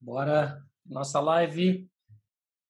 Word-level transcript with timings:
Bora 0.00 0.64
nossa 0.86 1.18
live 1.18 1.90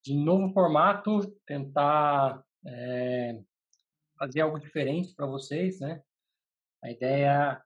de 0.02 0.14
novo 0.14 0.50
formato, 0.54 1.30
tentar 1.44 2.42
é, 2.66 3.38
fazer 4.18 4.40
algo 4.40 4.58
diferente 4.58 5.14
para 5.14 5.26
vocês, 5.26 5.78
né? 5.78 6.02
A 6.82 6.90
ideia 6.90 7.62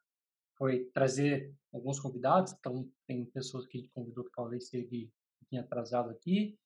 foi 0.59 0.87
trazer 0.93 1.55
alguns 1.73 2.01
convidados, 2.01 2.53
então 2.53 2.91
tem 3.07 3.25
pessoas 3.27 3.65
que 3.67 3.79
a 3.79 3.81
gente 3.81 3.93
convidou 3.93 4.25
que 4.25 4.33
talvez 4.35 4.65
esteve 4.65 5.09
um 5.53 5.61
atrasado 5.61 6.11
aqui. 6.11 6.59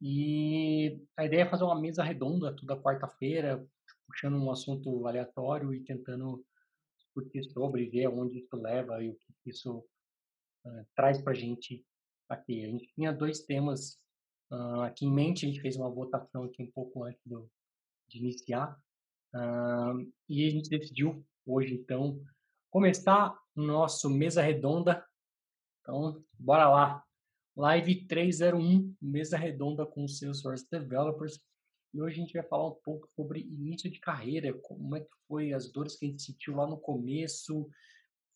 E 0.00 1.00
a 1.16 1.24
ideia 1.24 1.42
é 1.42 1.48
fazer 1.48 1.62
uma 1.62 1.80
mesa 1.80 2.02
redonda 2.02 2.54
toda 2.56 2.80
quarta-feira, 2.80 3.64
puxando 4.08 4.36
um 4.36 4.50
assunto 4.50 5.06
aleatório 5.06 5.72
e 5.72 5.84
tentando 5.84 6.44
discutir 6.96 7.44
sobre, 7.44 7.88
ver 7.88 8.06
aonde 8.06 8.38
isso 8.38 8.56
leva 8.56 9.02
e 9.04 9.10
o 9.10 9.14
que 9.14 9.50
isso 9.50 9.78
uh, 10.64 10.86
traz 10.96 11.22
para 11.22 11.32
a 11.32 11.36
gente 11.36 11.86
aqui. 12.28 12.64
A 12.64 12.68
gente 12.68 12.92
tinha 12.94 13.12
dois 13.12 13.40
temas 13.40 13.98
uh, 14.50 14.82
aqui 14.82 15.06
em 15.06 15.12
mente, 15.12 15.46
a 15.46 15.48
gente 15.48 15.60
fez 15.60 15.76
uma 15.76 15.90
votação 15.90 16.44
aqui 16.44 16.62
um 16.62 16.70
pouco 16.70 17.04
antes 17.04 17.20
do, 17.24 17.50
de 18.08 18.18
iniciar, 18.18 18.78
uh, 19.34 20.12
e 20.28 20.46
a 20.46 20.50
gente 20.50 20.68
decidiu 20.68 21.24
hoje, 21.46 21.74
então, 21.74 22.22
começar 22.70 23.36
o 23.56 23.62
nosso 23.62 24.10
Mesa 24.10 24.42
Redonda. 24.42 25.04
Então, 25.80 26.22
bora 26.38 26.68
lá. 26.68 27.04
Live 27.56 28.06
301, 28.06 28.94
Mesa 29.00 29.36
Redonda 29.36 29.84
com 29.84 30.04
os 30.04 30.18
Salesforce 30.18 30.68
Developers. 30.70 31.40
E 31.92 32.00
hoje 32.00 32.16
a 32.16 32.20
gente 32.20 32.34
vai 32.34 32.42
falar 32.42 32.68
um 32.68 32.78
pouco 32.84 33.08
sobre 33.16 33.40
início 33.40 33.90
de 33.90 33.98
carreira, 33.98 34.52
como 34.60 34.94
é 34.94 35.00
que 35.00 35.10
foi 35.26 35.52
as 35.52 35.72
dores 35.72 35.96
que 35.96 36.06
a 36.06 36.08
gente 36.08 36.22
sentiu 36.22 36.54
lá 36.54 36.66
no 36.66 36.78
começo, 36.78 37.68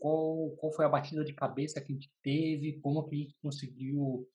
qual, 0.03 0.51
qual 0.57 0.73
foi 0.73 0.85
a 0.85 0.89
batida 0.89 1.25
de 1.25 1.33
cabeça 1.33 1.81
que 1.81 1.93
a 1.93 1.95
gente 1.95 2.13
teve, 2.25 2.81
como 2.81 3.09
que 3.09 3.15
a 3.15 3.19
gente 3.19 3.37
conseguiu 3.41 4.29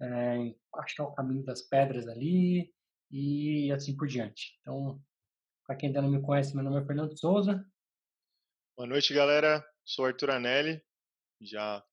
é, 0.00 0.54
achar 0.76 1.02
o 1.02 1.12
caminho 1.12 1.42
das 1.44 1.62
pedras 1.62 2.06
ali 2.06 2.72
e 3.10 3.72
assim 3.72 3.96
por 3.96 4.06
diante. 4.06 4.56
Então, 4.60 5.02
para 5.66 5.74
quem 5.74 5.88
ainda 5.88 6.00
não 6.00 6.10
me 6.10 6.22
conhece, 6.22 6.54
meu 6.54 6.62
nome 6.62 6.80
é 6.80 6.86
Fernando 6.86 7.18
Souza. 7.18 7.60
Boa 8.76 8.86
noite, 8.86 9.12
galera. 9.12 9.68
Sou 9.84 10.04
Arthur 10.04 10.30
Anelli, 10.30 10.80
já 11.40 11.84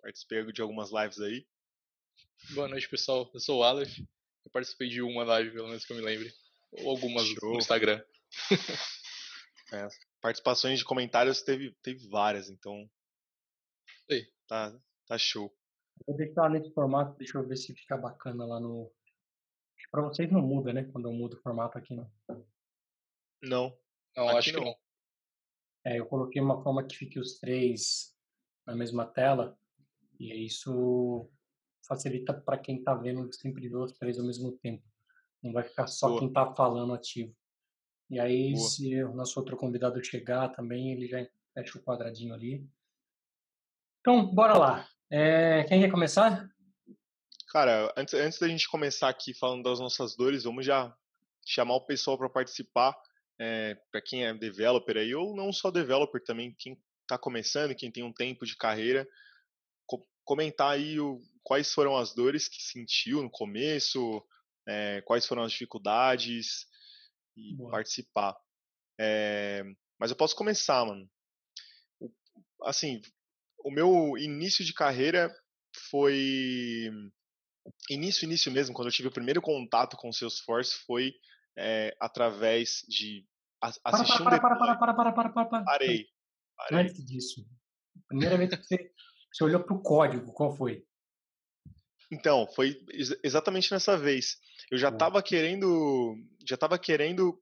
participei 0.00 0.44
de 0.52 0.62
algumas 0.62 0.92
lives 0.92 1.20
aí. 1.20 1.44
Boa 2.54 2.68
noite, 2.68 2.88
pessoal. 2.88 3.28
Eu 3.34 3.40
sou 3.40 3.58
o 3.58 3.64
Aleph. 3.64 3.98
Eu 3.98 4.50
participei 4.52 4.88
de 4.88 5.02
uma 5.02 5.24
live, 5.24 5.50
pelo 5.50 5.66
menos 5.66 5.84
que 5.84 5.92
eu 5.92 5.96
me 5.96 6.02
lembre. 6.02 6.32
Ou 6.70 6.90
algumas 6.90 7.26
Show. 7.26 7.50
no 7.50 7.58
Instagram. 7.58 8.00
é, 9.72 9.88
participações 10.20 10.78
de 10.78 10.84
comentários 10.84 11.42
teve, 11.42 11.72
teve 11.82 12.08
várias, 12.08 12.48
então. 12.48 12.88
Ei. 14.08 14.26
Tá, 14.46 14.76
tá 15.06 15.18
show. 15.18 15.54
Vou 16.06 16.16
deixar 16.16 16.50
nesse 16.50 16.72
formato, 16.72 17.16
deixa 17.16 17.38
eu 17.38 17.46
ver 17.46 17.56
se 17.56 17.74
fica 17.74 17.96
bacana 17.96 18.44
lá 18.44 18.60
no. 18.60 18.92
Pra 19.90 20.02
vocês 20.02 20.30
não 20.30 20.40
muda, 20.40 20.72
né? 20.72 20.84
Quando 20.84 21.08
eu 21.08 21.12
mudo 21.12 21.34
o 21.34 21.40
formato 21.42 21.76
aqui, 21.76 21.94
não. 21.94 22.10
Não. 23.42 23.78
Não, 24.16 24.28
aqui 24.28 24.38
acho 24.38 24.52
não. 24.52 24.60
que 24.60 24.66
não. 24.66 24.76
É, 25.84 25.98
eu 25.98 26.06
coloquei 26.06 26.40
uma 26.40 26.62
forma 26.62 26.86
que 26.86 26.96
fique 26.96 27.18
os 27.18 27.38
três 27.38 28.14
na 28.66 28.74
mesma 28.74 29.06
tela. 29.06 29.58
E 30.18 30.44
isso 30.44 31.30
facilita 31.86 32.34
para 32.34 32.58
quem 32.58 32.78
está 32.78 32.94
vendo 32.94 33.32
sempre 33.34 33.68
dois, 33.68 33.92
três 33.92 34.18
ao 34.18 34.26
mesmo 34.26 34.52
tempo. 34.58 34.84
Não 35.42 35.52
vai 35.52 35.64
ficar 35.64 35.86
só 35.86 36.08
Boa. 36.08 36.18
quem 36.20 36.28
está 36.28 36.54
falando 36.54 36.92
ativo. 36.92 37.34
E 38.10 38.18
aí, 38.18 38.52
Boa. 38.54 38.68
se 38.68 39.04
o 39.04 39.14
nosso 39.14 39.38
outro 39.38 39.56
convidado 39.56 40.02
chegar 40.02 40.48
também, 40.48 40.92
ele 40.92 41.06
já 41.06 41.24
fecha 41.54 41.78
o 41.78 41.82
quadradinho 41.82 42.34
ali. 42.34 42.68
Então, 44.00 44.26
bora 44.34 44.58
lá. 44.58 44.88
É, 45.08 45.64
quem 45.64 45.80
quer 45.80 45.90
começar? 45.90 46.48
Cara, 47.48 47.92
antes, 47.96 48.14
antes 48.14 48.38
da 48.38 48.48
gente 48.48 48.68
começar 48.68 49.08
aqui 49.08 49.32
falando 49.32 49.62
das 49.62 49.78
nossas 49.78 50.16
dores, 50.16 50.44
vamos 50.44 50.66
já 50.66 50.92
chamar 51.46 51.74
o 51.74 51.86
pessoal 51.86 52.18
para 52.18 52.28
participar. 52.28 52.96
É, 53.38 53.74
para 53.90 54.02
quem 54.02 54.26
é 54.26 54.34
developer 54.34 54.96
aí, 54.96 55.14
ou 55.14 55.34
não 55.34 55.52
só 55.52 55.70
developer 55.70 56.22
também, 56.22 56.54
quem 56.58 56.78
está 57.02 57.16
começando, 57.16 57.74
quem 57.74 57.90
tem 57.90 58.04
um 58.04 58.12
tempo 58.12 58.44
de 58.44 58.56
carreira, 58.56 59.08
co 59.86 60.06
comentar 60.24 60.72
aí 60.72 61.00
o, 61.00 61.20
quais 61.42 61.72
foram 61.72 61.96
as 61.96 62.14
dores 62.14 62.48
que 62.48 62.62
sentiu 62.62 63.22
no 63.22 63.30
começo, 63.30 64.22
é, 64.68 65.00
quais 65.02 65.26
foram 65.26 65.42
as 65.42 65.52
dificuldades, 65.52 66.66
e 67.40 67.56
Boa. 67.56 67.70
participar. 67.70 68.36
É, 68.98 69.62
mas 69.98 70.10
eu 70.10 70.16
posso 70.16 70.36
começar, 70.36 70.84
mano. 70.84 71.08
O, 71.98 72.10
assim, 72.64 73.00
o 73.64 73.70
meu 73.70 74.16
início 74.18 74.64
de 74.64 74.74
carreira 74.74 75.32
foi. 75.90 76.90
Início, 77.88 78.24
início 78.24 78.50
mesmo, 78.50 78.74
quando 78.74 78.88
eu 78.88 78.92
tive 78.92 79.08
o 79.08 79.12
primeiro 79.12 79.40
contato 79.40 79.96
com 79.96 80.08
o 80.08 80.12
Salesforce 80.12 80.74
foi 80.86 81.12
é, 81.56 81.94
através 82.00 82.82
de 82.88 83.24
assistir 83.60 84.24
para, 84.24 84.40
para, 84.40 84.54
um 84.54 84.58
para, 84.58 84.76
para, 84.76 84.76
para, 84.78 84.94
para, 84.94 85.12
para, 85.12 85.12
para, 85.12 85.44
para. 85.44 85.64
Parei. 85.64 86.06
parei. 86.56 86.86
Antes 86.86 87.04
disso, 87.04 87.46
primeira 88.08 88.36
vez 88.36 88.50
que 88.50 88.64
você, 88.64 88.92
você 89.32 89.44
olhou 89.44 89.62
para 89.62 89.76
o 89.76 89.82
código, 89.82 90.32
qual 90.32 90.56
foi? 90.56 90.84
Então, 92.10 92.46
foi 92.54 92.80
ex 92.90 93.14
exatamente 93.22 93.70
nessa 93.70 93.96
vez. 93.96 94.36
Eu 94.70 94.78
já 94.78 94.88
estava 94.88 95.22
querendo, 95.22 96.16
já 96.46 96.54
estava 96.54 96.78
querendo 96.78 97.40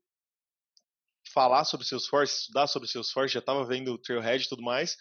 falar 1.33 1.65
sobre 1.65 1.87
Salesforce, 1.87 2.41
estudar 2.41 2.67
sobre 2.67 2.89
Salesforce, 2.89 3.35
já 3.35 3.41
estava 3.41 3.65
vendo 3.65 3.93
o 3.93 3.99
Trailhead 3.99 4.45
e 4.45 4.49
tudo 4.49 4.63
mais. 4.63 4.97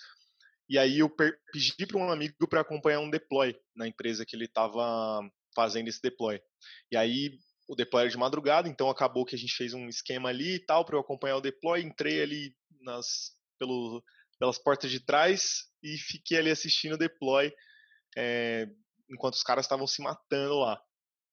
E 0.69 0.77
aí 0.77 0.99
eu 0.99 1.09
pedi 1.09 1.85
para 1.87 1.97
um 1.97 2.11
amigo 2.11 2.47
para 2.49 2.61
acompanhar 2.61 2.99
um 2.99 3.09
deploy 3.09 3.55
na 3.75 3.87
empresa 3.87 4.25
que 4.25 4.35
ele 4.35 4.45
estava 4.45 5.21
fazendo 5.55 5.87
esse 5.87 6.01
deploy. 6.01 6.41
E 6.91 6.97
aí 6.97 7.37
o 7.67 7.75
deploy 7.75 8.01
era 8.03 8.09
de 8.09 8.17
madrugada, 8.17 8.67
então 8.67 8.89
acabou 8.89 9.25
que 9.25 9.35
a 9.35 9.37
gente 9.37 9.55
fez 9.55 9.73
um 9.73 9.87
esquema 9.87 10.29
ali 10.29 10.55
e 10.55 10.65
tal 10.65 10.85
para 10.85 10.95
eu 10.95 11.01
acompanhar 11.01 11.37
o 11.37 11.41
deploy. 11.41 11.81
Entrei 11.81 12.21
ali 12.21 12.55
nas 12.81 13.31
pelo, 13.57 14.03
pelas 14.39 14.57
portas 14.57 14.91
de 14.91 14.99
trás 14.99 15.65
e 15.81 15.97
fiquei 15.97 16.37
ali 16.37 16.51
assistindo 16.51 16.93
o 16.93 16.97
deploy. 16.97 17.53
É, 18.17 18.67
enquanto 19.09 19.35
os 19.35 19.43
caras 19.43 19.65
estavam 19.65 19.87
se 19.87 20.01
matando 20.01 20.59
lá. 20.59 20.81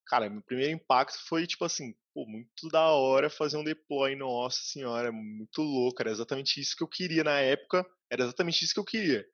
Cara, 0.07 0.29
meu 0.29 0.43
primeiro 0.43 0.73
impacto 0.73 1.19
foi 1.27 1.47
tipo 1.47 1.65
assim, 1.65 1.95
pô, 2.13 2.27
muito 2.27 2.69
da 2.71 2.91
hora 2.91 3.31
fazer 3.31 3.57
um 3.57 3.65
deploy, 3.65 4.15
nossa 4.15 4.61
senhora, 4.63 5.11
muito 5.11 5.63
louco, 5.63 6.01
era 6.03 6.11
exatamente 6.11 6.61
isso 6.61 6.77
que 6.77 6.85
eu 6.85 6.89
queria 6.89 7.25
na 7.25 7.41
época, 7.41 7.87
era 8.11 8.25
exatamente 8.25 8.65
isso 8.65 8.75
que 8.75 8.81
eu 8.81 8.85
queria. 8.85 9.25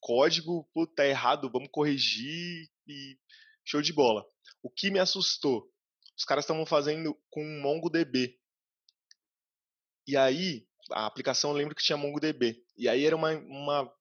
Código, 0.00 0.68
pô, 0.72 0.86
tá 0.86 1.06
errado, 1.06 1.50
vamos 1.50 1.68
corrigir 1.72 2.68
e 2.86 3.18
show 3.64 3.82
de 3.82 3.92
bola. 3.92 4.24
O 4.62 4.70
que 4.70 4.90
me 4.90 4.98
assustou, 4.98 5.68
os 6.16 6.24
caras 6.24 6.44
estavam 6.44 6.64
fazendo 6.64 7.18
com 7.30 7.42
MongoDB. 7.60 8.38
E 10.06 10.16
aí, 10.16 10.66
a 10.92 11.06
aplicação 11.06 11.50
eu 11.50 11.56
lembro 11.56 11.74
que 11.74 11.82
tinha 11.82 11.96
MongoDB. 11.96 12.62
E 12.76 12.88
aí 12.88 13.04
era 13.04 13.16
uma, 13.16 13.32
uma 13.32 13.92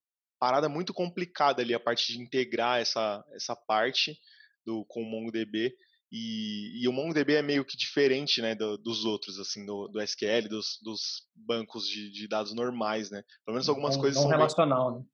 parada 0.43 0.67
muito 0.67 0.93
complicada 0.93 1.61
ali 1.61 1.73
a 1.73 1.79
parte 1.79 2.11
de 2.11 2.21
integrar 2.21 2.81
essa, 2.81 3.25
essa 3.31 3.55
parte 3.55 4.19
do, 4.65 4.83
com 4.89 5.01
o 5.01 5.05
MongoDB. 5.05 5.73
E, 6.11 6.83
e 6.83 6.87
o 6.89 6.91
MongoDB 6.91 7.35
é 7.35 7.41
meio 7.41 7.63
que 7.63 7.77
diferente 7.77 8.41
né, 8.41 8.53
do, 8.53 8.77
dos 8.77 9.05
outros, 9.05 9.39
assim, 9.39 9.65
do, 9.65 9.87
do 9.87 10.01
SQL, 10.01 10.49
dos, 10.49 10.79
dos 10.83 11.29
bancos 11.33 11.87
de, 11.87 12.11
de, 12.11 12.27
dados 12.27 12.53
normais, 12.53 13.09
né? 13.09 13.23
Pelo 13.45 13.55
menos 13.55 13.69
algumas 13.69 13.95
não, 13.95 14.01
coisas 14.01 14.21
não 14.21 14.29
são 14.29 14.37
relacional, 14.37 14.91
bem, 14.91 15.07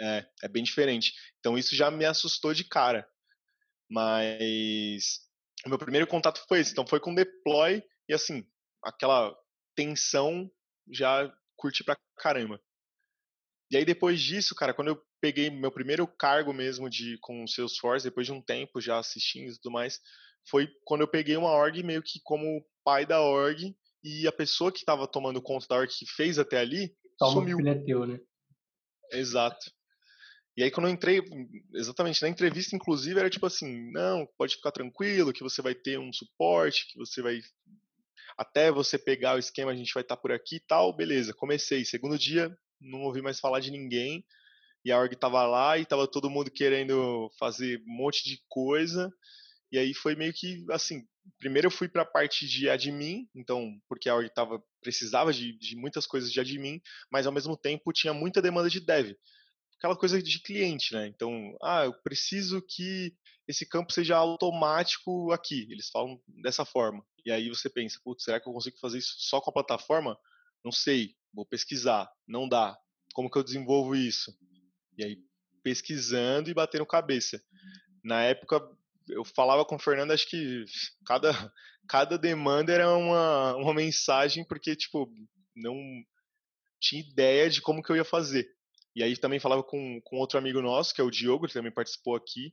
né? 0.00 0.18
É, 0.18 0.46
é 0.46 0.48
bem 0.48 0.64
diferente. 0.64 1.14
Então 1.38 1.56
isso 1.56 1.76
já 1.76 1.88
me 1.88 2.04
assustou 2.04 2.52
de 2.52 2.64
cara. 2.64 3.08
Mas 3.88 5.20
o 5.64 5.68
meu 5.68 5.78
primeiro 5.78 6.08
contato 6.08 6.44
foi 6.48 6.58
esse. 6.58 6.72
Então 6.72 6.84
foi 6.84 6.98
com 6.98 7.14
deploy 7.14 7.80
e 8.08 8.12
assim, 8.12 8.44
aquela 8.82 9.32
tensão 9.76 10.50
já 10.90 11.32
curti 11.56 11.84
pra 11.84 11.96
caramba. 12.16 12.60
E 13.74 13.76
aí 13.76 13.84
depois 13.84 14.22
disso, 14.22 14.54
cara, 14.54 14.72
quando 14.72 14.86
eu 14.86 15.02
peguei 15.20 15.50
meu 15.50 15.72
primeiro 15.72 16.06
cargo 16.06 16.52
mesmo 16.52 16.88
de 16.88 17.18
com 17.20 17.42
o 17.42 17.48
Salesforce, 17.48 18.06
depois 18.06 18.24
de 18.24 18.32
um 18.32 18.40
tempo 18.40 18.80
já 18.80 19.00
assistindo 19.00 19.50
e 19.50 19.56
tudo 19.56 19.72
mais, 19.72 20.00
foi 20.48 20.68
quando 20.84 21.00
eu 21.00 21.08
peguei 21.08 21.36
uma 21.36 21.50
org 21.50 21.82
meio 21.82 22.00
que 22.00 22.20
como 22.22 22.64
pai 22.84 23.04
da 23.04 23.20
org 23.20 23.76
e 24.04 24.28
a 24.28 24.32
pessoa 24.32 24.70
que 24.70 24.78
estava 24.78 25.08
tomando 25.08 25.42
conta 25.42 25.66
da 25.68 25.74
org 25.74 25.92
que 25.92 26.06
fez 26.06 26.38
até 26.38 26.60
ali 26.60 26.94
Toma 27.18 27.32
sumiu. 27.32 27.58
É 27.66 27.74
teu, 27.74 28.06
né? 28.06 28.20
Exato. 29.10 29.72
E 30.56 30.62
aí 30.62 30.70
quando 30.70 30.86
eu 30.86 30.92
entrei, 30.92 31.20
exatamente, 31.74 32.22
na 32.22 32.28
entrevista 32.28 32.76
inclusive 32.76 33.18
era 33.18 33.28
tipo 33.28 33.44
assim, 33.44 33.90
não, 33.90 34.24
pode 34.38 34.54
ficar 34.54 34.70
tranquilo 34.70 35.32
que 35.32 35.42
você 35.42 35.60
vai 35.60 35.74
ter 35.74 35.98
um 35.98 36.12
suporte, 36.12 36.86
que 36.92 36.96
você 36.96 37.20
vai 37.20 37.40
até 38.38 38.70
você 38.70 38.96
pegar 38.96 39.34
o 39.34 39.38
esquema, 39.40 39.72
a 39.72 39.76
gente 39.76 39.92
vai 39.92 40.04
estar 40.04 40.14
tá 40.14 40.22
por 40.22 40.30
aqui 40.30 40.56
e 40.56 40.60
tal, 40.60 40.94
beleza, 40.94 41.34
comecei. 41.34 41.84
Segundo 41.84 42.16
dia, 42.16 42.56
não 42.80 43.02
ouvi 43.02 43.22
mais 43.22 43.40
falar 43.40 43.60
de 43.60 43.70
ninguém. 43.70 44.24
E 44.84 44.92
a 44.92 44.98
org 44.98 45.14
tava 45.16 45.46
lá 45.46 45.78
e 45.78 45.86
tava 45.86 46.06
todo 46.06 46.30
mundo 46.30 46.50
querendo 46.50 47.30
fazer 47.38 47.82
um 47.86 47.96
monte 47.96 48.24
de 48.24 48.38
coisa. 48.48 49.10
E 49.72 49.78
aí 49.78 49.94
foi 49.94 50.14
meio 50.14 50.32
que 50.32 50.64
assim, 50.70 51.06
primeiro 51.38 51.66
eu 51.66 51.70
fui 51.70 51.88
para 51.88 52.02
a 52.02 52.06
parte 52.06 52.46
de 52.46 52.68
admin, 52.68 53.28
então, 53.34 53.76
porque 53.88 54.08
a 54.08 54.14
org 54.14 54.28
tava 54.32 54.62
precisava 54.80 55.32
de, 55.32 55.56
de 55.58 55.76
muitas 55.76 56.06
coisas 56.06 56.30
de 56.30 56.38
admin, 56.38 56.80
mas 57.10 57.26
ao 57.26 57.32
mesmo 57.32 57.56
tempo 57.56 57.92
tinha 57.92 58.12
muita 58.12 58.42
demanda 58.42 58.68
de 58.68 58.80
dev. 58.80 59.16
aquela 59.78 59.96
coisa 59.96 60.22
de 60.22 60.40
cliente, 60.40 60.92
né? 60.94 61.06
Então, 61.06 61.56
ah, 61.62 61.84
eu 61.86 61.94
preciso 62.02 62.62
que 62.62 63.14
esse 63.48 63.66
campo 63.66 63.92
seja 63.92 64.16
automático 64.16 65.32
aqui. 65.32 65.66
Eles 65.70 65.88
falam 65.90 66.20
dessa 66.42 66.64
forma. 66.64 67.04
E 67.24 67.32
aí 67.32 67.48
você 67.48 67.68
pensa, 67.68 68.00
putz, 68.04 68.24
será 68.24 68.40
que 68.40 68.48
eu 68.48 68.52
consigo 68.52 68.78
fazer 68.78 68.98
isso 68.98 69.14
só 69.18 69.40
com 69.40 69.50
a 69.50 69.52
plataforma? 69.52 70.18
Não 70.64 70.72
sei, 70.72 71.14
vou 71.34 71.44
pesquisar. 71.44 72.10
Não 72.26 72.48
dá. 72.48 72.76
Como 73.12 73.30
que 73.30 73.36
eu 73.36 73.44
desenvolvo 73.44 73.94
isso? 73.94 74.32
E 74.96 75.04
aí, 75.04 75.18
pesquisando 75.62 76.50
e 76.50 76.54
batendo 76.54 76.86
cabeça. 76.86 77.42
Na 78.02 78.22
época, 78.22 78.60
eu 79.08 79.24
falava 79.24 79.64
com 79.64 79.76
o 79.76 79.78
Fernando, 79.78 80.12
acho 80.12 80.28
que 80.28 80.64
cada, 81.06 81.30
cada 81.88 82.16
demanda 82.16 82.72
era 82.72 82.96
uma, 82.96 83.56
uma 83.56 83.74
mensagem, 83.74 84.44
porque, 84.44 84.76
tipo, 84.76 85.10
não 85.54 85.76
tinha 86.80 87.02
ideia 87.02 87.48
de 87.48 87.60
como 87.60 87.82
que 87.82 87.90
eu 87.90 87.96
ia 87.96 88.04
fazer. 88.04 88.48
E 88.94 89.02
aí 89.02 89.16
também 89.16 89.40
falava 89.40 89.62
com, 89.62 90.00
com 90.04 90.18
outro 90.18 90.38
amigo 90.38 90.60
nosso, 90.60 90.94
que 90.94 91.00
é 91.00 91.04
o 91.04 91.10
Diogo, 91.10 91.48
que 91.48 91.54
também 91.54 91.72
participou 91.72 92.14
aqui. 92.14 92.52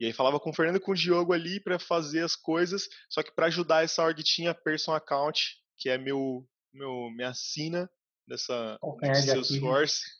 E 0.00 0.06
aí 0.06 0.12
falava 0.12 0.40
com 0.40 0.50
o 0.50 0.52
Fernando 0.52 0.76
e 0.76 0.80
com 0.80 0.92
o 0.92 0.96
Diogo 0.96 1.32
ali 1.32 1.60
para 1.60 1.78
fazer 1.78 2.22
as 2.22 2.36
coisas, 2.36 2.86
só 3.08 3.22
que 3.22 3.34
para 3.34 3.46
ajudar 3.46 3.84
essa 3.84 4.02
org 4.02 4.22
tinha 4.22 4.54
Person 4.54 4.92
Account, 4.92 5.56
que 5.78 5.88
é 5.88 5.96
meu, 5.96 6.46
meu 6.72 7.10
minha 7.10 7.32
sina 7.32 7.88
dessa 8.26 8.78
de 9.00 9.22
Salesforce. 9.22 10.00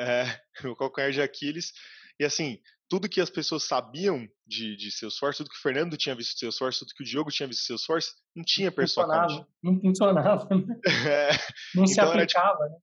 É, 0.00 0.24
meu 0.62 0.76
calcanhar 0.76 1.10
de 1.10 1.20
Aquiles. 1.20 1.72
E 2.20 2.24
assim, 2.24 2.58
tudo 2.88 3.08
que 3.08 3.20
as 3.20 3.28
pessoas 3.28 3.64
sabiam 3.64 4.26
de, 4.46 4.76
de 4.76 4.90
Salesforce, 4.90 5.38
tudo 5.38 5.50
que 5.50 5.58
o 5.58 5.60
Fernando 5.60 5.96
tinha 5.96 6.14
visto 6.14 6.34
de 6.34 6.40
Salesforce, 6.40 6.78
tudo 6.78 6.94
que 6.94 7.02
o 7.02 7.06
Diogo 7.06 7.30
tinha 7.30 7.46
visto 7.46 7.60
de 7.60 7.66
Salesforce, 7.66 8.12
não 8.34 8.42
tinha 8.44 8.72
Person 8.72 9.02
Account. 9.02 9.46
Não 9.62 9.78
funcionava. 9.80 10.48
Né? 10.54 10.80
É, 11.10 11.30
não 11.74 11.86
se 11.86 11.94
então 11.94 12.10
aplicava, 12.10 12.64
era, 12.64 12.70
tipo, 12.70 12.74
né? 12.74 12.80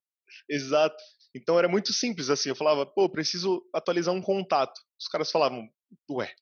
Exato. 0.49 1.03
Então 1.33 1.57
era 1.57 1.67
muito 1.67 1.91
simples 1.91 2.29
assim. 2.29 2.49
Eu 2.49 2.55
falava, 2.55 2.85
pô, 2.85 3.09
preciso 3.09 3.67
atualizar 3.73 4.13
um 4.13 4.21
contato. 4.21 4.79
Os 4.99 5.07
caras 5.07 5.31
falavam, 5.31 5.67
ué, 6.11 6.33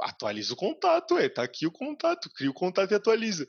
atualiza 0.00 0.52
o 0.52 0.56
contato, 0.56 1.14
ué, 1.14 1.28
tá 1.28 1.42
aqui 1.42 1.66
o 1.66 1.72
contato, 1.72 2.30
cria 2.34 2.50
o 2.50 2.54
contato 2.54 2.90
e 2.90 2.94
atualiza. 2.94 3.46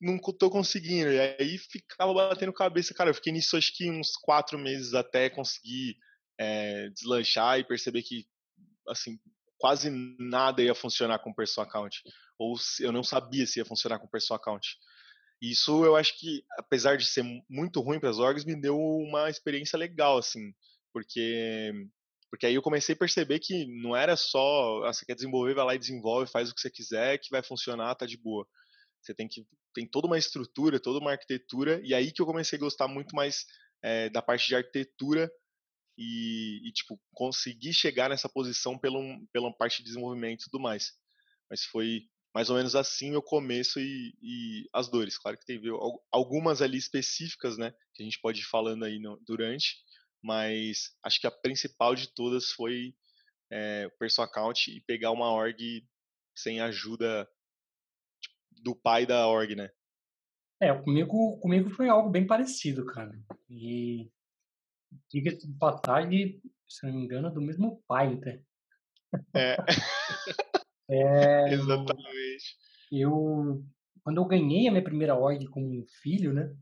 Não 0.00 0.18
tô 0.18 0.50
conseguindo. 0.50 1.10
E 1.10 1.20
aí 1.20 1.58
ficava 1.58 2.12
batendo 2.14 2.52
cabeça. 2.52 2.94
Cara, 2.94 3.10
eu 3.10 3.14
fiquei 3.14 3.32
nisso 3.32 3.56
acho 3.56 3.76
que 3.76 3.90
uns 3.90 4.16
quatro 4.16 4.58
meses 4.58 4.94
até 4.94 5.28
conseguir 5.28 5.96
é, 6.38 6.88
deslanchar 6.90 7.58
e 7.58 7.64
perceber 7.64 8.02
que, 8.02 8.26
assim, 8.88 9.18
quase 9.58 9.90
nada 10.18 10.62
ia 10.62 10.74
funcionar 10.74 11.18
com 11.18 11.34
Person 11.34 11.60
Account. 11.60 12.02
Ou 12.38 12.56
eu 12.80 12.90
não 12.90 13.02
sabia 13.02 13.46
se 13.46 13.58
ia 13.58 13.64
funcionar 13.64 13.98
com 13.98 14.08
Person 14.08 14.34
Account. 14.34 14.66
Isso 15.40 15.84
eu 15.84 15.96
acho 15.96 16.18
que, 16.18 16.44
apesar 16.58 16.96
de 16.96 17.06
ser 17.06 17.24
muito 17.48 17.80
ruim 17.80 18.00
para 18.00 18.10
as 18.10 18.18
orgs, 18.18 18.44
me 18.44 18.58
deu 18.58 18.78
uma 18.78 19.28
experiência 19.30 19.78
legal, 19.78 20.18
assim, 20.18 20.52
porque 20.92 21.72
porque 22.30 22.46
aí 22.46 22.54
eu 22.54 22.62
comecei 22.62 22.94
a 22.94 22.98
perceber 22.98 23.40
que 23.40 23.66
não 23.82 23.96
era 23.96 24.16
só, 24.16 24.84
ah, 24.84 24.92
você 24.92 25.04
quer 25.04 25.16
desenvolver, 25.16 25.52
vai 25.52 25.64
lá 25.64 25.74
e 25.74 25.78
desenvolve, 25.78 26.30
faz 26.30 26.48
o 26.48 26.54
que 26.54 26.60
você 26.60 26.70
quiser, 26.70 27.18
que 27.18 27.28
vai 27.28 27.42
funcionar, 27.42 27.92
tá 27.96 28.06
de 28.06 28.16
boa. 28.16 28.46
Você 29.00 29.14
tem 29.14 29.28
que 29.28 29.46
tem 29.74 29.86
toda 29.86 30.06
uma 30.06 30.18
estrutura, 30.18 30.80
toda 30.80 30.98
uma 30.98 31.12
arquitetura, 31.12 31.80
e 31.84 31.94
aí 31.94 32.12
que 32.12 32.20
eu 32.20 32.26
comecei 32.26 32.58
a 32.58 32.60
gostar 32.60 32.88
muito 32.88 33.14
mais 33.14 33.46
é, 33.82 34.10
da 34.10 34.20
parte 34.20 34.48
de 34.48 34.56
arquitetura 34.56 35.30
e, 35.96 36.68
e, 36.68 36.72
tipo 36.72 37.00
conseguir 37.12 37.72
chegar 37.72 38.10
nessa 38.10 38.28
posição 38.28 38.78
pela 38.78 38.98
pela 39.32 39.52
parte 39.56 39.78
de 39.78 39.84
desenvolvimento 39.84 40.42
e 40.42 40.50
tudo 40.50 40.60
mais. 40.60 40.92
Mas 41.48 41.64
foi 41.64 42.08
mais 42.34 42.48
ou 42.48 42.56
menos 42.56 42.76
assim 42.76 43.16
o 43.16 43.22
começo 43.22 43.80
e, 43.80 44.14
e, 44.22 44.68
as 44.72 44.88
dores. 44.88 45.18
Claro 45.18 45.38
que 45.38 45.44
teve 45.44 45.68
algumas 46.12 46.62
ali 46.62 46.78
específicas, 46.78 47.56
né, 47.58 47.72
que 47.94 48.02
a 48.02 48.04
gente 48.04 48.20
pode 48.20 48.40
ir 48.40 48.44
falando 48.44 48.84
aí 48.84 48.98
no, 48.98 49.20
durante, 49.26 49.76
mas 50.22 50.92
acho 51.02 51.20
que 51.20 51.26
a 51.26 51.30
principal 51.30 51.94
de 51.94 52.08
todas 52.14 52.50
foi 52.52 52.94
é, 53.50 53.86
o 53.86 53.98
Perso 53.98 54.22
Account 54.22 54.70
e 54.70 54.80
pegar 54.82 55.10
uma 55.10 55.32
org 55.32 55.84
sem 56.36 56.60
ajuda 56.60 57.28
do 58.62 58.74
pai 58.74 59.06
da 59.06 59.26
org, 59.26 59.54
né? 59.54 59.70
É, 60.60 60.72
comigo, 60.74 61.38
comigo 61.38 61.70
foi 61.70 61.88
algo 61.88 62.10
bem 62.10 62.26
parecido, 62.26 62.84
cara. 62.84 63.18
E 63.48 64.10
diga-se 65.10 65.46
de 65.46 65.58
passagem, 65.58 66.40
se 66.68 66.86
não 66.86 66.92
me 66.94 67.04
engano, 67.04 67.32
do 67.32 67.40
mesmo 67.40 67.82
pai, 67.86 68.16
né? 68.16 68.42
É. 69.34 69.56
É, 70.90 71.52
Exatamente. 71.54 72.58
Eu, 72.90 73.64
quando 74.02 74.16
eu 74.16 74.24
ganhei 74.24 74.66
a 74.66 74.72
minha 74.72 74.82
primeira 74.82 75.14
org 75.14 75.46
como 75.46 75.86
filho, 76.02 76.32
né? 76.32 76.52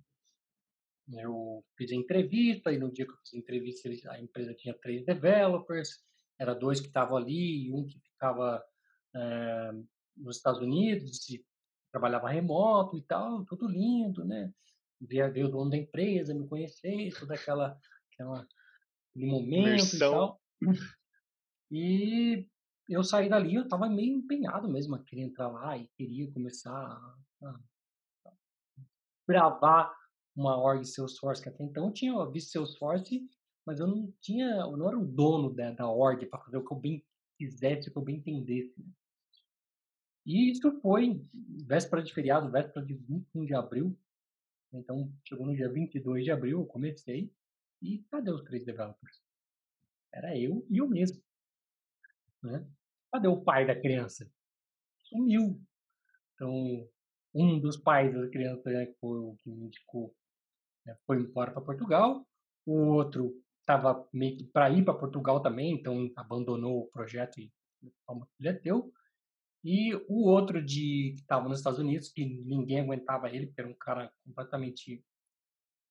Eu 1.10 1.64
fiz 1.76 1.90
a 1.90 1.94
entrevista 1.94 2.70
e 2.70 2.78
no 2.78 2.92
dia 2.92 3.06
que 3.06 3.12
eu 3.12 3.16
fiz 3.16 3.32
a 3.32 3.38
entrevista 3.38 3.88
a 4.10 4.20
empresa 4.20 4.52
tinha 4.52 4.74
três 4.74 5.06
developers, 5.06 6.04
era 6.38 6.52
dois 6.52 6.80
que 6.80 6.88
estavam 6.88 7.16
ali 7.16 7.66
e 7.66 7.72
um 7.72 7.86
que 7.86 7.98
ficava 8.00 8.62
é, 9.16 9.72
nos 10.14 10.36
Estados 10.36 10.60
Unidos 10.60 11.26
e 11.30 11.42
trabalhava 11.90 12.28
remoto 12.28 12.96
e 12.96 13.02
tal, 13.02 13.44
tudo 13.44 13.68
lindo, 13.68 14.24
né? 14.24 14.52
Veio, 15.00 15.32
veio 15.32 15.46
o 15.46 15.50
dono 15.50 15.70
da 15.70 15.76
empresa 15.76 16.34
me 16.34 16.46
conhecer, 16.46 17.10
toda 17.18 17.34
aquela, 17.34 17.78
aquela 18.12 18.46
aquele 19.10 19.30
momento 19.30 19.68
Imersão. 19.68 19.96
e 19.96 20.10
tal. 20.10 20.40
E 21.70 22.48
eu 22.88 23.04
saí 23.04 23.28
dali, 23.28 23.54
eu 23.54 23.64
estava 23.64 23.88
meio 23.88 24.16
empenhado 24.16 24.68
mesmo 24.68 24.94
a 24.94 25.02
querer 25.04 25.22
entrar 25.22 25.48
lá 25.48 25.76
e 25.76 25.88
queria 25.88 26.30
começar 26.32 26.72
a, 26.72 27.16
a 27.44 27.60
gravar 29.28 29.94
uma 30.34 30.56
org 30.56 30.84
Salesforce 30.84 31.42
que 31.42 31.48
até 31.48 31.62
então 31.62 31.86
eu 31.86 31.92
tinha 31.92 32.30
visto 32.30 32.52
Salesforce, 32.52 33.28
mas 33.66 33.80
eu 33.80 33.86
não 33.86 34.10
tinha, 34.22 34.46
eu 34.46 34.76
não 34.76 34.88
era 34.88 34.98
o 34.98 35.04
dono 35.04 35.52
da, 35.52 35.72
da 35.72 35.90
org 35.90 36.24
para 36.26 36.40
fazer 36.40 36.56
o 36.56 36.64
que 36.64 36.72
eu 36.72 36.78
bem 36.78 37.04
quisesse, 37.36 37.88
o 37.88 37.92
que 37.92 37.98
eu 37.98 38.02
bem 38.02 38.16
entendesse. 38.16 38.72
Né? 38.78 38.90
E 40.28 40.50
isso 40.50 40.70
foi 40.82 41.26
véspera 41.66 42.02
de 42.02 42.12
feriado, 42.12 42.50
véspera 42.50 42.84
de 42.84 42.92
21 42.92 43.46
de 43.46 43.54
abril. 43.54 43.98
Então, 44.70 45.10
chegou 45.26 45.46
no 45.46 45.56
dia 45.56 45.72
22 45.72 46.22
de 46.22 46.30
abril, 46.30 46.60
eu 46.60 46.66
comecei. 46.66 47.32
E 47.80 48.04
cadê 48.10 48.30
os 48.30 48.44
três 48.44 48.62
developers? 48.62 49.22
Era 50.12 50.36
eu 50.36 50.66
e 50.68 50.76
eu 50.76 50.86
mesmo. 50.86 51.18
Né? 52.42 52.68
Cadê 53.10 53.26
o 53.26 53.40
pai 53.40 53.66
da 53.66 53.74
criança? 53.74 54.30
Sumiu. 55.04 55.58
Então, 56.34 56.86
um 57.34 57.58
dos 57.58 57.78
pais 57.78 58.12
da 58.12 58.28
criança 58.28 58.68
né, 58.68 58.92
foi 59.00 59.18
o 59.18 59.34
que 59.38 59.48
me 59.48 59.64
indicou 59.64 60.14
né, 60.84 60.94
foi 61.06 61.20
embora 61.22 61.52
para 61.52 61.62
Portugal. 61.62 62.28
O 62.66 62.74
outro 62.88 63.34
estava 63.60 64.06
meio 64.12 64.36
que 64.36 64.44
para 64.44 64.68
ir 64.68 64.84
para 64.84 64.92
Portugal 64.92 65.40
também, 65.40 65.72
então 65.72 66.12
abandonou 66.16 66.80
o 66.82 66.88
projeto 66.88 67.40
e 67.40 67.50
ele 68.38 68.48
é 68.48 68.52
teu. 68.52 68.92
E 69.64 69.94
o 70.08 70.26
outro 70.28 70.64
de 70.64 71.14
que 71.16 71.20
estava 71.20 71.48
nos 71.48 71.58
Estados 71.58 71.78
Unidos, 71.78 72.10
que 72.10 72.24
ninguém 72.24 72.80
aguentava 72.80 73.28
ele, 73.28 73.46
porque 73.46 73.60
era 73.60 73.70
um 73.70 73.74
cara 73.74 74.12
completamente 74.24 75.04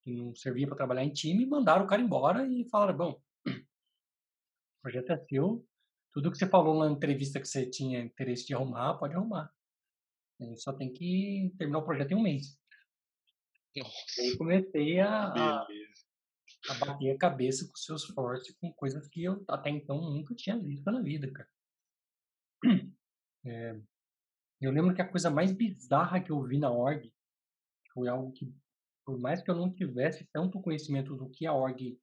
que 0.04 0.12
não 0.12 0.34
servia 0.36 0.68
para 0.68 0.78
trabalhar 0.78 1.04
em 1.04 1.12
time, 1.12 1.46
mandaram 1.46 1.86
o 1.86 1.88
cara 1.88 2.02
embora 2.02 2.48
e 2.48 2.68
falaram: 2.70 2.98
bom, 2.98 3.22
o 3.46 4.82
projeto 4.82 5.12
é 5.12 5.18
seu, 5.26 5.68
tudo 6.14 6.32
que 6.32 6.38
você 6.38 6.48
falou 6.48 6.80
na 6.80 6.92
entrevista 6.92 7.40
que 7.40 7.48
você 7.48 7.70
tinha 7.70 8.02
interesse 8.02 8.48
de 8.48 8.54
arrumar, 8.54 8.98
pode 8.98 9.16
arrumar. 9.16 9.54
A 10.40 10.46
gente 10.46 10.62
só 10.62 10.72
tem 10.72 10.94
que 10.94 11.54
terminar 11.58 11.80
o 11.80 11.86
projeto 11.86 12.12
em 12.12 12.16
um 12.16 12.22
mês. 12.22 12.58
Nossa. 13.76 14.22
E 14.22 14.22
aí 14.22 14.38
comecei 14.38 15.00
a, 15.00 15.10
a, 15.10 15.68
a, 16.70 16.74
bater 16.80 17.12
a 17.12 17.18
cabeça 17.18 17.68
com 17.68 17.76
seus 17.76 18.06
fortes, 18.06 18.56
com 18.60 18.72
coisas 18.74 19.08
que 19.08 19.24
eu 19.24 19.44
até 19.48 19.70
então 19.70 20.00
nunca 20.02 20.34
tinha 20.34 20.58
visto 20.58 20.90
na 20.90 21.02
vida, 21.02 21.32
cara. 21.32 21.50
É, 23.50 23.80
eu 24.60 24.72
lembro 24.72 24.94
que 24.94 25.02
a 25.02 25.08
coisa 25.08 25.30
mais 25.30 25.52
bizarra 25.52 26.20
que 26.20 26.32
eu 26.32 26.42
vi 26.44 26.58
na 26.58 26.72
org 26.72 27.12
foi 27.94 28.08
algo 28.08 28.32
que, 28.34 28.54
por 29.06 29.18
mais 29.18 29.42
que 29.42 29.50
eu 29.50 29.56
não 29.56 29.74
tivesse 29.74 30.28
tanto 30.34 30.62
conhecimento 30.62 31.16
do 31.16 31.30
que 31.30 31.46
a 31.46 31.54
org 31.54 31.98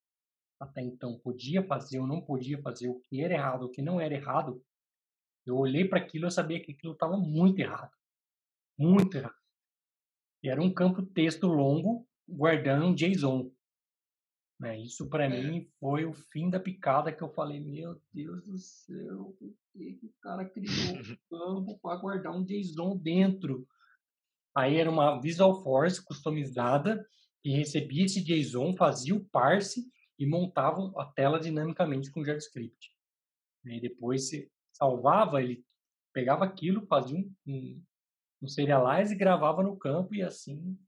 até 0.60 0.80
então 0.80 1.18
podia 1.18 1.62
fazer 1.62 1.98
ou 1.98 2.06
não 2.06 2.20
podia 2.22 2.60
fazer, 2.62 2.88
o 2.88 3.00
que 3.00 3.20
era 3.20 3.34
errado, 3.34 3.64
o 3.64 3.70
que 3.70 3.82
não 3.82 4.00
era 4.00 4.14
errado, 4.14 4.64
eu 5.44 5.56
olhei 5.56 5.86
para 5.86 5.98
aquilo 5.98 6.26
e 6.26 6.30
sabia 6.30 6.62
que 6.62 6.72
aquilo 6.72 6.94
estava 6.94 7.16
muito 7.16 7.58
errado. 7.58 7.92
Muito 8.78 9.16
errado. 9.16 9.36
E 10.42 10.48
era 10.48 10.62
um 10.62 10.72
campo 10.72 11.02
texto 11.02 11.46
longo 11.46 12.08
guardando 12.26 12.86
um 12.86 12.94
JSON. 12.94 13.50
Né? 14.58 14.80
Isso 14.80 15.08
para 15.08 15.24
é. 15.24 15.28
mim 15.28 15.68
foi 15.80 16.04
o 16.04 16.12
fim 16.12 16.48
da 16.48 16.60
picada 16.60 17.12
que 17.12 17.22
eu 17.22 17.28
falei, 17.28 17.60
meu 17.60 18.00
Deus 18.12 18.44
do 18.46 18.58
céu, 18.58 19.36
por 19.38 19.54
que, 19.72 19.94
que 19.94 20.06
o 20.06 20.14
cara 20.20 20.44
criou 20.44 20.72
um 20.96 21.16
campo 21.28 21.78
para 21.80 22.00
guardar 22.00 22.32
um 22.32 22.44
JSON 22.44 22.96
dentro? 22.96 23.66
Aí 24.56 24.76
era 24.76 24.90
uma 24.90 25.20
Visual 25.20 25.62
Force 25.62 26.02
customizada 26.04 27.04
que 27.42 27.50
recebia 27.50 28.04
esse 28.04 28.22
JSON, 28.22 28.74
fazia 28.76 29.14
o 29.14 29.24
parse 29.24 29.84
e 30.18 30.24
montavam 30.24 30.98
a 30.98 31.04
tela 31.04 31.40
dinamicamente 31.40 32.10
com 32.10 32.24
JavaScript. 32.24 32.92
E 33.64 33.80
depois 33.80 34.28
você 34.28 34.48
salvava, 34.72 35.42
ele 35.42 35.64
pegava 36.12 36.44
aquilo, 36.44 36.86
fazia 36.86 37.18
um, 37.18 37.34
um, 37.46 37.82
um 38.42 38.48
serialize, 38.48 39.14
gravava 39.16 39.62
no 39.62 39.76
campo 39.76 40.14
e 40.14 40.22
assim 40.22 40.78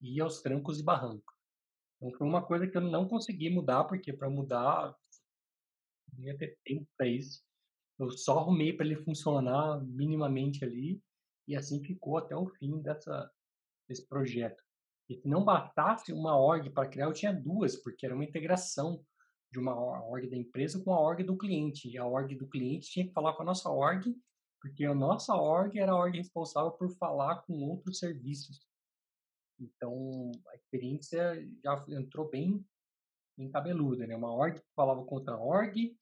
ia 0.00 0.24
aos 0.24 0.40
trancos 0.40 0.80
e 0.80 0.82
barrancos. 0.82 1.41
Então 2.02 2.18
foi 2.18 2.26
uma 2.26 2.42
coisa 2.44 2.66
que 2.66 2.76
eu 2.76 2.80
não 2.80 3.06
consegui 3.06 3.48
mudar, 3.48 3.84
porque 3.84 4.12
para 4.12 4.28
mudar 4.28 4.92
não 6.12 6.24
ia 6.24 6.36
ter 6.36 6.58
tempo 6.64 6.84
para 6.96 7.06
isso. 7.06 7.40
Eu 7.96 8.10
só 8.10 8.40
arrumei 8.40 8.72
para 8.72 8.84
ele 8.84 8.96
funcionar 9.04 9.80
minimamente 9.84 10.64
ali 10.64 11.00
e 11.46 11.54
assim 11.54 11.80
ficou 11.80 12.18
até 12.18 12.34
o 12.34 12.48
fim 12.48 12.82
dessa, 12.82 13.30
desse 13.88 14.06
projeto. 14.08 14.60
E 15.08 15.14
se 15.14 15.28
não 15.28 15.44
bastasse 15.44 16.12
uma 16.12 16.36
org 16.36 16.68
para 16.70 16.88
criar, 16.88 17.06
eu 17.06 17.12
tinha 17.12 17.32
duas, 17.32 17.76
porque 17.76 18.04
era 18.04 18.14
uma 18.14 18.24
integração 18.24 19.04
de 19.52 19.60
uma 19.60 19.78
org 19.78 20.28
da 20.28 20.36
empresa 20.36 20.82
com 20.82 20.92
a 20.92 21.00
org 21.00 21.22
do 21.22 21.36
cliente. 21.36 21.88
E 21.88 21.96
a 21.96 22.04
org 22.04 22.34
do 22.34 22.48
cliente 22.48 22.90
tinha 22.90 23.06
que 23.06 23.12
falar 23.12 23.34
com 23.34 23.42
a 23.42 23.46
nossa 23.46 23.70
org, 23.70 24.12
porque 24.60 24.84
a 24.84 24.94
nossa 24.94 25.36
org 25.36 25.78
era 25.78 25.92
a 25.92 25.96
org 25.96 26.16
responsável 26.16 26.72
por 26.72 26.90
falar 26.96 27.42
com 27.42 27.52
outros 27.52 27.98
serviços. 27.98 28.71
Então, 29.62 30.32
a 30.48 30.54
experiência 30.56 31.34
já 31.62 31.84
entrou 31.88 32.28
bem 32.28 32.64
em 33.38 33.50
cabeluda, 33.50 34.06
né? 34.06 34.16
Uma 34.16 34.34
org 34.34 34.60
que 34.60 34.74
falava 34.74 35.04
com 35.04 35.14
outra 35.14 35.36
org, 35.36 35.96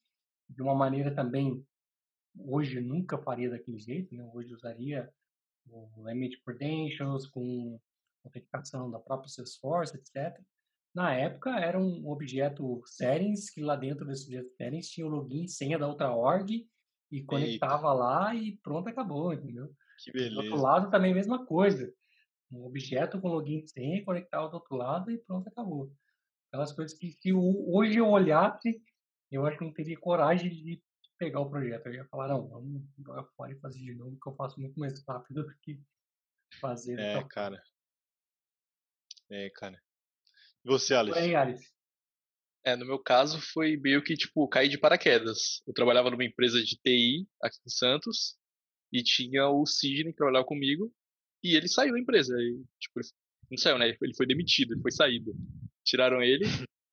de 0.49 0.62
uma 0.62 0.75
maneira 0.75 1.14
também, 1.14 1.64
hoje 2.38 2.81
nunca 2.81 3.19
faria 3.19 3.50
daquele 3.50 3.79
jeito, 3.79 4.14
né? 4.14 4.29
Hoje 4.33 4.55
usaria 4.55 5.12
o 5.69 6.09
Limit 6.09 6.40
Credentials 6.43 7.26
com 7.26 7.79
autenticação 8.25 8.90
da 8.90 8.99
própria 8.99 9.29
Salesforce, 9.29 9.97
etc. 9.97 10.40
Na 10.95 11.14
época, 11.14 11.50
era 11.50 11.79
um 11.79 12.09
objeto 12.09 12.83
settings, 12.85 13.50
que 13.50 13.62
lá 13.62 13.76
dentro 13.76 14.07
desse 14.07 14.25
objeto 14.25 14.50
settings 14.57 14.88
tinha 14.88 15.07
o 15.07 15.11
login 15.11 15.45
e 15.45 15.49
senha 15.49 15.79
da 15.79 15.87
outra 15.87 16.12
org, 16.12 16.67
e 17.12 17.23
conectava 17.25 17.88
Eita. 17.88 17.93
lá 17.93 18.35
e 18.35 18.57
pronto, 18.59 18.88
acabou, 18.88 19.33
entendeu? 19.33 19.73
Que 20.02 20.12
beleza. 20.12 20.35
Do 20.35 20.40
outro 20.40 20.57
lado 20.61 20.90
também 20.90 21.12
a 21.12 21.14
mesma 21.14 21.45
coisa. 21.45 21.93
Um 22.50 22.64
objeto 22.64 23.21
com 23.21 23.28
login 23.28 23.61
e 23.61 23.69
senha, 23.69 24.04
conectava 24.04 24.49
do 24.49 24.54
outro 24.54 24.76
lado 24.76 25.11
e 25.11 25.19
pronto, 25.19 25.49
acabou. 25.49 25.92
Aquelas 26.49 26.73
coisas 26.73 26.97
que 26.99 27.12
se 27.12 27.33
hoje 27.33 27.99
eu 27.99 28.09
olhasse, 28.09 28.83
eu 29.30 29.47
acho 29.47 29.59
que 29.59 29.64
não 29.64 29.73
teria 29.73 29.99
coragem 29.99 30.50
de 30.50 30.83
pegar 31.16 31.40
o 31.40 31.49
projeto. 31.49 31.87
Eu 31.87 31.95
ia 31.95 32.04
falar, 32.07 32.28
não, 32.28 32.49
vamos 32.49 32.83
jogar 32.99 33.25
fora 33.37 33.52
e 33.52 33.61
fazer 33.61 33.78
de 33.78 33.95
novo, 33.95 34.19
que 34.21 34.28
eu 34.28 34.35
faço 34.35 34.59
muito 34.59 34.78
mais 34.78 35.00
rápido 35.07 35.45
do 35.47 35.59
que 35.62 35.80
fazer. 36.61 36.99
É, 36.99 37.12
então. 37.16 37.28
cara. 37.28 37.62
É, 39.30 39.49
cara. 39.50 39.80
E 40.64 40.69
você, 40.69 40.95
Alice? 40.95 41.19
Aí, 41.19 41.35
Alice. 41.37 41.71
É, 42.64 42.76
no 42.76 42.85
meu 42.85 42.99
caso 42.99 43.40
foi 43.40 43.76
meio 43.76 44.02
que, 44.02 44.14
tipo, 44.14 44.47
cair 44.49 44.69
de 44.69 44.78
paraquedas. 44.78 45.62
Eu 45.66 45.73
trabalhava 45.73 46.11
numa 46.11 46.25
empresa 46.25 46.62
de 46.62 46.76
TI 46.76 47.26
aqui 47.42 47.59
em 47.64 47.71
Santos 47.71 48.37
e 48.92 49.02
tinha 49.02 49.49
o 49.49 49.64
Sidney 49.64 50.12
que 50.12 50.16
trabalhava 50.16 50.45
comigo 50.45 50.92
e 51.42 51.56
ele 51.56 51.68
saiu 51.68 51.92
da 51.92 51.99
empresa. 51.99 52.35
E, 52.38 52.62
tipo, 52.78 53.00
não 53.50 53.59
saiu, 53.59 53.78
né? 53.78 53.97
Ele 54.00 54.14
foi 54.14 54.26
demitido, 54.26 54.75
ele 54.75 54.82
foi 54.82 54.92
saído. 54.92 55.35
Tiraram 55.85 56.23
ele. 56.23 56.44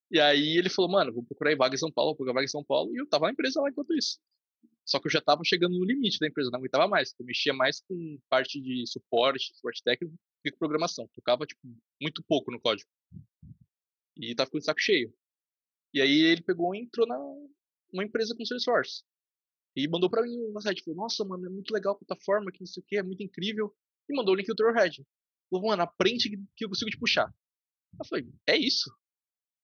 E 0.09 0.19
aí 0.19 0.57
ele 0.57 0.69
falou, 0.69 0.89
mano, 0.91 1.13
vou 1.13 1.23
procurar 1.23 1.55
vaga 1.55 1.75
em 1.75 1.77
São 1.77 1.91
Paulo, 1.91 2.11
vou 2.11 2.17
procurar 2.17 2.33
vaga 2.33 2.45
em 2.45 2.49
São 2.49 2.63
Paulo. 2.63 2.93
E 2.93 2.97
eu 2.97 3.07
tava 3.07 3.25
na 3.25 3.33
empresa 3.33 3.61
lá 3.61 3.69
enquanto 3.69 3.93
isso. 3.93 4.19
Só 4.85 4.99
que 4.99 5.07
eu 5.07 5.11
já 5.11 5.19
tava 5.19 5.41
chegando 5.43 5.77
no 5.77 5.83
limite 5.83 6.17
da 6.17 6.27
empresa, 6.27 6.49
não 6.49 6.59
aguentava 6.59 6.87
mais. 6.87 7.13
Eu 7.19 7.25
mexia 7.25 7.53
mais 7.53 7.81
com 7.81 8.17
parte 8.29 8.61
de 8.61 8.87
suporte, 8.87 9.53
suporte 9.53 9.83
técnico, 9.83 10.13
do 10.13 10.19
que 10.41 10.51
com 10.51 10.57
programação. 10.57 11.09
Tocava, 11.13 11.45
tipo, 11.45 11.59
muito 12.01 12.23
pouco 12.23 12.51
no 12.51 12.59
código. 12.59 12.89
E 14.15 14.33
tava 14.33 14.49
com 14.49 14.57
o 14.57 14.61
saco 14.61 14.79
cheio. 14.79 15.13
E 15.93 16.01
aí 16.01 16.21
ele 16.21 16.41
pegou 16.41 16.73
e 16.73 16.79
entrou 16.79 17.05
na 17.05 17.17
uma 17.91 18.03
empresa 18.03 18.35
com 18.35 18.45
Salesforce. 18.45 19.03
E 19.75 19.87
mandou 19.87 20.09
pra 20.09 20.23
mim 20.23 20.37
uma 20.45 20.61
site, 20.61 20.83
falou, 20.83 21.01
nossa, 21.01 21.23
mano, 21.23 21.45
é 21.45 21.49
muito 21.49 21.71
legal 21.71 21.93
a 21.93 21.97
plataforma, 21.97 22.51
que 22.51 22.59
não 22.59 22.67
sei 22.67 22.81
o 22.81 22.85
que, 22.85 22.97
é 22.97 23.03
muito 23.03 23.21
incrível. 23.23 23.75
E 24.09 24.15
mandou 24.15 24.33
o 24.33 24.37
link 24.37 24.47
do 24.47 24.55
Trailhead. 24.55 25.05
Falou, 25.49 25.67
mano, 25.67 25.83
aprende 25.83 26.29
que 26.55 26.65
eu 26.65 26.69
consigo 26.69 26.91
te 26.91 26.97
puxar. 26.97 27.33
Eu 27.99 28.05
falei, 28.05 28.27
é 28.47 28.55
isso? 28.55 28.91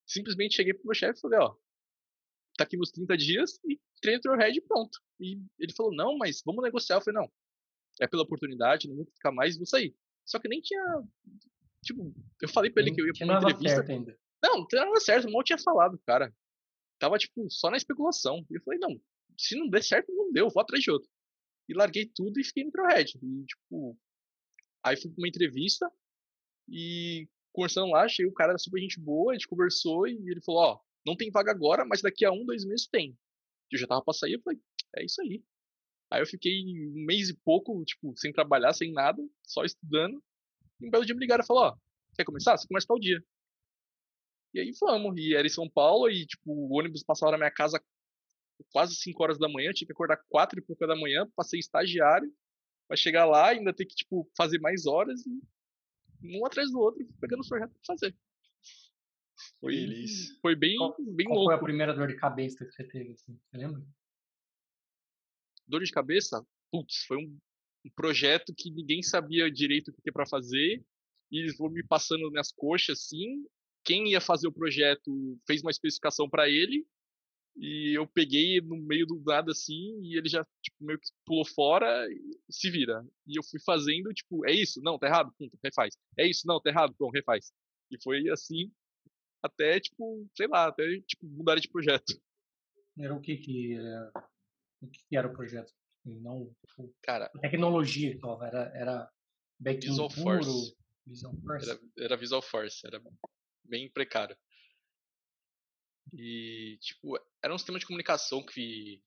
Simplesmente 0.06 0.56
cheguei 0.56 0.74
pro 0.74 0.86
meu 0.86 0.94
chefe 0.94 1.18
e 1.18 1.20
falei, 1.20 1.38
ó, 1.38 1.54
tá 2.56 2.64
aqui 2.64 2.76
meus 2.76 2.90
30 2.90 3.16
dias 3.16 3.60
e 3.64 3.80
treino 4.00 4.20
Trailhead 4.20 4.58
e 4.58 4.62
pronto. 4.62 4.98
E 5.20 5.40
ele 5.58 5.72
falou, 5.72 5.94
não, 5.94 6.16
mas 6.16 6.42
vamos 6.44 6.62
negociar. 6.62 6.96
Eu 6.96 7.00
falei, 7.00 7.20
não, 7.20 7.32
é 8.00 8.06
pela 8.06 8.22
oportunidade, 8.22 8.88
não 8.88 8.96
vou 8.96 9.06
ficar 9.06 9.32
mais, 9.32 9.56
vou 9.56 9.66
sair. 9.66 9.94
Só 10.24 10.38
que 10.38 10.48
nem 10.48 10.60
tinha, 10.60 10.82
tipo, 11.82 12.14
eu 12.40 12.48
falei 12.48 12.70
pra 12.70 12.82
ele 12.82 12.94
que 12.94 13.00
eu 13.00 13.06
ia 13.06 13.12
pra 13.12 13.26
uma 13.26 13.50
entrevista. 13.50 13.92
Ainda. 13.92 14.18
Não, 14.42 14.58
não 14.58 14.66
tinha 14.66 14.84
nada 14.84 15.00
certo, 15.00 15.30
mal 15.30 15.42
tinha 15.42 15.58
falado, 15.58 15.98
cara. 16.06 16.34
Tava, 16.98 17.18
tipo, 17.18 17.48
só 17.50 17.70
na 17.70 17.76
especulação. 17.76 18.44
E 18.50 18.56
eu 18.56 18.62
falei, 18.62 18.78
não, 18.78 19.00
se 19.38 19.58
não 19.58 19.68
der 19.68 19.82
certo, 19.82 20.12
não 20.12 20.32
deu, 20.32 20.48
vou 20.48 20.62
atrás 20.62 20.82
de 20.82 20.90
outro. 20.90 21.08
E 21.68 21.74
larguei 21.74 22.06
tudo 22.06 22.38
e 22.38 22.44
fiquei 22.44 22.64
no 22.64 22.70
Trailhead. 22.70 23.18
E, 23.22 23.44
tipo, 23.44 23.98
aí 24.84 24.96
fui 24.96 25.10
pra 25.10 25.20
uma 25.20 25.28
entrevista 25.28 25.90
e 26.68 27.28
conversando 27.52 27.90
lá, 27.90 28.02
achei 28.02 28.26
o 28.26 28.32
cara 28.32 28.50
era 28.50 28.58
super 28.58 28.80
gente 28.80 29.00
boa, 29.00 29.32
a 29.32 29.34
gente 29.34 29.48
conversou 29.48 30.06
e 30.06 30.12
ele 30.30 30.40
falou, 30.42 30.60
ó, 30.62 30.80
não 31.06 31.16
tem 31.16 31.30
vaga 31.30 31.50
agora, 31.50 31.84
mas 31.84 32.02
daqui 32.02 32.24
a 32.24 32.32
um, 32.32 32.44
dois 32.44 32.64
meses 32.64 32.86
tem. 32.86 33.16
Eu 33.70 33.78
já 33.78 33.86
tava 33.86 34.02
pra 34.02 34.12
sair, 34.12 34.34
eu 34.34 34.42
falei, 34.42 34.60
é 34.96 35.04
isso 35.04 35.20
aí. 35.22 35.42
Aí 36.10 36.20
eu 36.20 36.26
fiquei 36.26 36.62
um 36.90 37.04
mês 37.04 37.28
e 37.28 37.34
pouco, 37.34 37.82
tipo, 37.84 38.14
sem 38.16 38.32
trabalhar, 38.32 38.72
sem 38.72 38.92
nada, 38.92 39.22
só 39.42 39.64
estudando. 39.64 40.22
E 40.80 40.86
um 40.86 40.90
belo 40.90 41.04
dia 41.04 41.14
me 41.14 41.20
ligaram 41.20 41.42
e 41.42 41.46
falaram, 41.46 41.76
ó, 41.76 41.78
quer 42.14 42.24
começar? 42.24 42.56
Você 42.56 42.68
começa 42.68 42.86
tal 42.86 42.98
dia. 42.98 43.22
E 44.52 44.60
aí 44.60 44.70
vamos. 44.80 45.16
E 45.16 45.34
era 45.34 45.46
em 45.46 45.50
São 45.50 45.68
Paulo 45.68 46.08
e, 46.08 46.26
tipo, 46.26 46.52
o 46.52 46.78
ônibus 46.78 47.02
passava 47.02 47.32
na 47.32 47.38
minha 47.38 47.50
casa 47.50 47.82
quase 48.70 48.94
5 48.94 49.20
horas 49.22 49.38
da 49.38 49.48
manhã, 49.48 49.72
tinha 49.72 49.86
que 49.86 49.92
acordar 49.92 50.22
4 50.28 50.58
e 50.58 50.62
pouca 50.62 50.86
da 50.86 50.94
manhã, 50.94 51.28
passei 51.34 51.58
estagiário, 51.58 52.32
pra 52.86 52.96
chegar 52.96 53.24
lá 53.24 53.48
ainda 53.48 53.72
ter 53.72 53.86
que, 53.86 53.94
tipo, 53.94 54.30
fazer 54.36 54.58
mais 54.60 54.86
horas 54.86 55.24
e 55.26 55.40
um 56.22 56.46
atrás 56.46 56.70
do 56.70 56.78
outro, 56.78 57.06
pegando 57.20 57.42
o 57.42 57.48
projeto 57.48 57.70
pra 57.70 57.94
fazer. 57.94 58.16
Foi, 59.60 59.72
Feliz. 59.74 60.38
foi 60.40 60.54
bem, 60.54 60.76
qual, 60.76 60.96
bem 60.98 61.26
qual 61.26 61.38
louco. 61.38 61.50
foi 61.50 61.60
a 61.60 61.64
primeira 61.64 61.94
dor 61.94 62.08
de 62.08 62.16
cabeça 62.16 62.64
que 62.64 62.72
você 62.72 62.84
teve, 62.84 63.12
assim? 63.12 63.38
Você 63.50 63.56
lembra? 63.58 63.82
Dor 65.66 65.82
de 65.82 65.90
cabeça? 65.90 66.46
Putz, 66.70 67.04
foi 67.06 67.18
um, 67.18 67.38
um 67.84 67.90
projeto 67.90 68.54
que 68.56 68.70
ninguém 68.70 69.02
sabia 69.02 69.50
direito 69.50 69.88
o 69.88 70.02
que 70.02 70.12
para 70.12 70.26
fazer 70.26 70.84
e 71.30 71.40
eles 71.40 71.56
foram 71.56 71.72
me 71.72 71.84
passando 71.84 72.30
nas 72.30 72.52
coxas, 72.52 72.98
assim, 73.00 73.44
quem 73.82 74.12
ia 74.12 74.20
fazer 74.20 74.46
o 74.46 74.52
projeto 74.52 75.38
fez 75.46 75.62
uma 75.62 75.70
especificação 75.70 76.28
para 76.28 76.48
ele 76.48 76.86
e 77.56 77.96
eu 77.96 78.06
peguei 78.06 78.60
no 78.60 78.76
meio 78.76 79.06
do 79.06 79.22
nada 79.24 79.52
assim 79.52 80.00
e 80.02 80.16
ele 80.16 80.28
já 80.28 80.44
tipo, 80.62 80.76
meio 80.80 80.98
que 80.98 81.08
pulou 81.24 81.44
fora 81.44 82.06
e 82.10 82.36
se 82.50 82.70
vira. 82.70 83.06
E 83.26 83.38
eu 83.38 83.42
fui 83.44 83.60
fazendo, 83.60 84.12
tipo, 84.12 84.44
é 84.46 84.52
isso? 84.52 84.80
Não, 84.82 84.98
tá 84.98 85.06
errado? 85.06 85.32
Pum, 85.38 85.48
refaz. 85.62 85.96
É 86.18 86.26
isso? 86.26 86.46
Não, 86.46 86.60
tá 86.60 86.70
errado? 86.70 86.94
Pronto, 86.96 87.14
refaz. 87.14 87.52
E 87.90 88.02
foi 88.02 88.28
assim 88.28 88.72
até, 89.42 89.78
tipo, 89.78 90.26
sei 90.34 90.48
lá, 90.48 90.68
até 90.68 91.00
tipo, 91.00 91.26
mudar 91.26 91.56
de 91.56 91.68
projeto. 91.68 92.18
Era 92.98 93.14
o 93.14 93.20
que 93.20 93.36
que, 93.36 93.74
era, 93.74 94.12
o 94.80 94.88
que, 94.88 95.16
era 95.16 95.28
o 95.28 95.32
projeto? 95.32 95.72
Não, 96.04 96.54
tipo, 96.66 96.94
Cara, 97.02 97.28
tecnologia, 97.40 98.18
era, 98.42 98.72
era 98.74 99.12
Visual 99.60 100.08
puro, 100.08 100.22
Force. 100.22 100.76
Visual 101.06 101.34
Force. 101.44 101.70
Era, 101.70 101.80
era 101.98 102.16
Visual 102.16 102.42
Force, 102.42 102.86
era 102.86 103.02
bem 103.64 103.90
precário. 103.90 104.36
E, 106.16 106.78
tipo, 106.80 107.18
era 107.42 107.52
um 107.52 107.58
sistema 107.58 107.78
de 107.78 107.86
comunicação 107.86 108.44
que 108.44 109.02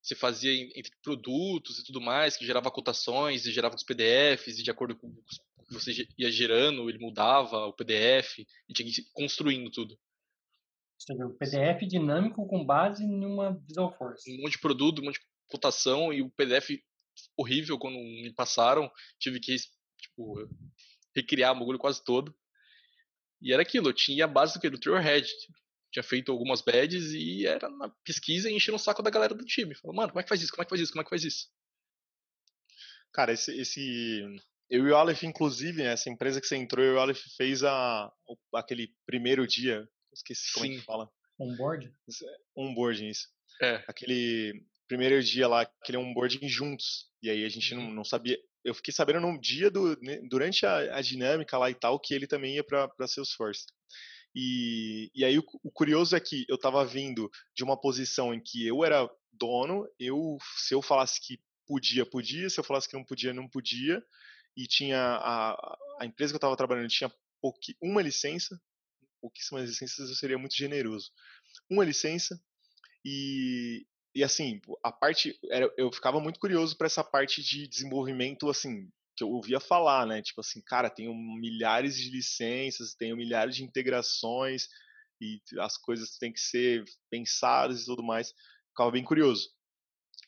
você 0.00 0.14
fazia 0.14 0.52
entre 0.52 0.92
produtos 1.02 1.78
e 1.78 1.84
tudo 1.84 2.00
mais, 2.00 2.36
que 2.36 2.46
gerava 2.46 2.70
cotações 2.70 3.44
e 3.44 3.52
gerava 3.52 3.74
os 3.74 3.82
PDFs, 3.82 4.58
e 4.58 4.62
de 4.62 4.70
acordo 4.70 4.94
com 4.94 5.08
o 5.08 5.64
que 5.64 5.72
você 5.72 6.06
ia 6.16 6.30
gerando, 6.30 6.88
ele 6.88 6.98
mudava 6.98 7.66
o 7.66 7.72
PDF, 7.72 8.38
e 8.68 8.72
tinha 8.72 8.88
que 8.88 9.00
ir 9.00 9.04
construindo 9.12 9.70
tudo. 9.70 9.98
O 11.10 11.34
PDF 11.34 11.86
dinâmico 11.88 12.46
com 12.46 12.64
base 12.64 13.02
em 13.02 13.24
uma 13.24 13.58
Visual 13.66 13.96
Force. 13.96 14.30
Um 14.30 14.42
monte 14.42 14.52
de 14.52 14.60
produto, 14.60 15.00
um 15.00 15.06
monte 15.06 15.18
de 15.18 15.26
cotação, 15.48 16.12
e 16.12 16.22
o 16.22 16.30
PDF 16.30 16.70
horrível 17.36 17.78
quando 17.78 17.96
me 17.96 18.32
passaram, 18.32 18.90
tive 19.18 19.40
que, 19.40 19.56
tipo, 19.98 20.48
recriar 21.14 21.52
o 21.52 21.58
bagulho 21.58 21.78
quase 21.78 22.02
todo. 22.04 22.34
E 23.40 23.52
era 23.52 23.62
aquilo, 23.62 23.88
eu 23.88 23.92
tinha 23.92 24.24
a 24.24 24.28
base 24.28 24.54
do 24.54 24.60
que? 24.60 24.70
Do 24.70 24.78
Trailhead. 24.78 25.28
Tinha 25.94 26.02
feito 26.02 26.32
algumas 26.32 26.60
badges 26.60 27.12
e 27.12 27.46
era 27.46 27.70
na 27.70 27.88
pesquisa 28.04 28.50
e 28.50 28.52
enchendo 28.52 28.74
o 28.74 28.80
saco 28.80 29.00
da 29.00 29.10
galera 29.10 29.32
do 29.32 29.44
time. 29.44 29.76
Falou, 29.76 29.94
mano, 29.94 30.08
como 30.08 30.18
é 30.18 30.24
que 30.24 30.28
faz 30.28 30.42
isso? 30.42 30.50
Como 30.50 30.62
é 30.62 30.64
que 30.64 30.70
faz 30.70 30.80
isso? 30.80 30.90
Como 30.90 31.02
é 31.02 31.04
que 31.04 31.10
faz 31.10 31.22
isso? 31.22 31.48
Cara, 33.12 33.32
esse. 33.32 33.56
esse... 33.56 34.24
Eu 34.68 34.88
e 34.88 34.90
o 34.90 34.96
Aleph, 34.96 35.22
inclusive, 35.22 35.84
né, 35.84 35.92
essa 35.92 36.10
empresa 36.10 36.40
que 36.40 36.48
você 36.48 36.56
entrou, 36.56 36.84
eu 36.84 36.94
e 36.94 36.96
o 36.96 36.98
Aleph 36.98 37.22
fez 37.36 37.62
a, 37.62 38.12
aquele 38.52 38.92
primeiro 39.06 39.46
dia. 39.46 39.88
Esqueci 40.12 40.52
como 40.52 40.66
Sim. 40.66 40.72
é 40.72 40.78
que 40.80 40.84
fala. 40.84 41.08
Onboard? 41.38 41.94
Onboarding, 42.56 43.08
isso. 43.08 43.28
É. 43.62 43.84
Aquele 43.86 44.64
primeiro 44.88 45.22
dia 45.22 45.46
lá, 45.46 45.60
aquele 45.60 45.98
onboarding 45.98 46.48
juntos. 46.48 47.08
E 47.22 47.30
aí 47.30 47.44
a 47.44 47.48
gente 47.48 47.72
não, 47.72 47.84
uhum. 47.84 47.94
não 47.94 48.04
sabia 48.04 48.36
eu 48.64 48.74
fiquei 48.74 48.92
sabendo 48.92 49.20
no 49.20 49.38
dia 49.38 49.70
do 49.70 49.96
né, 50.00 50.20
durante 50.28 50.64
a, 50.64 50.96
a, 50.96 51.02
dinâmica 51.02 51.58
lá 51.58 51.70
e 51.70 51.74
tal 51.74 52.00
que 52.00 52.14
ele 52.14 52.26
também 52.26 52.54
ia 52.54 52.64
para 52.64 52.88
Salesforce. 53.06 53.66
E, 54.34 55.10
e 55.14 55.24
aí 55.24 55.38
o, 55.38 55.44
o, 55.62 55.70
curioso 55.70 56.16
é 56.16 56.20
que 56.20 56.44
eu 56.48 56.56
estava 56.56 56.84
vindo 56.84 57.30
de 57.54 57.62
uma 57.62 57.80
posição 57.80 58.34
em 58.34 58.40
que 58.40 58.66
eu 58.66 58.84
era 58.84 59.08
dono, 59.32 59.86
eu 59.98 60.38
se 60.56 60.74
eu 60.74 60.82
falasse 60.82 61.20
que 61.20 61.40
podia, 61.66 62.04
podia, 62.04 62.50
se 62.50 62.58
eu 62.58 62.64
falasse 62.64 62.88
que 62.88 62.96
não 62.96 63.04
podia, 63.04 63.32
não 63.32 63.48
podia, 63.48 64.02
e 64.56 64.66
tinha 64.66 64.98
a, 64.98 65.78
a 66.00 66.06
empresa 66.06 66.32
que 66.32 66.36
eu 66.36 66.38
estava 66.38 66.56
trabalhando 66.56 66.88
tinha 66.88 67.12
pouqui, 67.40 67.76
uma 67.80 68.02
licença, 68.02 68.60
pouquíssimas 69.20 69.68
licenças 69.68 70.08
eu 70.08 70.14
seria 70.16 70.38
muito 70.38 70.56
generoso. 70.56 71.10
Uma 71.70 71.84
licença 71.84 72.40
E, 73.04 73.86
e 74.14 74.24
assim, 74.24 74.60
a 74.82 74.92
parte. 74.92 75.38
Era, 75.50 75.72
eu 75.76 75.92
ficava 75.92 76.20
muito 76.20 76.40
curioso 76.40 76.76
para 76.76 76.86
essa 76.86 77.04
parte 77.04 77.42
de 77.42 77.68
desenvolvimento, 77.68 78.48
assim, 78.48 78.90
que 79.16 79.22
eu 79.22 79.30
ouvia 79.30 79.60
falar, 79.60 80.06
né? 80.06 80.22
Tipo 80.22 80.40
assim, 80.40 80.60
cara, 80.62 80.90
tenho 80.90 81.14
milhares 81.14 81.96
de 81.96 82.10
licenças, 82.10 82.94
tenho 82.94 83.16
milhares 83.16 83.56
de 83.56 83.62
integrações 83.62 84.68
e 85.20 85.40
as 85.60 85.76
coisas 85.76 86.16
têm 86.18 86.32
que 86.32 86.40
ser 86.40 86.84
pensadas 87.10 87.82
e 87.82 87.86
tudo 87.86 88.02
mais. 88.02 88.32
Ficava 88.70 88.90
bem 88.90 89.04
curioso. 89.04 89.48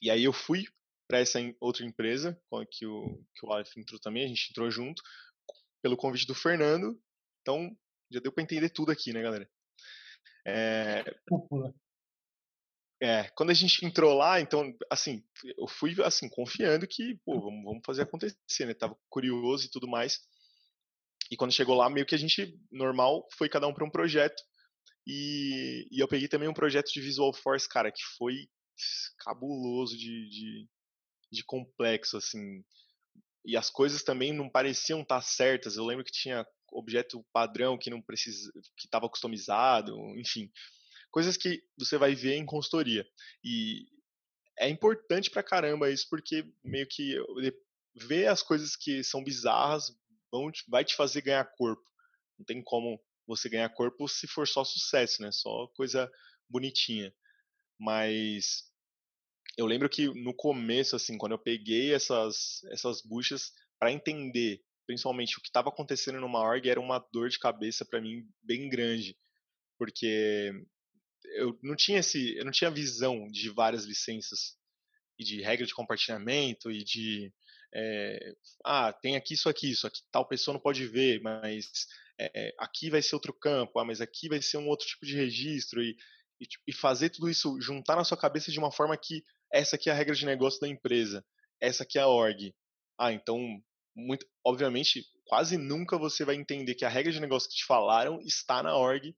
E 0.00 0.10
aí 0.10 0.24
eu 0.24 0.32
fui 0.32 0.64
para 1.08 1.18
essa 1.18 1.38
outra 1.60 1.84
empresa, 1.84 2.40
que 2.70 2.86
o, 2.86 3.24
que 3.34 3.46
o 3.46 3.52
Aleph 3.52 3.76
entrou 3.76 4.00
também, 4.00 4.24
a 4.24 4.28
gente 4.28 4.50
entrou 4.50 4.70
junto, 4.70 5.02
pelo 5.82 5.96
convite 5.96 6.26
do 6.26 6.34
Fernando. 6.34 7.00
Então, 7.42 7.76
já 8.10 8.20
deu 8.20 8.32
para 8.32 8.42
entender 8.42 8.70
tudo 8.70 8.90
aqui, 8.90 9.12
né, 9.12 9.22
galera? 9.22 9.48
É, 10.44 11.04
é, 13.00 13.24
quando 13.36 13.50
a 13.50 13.54
gente 13.54 13.84
entrou 13.84 14.14
lá, 14.14 14.40
então, 14.40 14.74
assim, 14.90 15.22
eu 15.58 15.68
fui, 15.68 15.94
assim, 16.02 16.28
confiando 16.28 16.86
que, 16.86 17.16
pô, 17.24 17.40
vamos, 17.40 17.64
vamos 17.64 17.82
fazer 17.84 18.02
acontecer, 18.02 18.66
né? 18.66 18.74
Tava 18.74 18.96
curioso 19.08 19.66
e 19.66 19.70
tudo 19.70 19.86
mais. 19.86 20.20
E 21.30 21.36
quando 21.36 21.52
chegou 21.52 21.74
lá, 21.74 21.90
meio 21.90 22.06
que 22.06 22.14
a 22.14 22.18
gente, 22.18 22.58
normal, 22.70 23.26
foi 23.36 23.48
cada 23.48 23.66
um 23.66 23.74
para 23.74 23.84
um 23.84 23.90
projeto. 23.90 24.42
E, 25.06 25.86
e 25.90 26.00
eu 26.00 26.08
peguei 26.08 26.26
também 26.26 26.48
um 26.48 26.54
projeto 26.54 26.90
de 26.90 27.00
Visual 27.00 27.32
Force, 27.34 27.68
cara, 27.68 27.92
que 27.92 28.02
foi 28.16 28.48
cabuloso 29.18 29.96
de, 29.96 30.28
de, 30.28 30.68
de 31.30 31.44
complexo, 31.44 32.16
assim. 32.16 32.64
E 33.44 33.56
as 33.56 33.68
coisas 33.68 34.02
também 34.02 34.32
não 34.32 34.48
pareciam 34.48 35.02
estar 35.02 35.16
tá 35.16 35.22
certas. 35.22 35.76
Eu 35.76 35.84
lembro 35.84 36.04
que 36.04 36.12
tinha 36.12 36.46
objeto 36.72 37.24
padrão 37.32 37.78
que 37.78 37.90
não 37.90 38.02
precisa, 38.02 38.50
que 38.76 38.86
estava 38.86 39.08
customizado, 39.08 39.94
enfim, 40.18 40.50
coisas 41.16 41.38
que 41.38 41.64
você 41.78 41.96
vai 41.96 42.14
ver 42.14 42.34
em 42.34 42.44
consultoria. 42.44 43.08
E 43.42 43.86
é 44.58 44.68
importante 44.68 45.30
pra 45.30 45.42
caramba 45.42 45.90
isso 45.90 46.06
porque 46.10 46.44
meio 46.62 46.86
que 46.86 47.16
ver 47.94 48.26
as 48.26 48.42
coisas 48.42 48.76
que 48.76 49.02
são 49.02 49.24
bizarras 49.24 49.96
vão 50.30 50.52
vai 50.68 50.84
te 50.84 50.94
fazer 50.94 51.22
ganhar 51.22 51.42
corpo. 51.56 51.82
Não 52.38 52.44
tem 52.44 52.62
como 52.62 53.02
você 53.26 53.48
ganhar 53.48 53.70
corpo 53.70 54.06
se 54.06 54.26
for 54.26 54.46
só 54.46 54.62
sucesso, 54.62 55.22
né? 55.22 55.32
Só 55.32 55.68
coisa 55.68 56.12
bonitinha. 56.50 57.10
Mas 57.80 58.70
eu 59.56 59.64
lembro 59.64 59.88
que 59.88 60.08
no 60.22 60.34
começo, 60.34 60.96
assim, 60.96 61.16
quando 61.16 61.32
eu 61.32 61.38
peguei 61.38 61.94
essas, 61.94 62.62
essas 62.64 63.00
buchas 63.00 63.54
para 63.78 63.90
entender, 63.90 64.62
principalmente 64.86 65.38
o 65.38 65.40
que 65.40 65.48
estava 65.48 65.70
acontecendo 65.70 66.20
numa 66.20 66.40
org, 66.40 66.68
era 66.68 66.78
uma 66.78 66.98
dor 67.10 67.30
de 67.30 67.38
cabeça 67.38 67.86
para 67.86 68.02
mim 68.02 68.28
bem 68.42 68.68
grande, 68.68 69.16
porque 69.78 70.52
eu 71.34 71.58
não 71.62 71.76
tinha 71.76 71.98
esse, 71.98 72.36
eu 72.36 72.44
não 72.44 72.52
tinha 72.52 72.70
visão 72.70 73.26
de 73.28 73.50
várias 73.50 73.84
licenças 73.84 74.56
e 75.18 75.24
de 75.24 75.40
regra 75.40 75.66
de 75.66 75.74
compartilhamento 75.74 76.70
e 76.70 76.84
de 76.84 77.32
é, 77.74 78.34
ah, 78.64 78.92
tem 78.92 79.16
aqui 79.16 79.34
isso 79.34 79.48
aqui, 79.48 79.70
isso 79.70 79.86
aqui 79.86 80.00
tal 80.10 80.26
pessoa 80.26 80.54
não 80.54 80.60
pode 80.60 80.86
ver, 80.86 81.20
mas 81.20 81.86
é, 82.18 82.54
aqui 82.58 82.88
vai 82.88 83.02
ser 83.02 83.14
outro 83.14 83.32
campo, 83.32 83.78
ah, 83.78 83.84
mas 83.84 84.00
aqui 84.00 84.28
vai 84.28 84.40
ser 84.40 84.56
um 84.58 84.68
outro 84.68 84.86
tipo 84.86 85.04
de 85.04 85.16
registro 85.16 85.82
e, 85.82 85.96
e, 86.40 86.46
e 86.68 86.72
fazer 86.72 87.10
tudo 87.10 87.28
isso 87.28 87.60
juntar 87.60 87.96
na 87.96 88.04
sua 88.04 88.16
cabeça 88.16 88.50
de 88.50 88.58
uma 88.58 88.72
forma 88.72 88.96
que 88.96 89.22
essa 89.52 89.76
aqui 89.76 89.90
é 89.90 89.92
a 89.92 89.96
regra 89.96 90.14
de 90.14 90.24
negócio 90.24 90.60
da 90.60 90.68
empresa, 90.68 91.24
essa 91.60 91.82
aqui 91.82 91.98
é 91.98 92.02
a 92.02 92.08
org. 92.08 92.54
Ah, 92.98 93.12
então, 93.12 93.38
muito, 93.94 94.26
obviamente, 94.44 95.04
quase 95.26 95.56
nunca 95.56 95.98
você 95.98 96.24
vai 96.24 96.34
entender 96.34 96.74
que 96.74 96.84
a 96.84 96.88
regra 96.88 97.12
de 97.12 97.20
negócio 97.20 97.48
que 97.48 97.56
te 97.56 97.64
falaram 97.64 98.20
está 98.22 98.62
na 98.62 98.76
org 98.76 99.14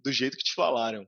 do 0.00 0.12
jeito 0.12 0.36
que 0.36 0.44
te 0.44 0.54
falaram. 0.54 1.06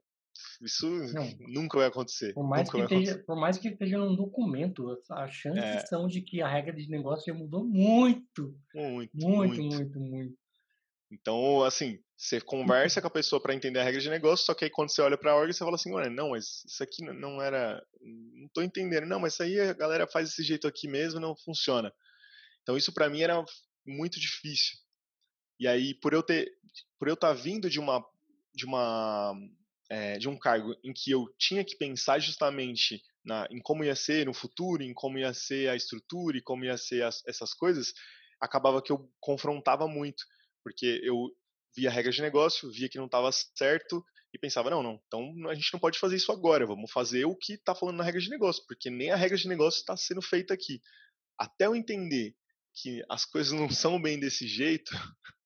Isso 0.60 0.88
não, 1.12 1.28
nunca 1.48 1.78
vai 1.78 1.88
acontecer. 1.88 2.32
Por 2.32 2.48
mais, 2.48 2.70
que 2.70 2.78
esteja, 2.78 3.18
por 3.26 3.36
mais 3.36 3.58
que 3.58 3.68
esteja 3.68 3.98
num 3.98 4.14
documento, 4.14 4.96
as 5.10 5.32
chances 5.32 5.62
é. 5.62 5.86
são 5.86 6.06
de 6.06 6.20
que 6.22 6.40
a 6.40 6.48
regra 6.48 6.74
de 6.74 6.88
negócio 6.88 7.32
já 7.32 7.38
mudou 7.38 7.64
muito. 7.64 8.56
Muito, 8.74 9.10
muito, 9.14 9.62
muito, 9.62 9.62
muito. 9.62 10.00
muito. 10.00 10.42
Então, 11.12 11.62
assim, 11.62 11.98
você 12.16 12.40
conversa 12.40 13.00
com 13.00 13.08
a 13.08 13.10
pessoa 13.10 13.42
para 13.42 13.54
entender 13.54 13.78
a 13.78 13.84
regra 13.84 14.00
de 14.00 14.08
negócio, 14.08 14.46
só 14.46 14.54
que 14.54 14.64
aí 14.64 14.70
quando 14.70 14.90
você 14.90 15.02
olha 15.02 15.18
para 15.18 15.32
a 15.32 15.36
org, 15.36 15.52
você 15.52 15.58
fala 15.58 15.74
assim, 15.74 15.92
olha, 15.92 16.08
não, 16.08 16.30
mas 16.30 16.64
isso 16.64 16.82
aqui 16.82 17.04
não 17.04 17.42
era, 17.42 17.84
não 18.00 18.48
tô 18.48 18.62
entendendo. 18.62 19.06
Não, 19.06 19.20
mas 19.20 19.34
isso 19.34 19.42
aí 19.42 19.60
a 19.60 19.74
galera 19.74 20.06
faz 20.06 20.30
desse 20.30 20.42
jeito 20.42 20.66
aqui 20.66 20.88
mesmo, 20.88 21.20
não 21.20 21.36
funciona. 21.36 21.92
Então 22.62 22.76
isso 22.76 22.92
para 22.94 23.10
mim 23.10 23.20
era 23.20 23.44
muito 23.84 24.18
difícil. 24.18 24.78
E 25.60 25.68
aí 25.68 25.94
por 25.94 26.14
eu 26.14 26.22
ter, 26.22 26.50
por 26.98 27.08
eu 27.08 27.14
estar 27.14 27.34
tá 27.34 27.34
vindo 27.34 27.68
de 27.68 27.78
uma, 27.78 28.02
de 28.54 28.64
uma, 28.64 29.34
é, 29.92 30.16
de 30.16 30.26
um 30.26 30.38
cargo 30.38 30.74
em 30.82 30.90
que 30.90 31.10
eu 31.10 31.26
tinha 31.38 31.62
que 31.62 31.76
pensar 31.76 32.18
justamente 32.18 33.02
na, 33.22 33.46
em 33.50 33.60
como 33.60 33.84
ia 33.84 33.94
ser 33.94 34.24
no 34.24 34.32
futuro, 34.32 34.82
em 34.82 34.94
como 34.94 35.18
ia 35.18 35.34
ser 35.34 35.68
a 35.68 35.76
estrutura 35.76 36.38
e 36.38 36.42
como 36.42 36.64
ia 36.64 36.78
ser 36.78 37.04
as, 37.04 37.22
essas 37.26 37.52
coisas, 37.52 37.92
acabava 38.40 38.80
que 38.80 38.90
eu 38.90 39.06
confrontava 39.20 39.86
muito, 39.86 40.24
porque 40.64 40.98
eu 41.04 41.30
via 41.76 41.90
regras 41.90 42.14
de 42.14 42.22
negócio, 42.22 42.72
via 42.72 42.88
que 42.88 42.96
não 42.96 43.04
estava 43.04 43.30
certo 43.32 44.02
e 44.32 44.38
pensava, 44.38 44.70
não, 44.70 44.82
não, 44.82 44.98
então 45.06 45.30
a 45.50 45.54
gente 45.54 45.70
não 45.74 45.80
pode 45.80 45.98
fazer 45.98 46.16
isso 46.16 46.32
agora, 46.32 46.64
vamos 46.64 46.90
fazer 46.90 47.26
o 47.26 47.36
que 47.36 47.52
está 47.52 47.74
falando 47.74 47.98
na 47.98 48.04
regra 48.04 48.20
de 48.20 48.30
negócio, 48.30 48.64
porque 48.66 48.88
nem 48.88 49.10
a 49.10 49.16
regra 49.16 49.36
de 49.36 49.46
negócio 49.46 49.80
está 49.80 49.94
sendo 49.94 50.22
feita 50.22 50.54
aqui. 50.54 50.80
Até 51.38 51.66
eu 51.66 51.76
entender 51.76 52.34
que 52.74 53.04
as 53.10 53.26
coisas 53.26 53.52
não 53.52 53.68
são 53.68 54.00
bem 54.00 54.18
desse 54.18 54.48
jeito, 54.48 54.90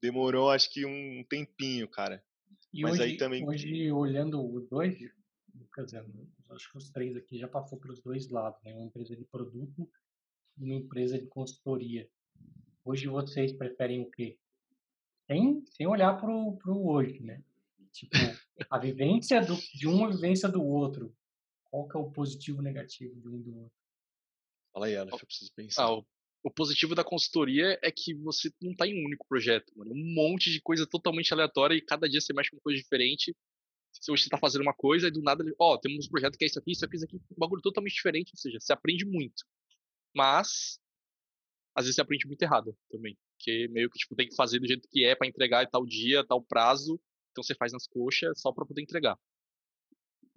demorou 0.00 0.50
acho 0.50 0.72
que 0.72 0.86
um 0.86 1.24
tempinho, 1.28 1.88
cara. 1.88 2.24
E 2.72 2.82
Mas 2.82 2.92
hoje, 2.92 3.02
aí 3.02 3.16
também. 3.16 3.46
Hoje, 3.46 3.92
olhando 3.92 4.40
os 4.42 4.68
dois, 4.68 4.96
quer 5.74 5.84
dizer, 5.84 6.04
acho 6.50 6.70
que 6.70 6.78
os 6.78 6.90
três 6.90 7.16
aqui 7.16 7.38
já 7.38 7.48
passou 7.48 7.78
para 7.78 7.92
os 7.92 8.00
dois 8.00 8.28
lados, 8.28 8.62
né? 8.62 8.74
Uma 8.74 8.84
empresa 8.84 9.16
de 9.16 9.24
produto 9.24 9.88
e 10.58 10.64
uma 10.64 10.74
empresa 10.74 11.18
de 11.18 11.26
consultoria. 11.26 12.08
Hoje 12.84 13.06
vocês 13.08 13.52
preferem 13.52 14.00
o 14.00 14.10
quê? 14.10 14.38
sem, 15.30 15.64
sem 15.66 15.86
olhar 15.86 16.18
pro, 16.20 16.56
pro 16.56 16.84
hoje, 16.84 17.22
né? 17.22 17.40
Tipo, 17.92 18.16
a 18.68 18.78
vivência 18.78 19.40
do, 19.40 19.56
de 19.56 19.86
uma 19.86 20.08
a 20.08 20.10
vivência 20.10 20.48
do 20.48 20.62
outro. 20.62 21.14
Qual 21.70 21.86
que 21.86 21.96
é 21.96 22.00
o 22.00 22.10
positivo 22.10 22.60
e 22.60 22.64
negativo 22.64 23.14
de 23.20 23.28
um 23.28 23.36
e 23.36 23.42
do 23.42 23.56
outro? 23.56 23.78
Fala 24.72 24.86
aí, 24.86 24.96
Alex, 24.96 25.20
eu 25.20 25.26
preciso 25.26 25.52
pensar. 25.54 25.84
Ah, 25.84 25.94
o, 25.94 26.06
o, 26.42 26.50
positivo 26.50 26.94
da 26.94 27.04
consultoria 27.04 27.78
é 27.82 27.90
que 27.90 28.14
você 28.14 28.50
não 28.60 28.74
tá 28.74 28.86
em 28.86 29.00
um 29.00 29.06
único 29.06 29.26
projeto, 29.26 29.72
mano. 29.76 29.92
Um 29.92 30.14
monte 30.14 30.50
de 30.50 30.60
coisa 30.60 30.86
totalmente 30.86 31.32
aleatória 31.32 31.74
e 31.74 31.82
cada 31.82 32.08
dia 32.08 32.20
você 32.20 32.32
mexe 32.32 32.50
com 32.50 32.56
uma 32.56 32.62
coisa 32.62 32.80
diferente. 32.80 33.36
Se 33.92 34.10
você 34.10 34.28
tá 34.28 34.38
fazendo 34.38 34.62
uma 34.62 34.74
coisa 34.74 35.08
e 35.08 35.10
do 35.10 35.22
nada, 35.22 35.44
ó, 35.58 35.74
oh, 35.74 35.78
temos 35.78 36.06
um 36.06 36.10
projeto 36.10 36.38
que 36.38 36.44
é 36.44 36.46
isso 36.46 36.58
aqui, 36.58 36.72
isso 36.72 36.84
aqui, 36.84 36.96
isso 36.96 37.04
aqui, 37.04 37.16
um 37.16 37.36
bagulho 37.36 37.60
totalmente 37.60 37.94
diferente, 37.94 38.30
ou 38.34 38.38
seja, 38.38 38.58
você 38.60 38.72
aprende 38.72 39.04
muito. 39.04 39.44
Mas, 40.14 40.78
às 41.74 41.84
vezes 41.84 41.96
você 41.96 42.00
aprende 42.00 42.26
muito 42.26 42.42
errado 42.42 42.76
também 42.90 43.16
porque 43.40 43.68
meio 43.68 43.90
que 43.90 43.98
tipo, 43.98 44.14
tem 44.14 44.28
que 44.28 44.36
fazer 44.36 44.60
do 44.60 44.66
jeito 44.66 44.86
que 44.88 45.04
é 45.04 45.16
para 45.16 45.26
entregar 45.26 45.66
tal 45.66 45.86
dia, 45.86 46.24
tal 46.24 46.42
prazo, 46.42 47.00
então 47.32 47.42
você 47.42 47.54
faz 47.54 47.72
nas 47.72 47.86
coxas 47.86 48.38
só 48.38 48.52
para 48.52 48.66
poder 48.66 48.82
entregar. 48.82 49.18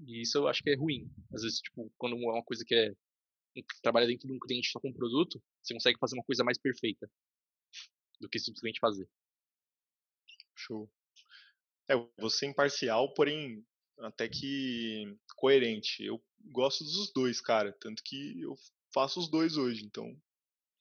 E 0.08 0.22
isso 0.22 0.38
eu 0.38 0.48
acho 0.48 0.64
que 0.64 0.70
é 0.70 0.76
ruim. 0.76 1.10
Às 1.34 1.44
vezes, 1.44 1.60
tipo, 1.60 1.92
quando 1.98 2.16
é 2.16 2.20
uma 2.20 2.44
coisa 2.44 2.64
que 2.66 2.74
é 2.74 2.94
trabalha 3.82 4.08
dentro 4.08 4.28
de 4.28 4.34
um 4.34 4.40
cliente 4.40 4.70
só 4.70 4.80
com 4.80 4.90
um 4.90 4.94
produto, 4.94 5.42
você 5.62 5.74
consegue 5.74 6.00
fazer 6.00 6.16
uma 6.16 6.24
coisa 6.24 6.44
mais 6.44 6.58
perfeita 6.58 7.10
do 8.20 8.30
que 8.30 8.40
simplesmente 8.40 8.80
fazer. 8.80 9.08
Show. 10.56 10.90
É, 11.90 11.96
você 12.20 12.46
imparcial, 12.46 13.14
porém 13.14 13.66
até 14.00 14.28
que 14.28 15.18
coerente. 15.36 16.04
Eu 16.04 16.24
gosto 16.46 16.84
dos 16.84 17.12
dois, 17.14 17.42
cara, 17.42 17.74
tanto 17.80 18.02
que 18.04 18.42
eu 18.42 18.56
faço 18.94 19.20
os 19.20 19.30
dois 19.30 19.58
hoje, 19.58 19.86
então 19.86 20.16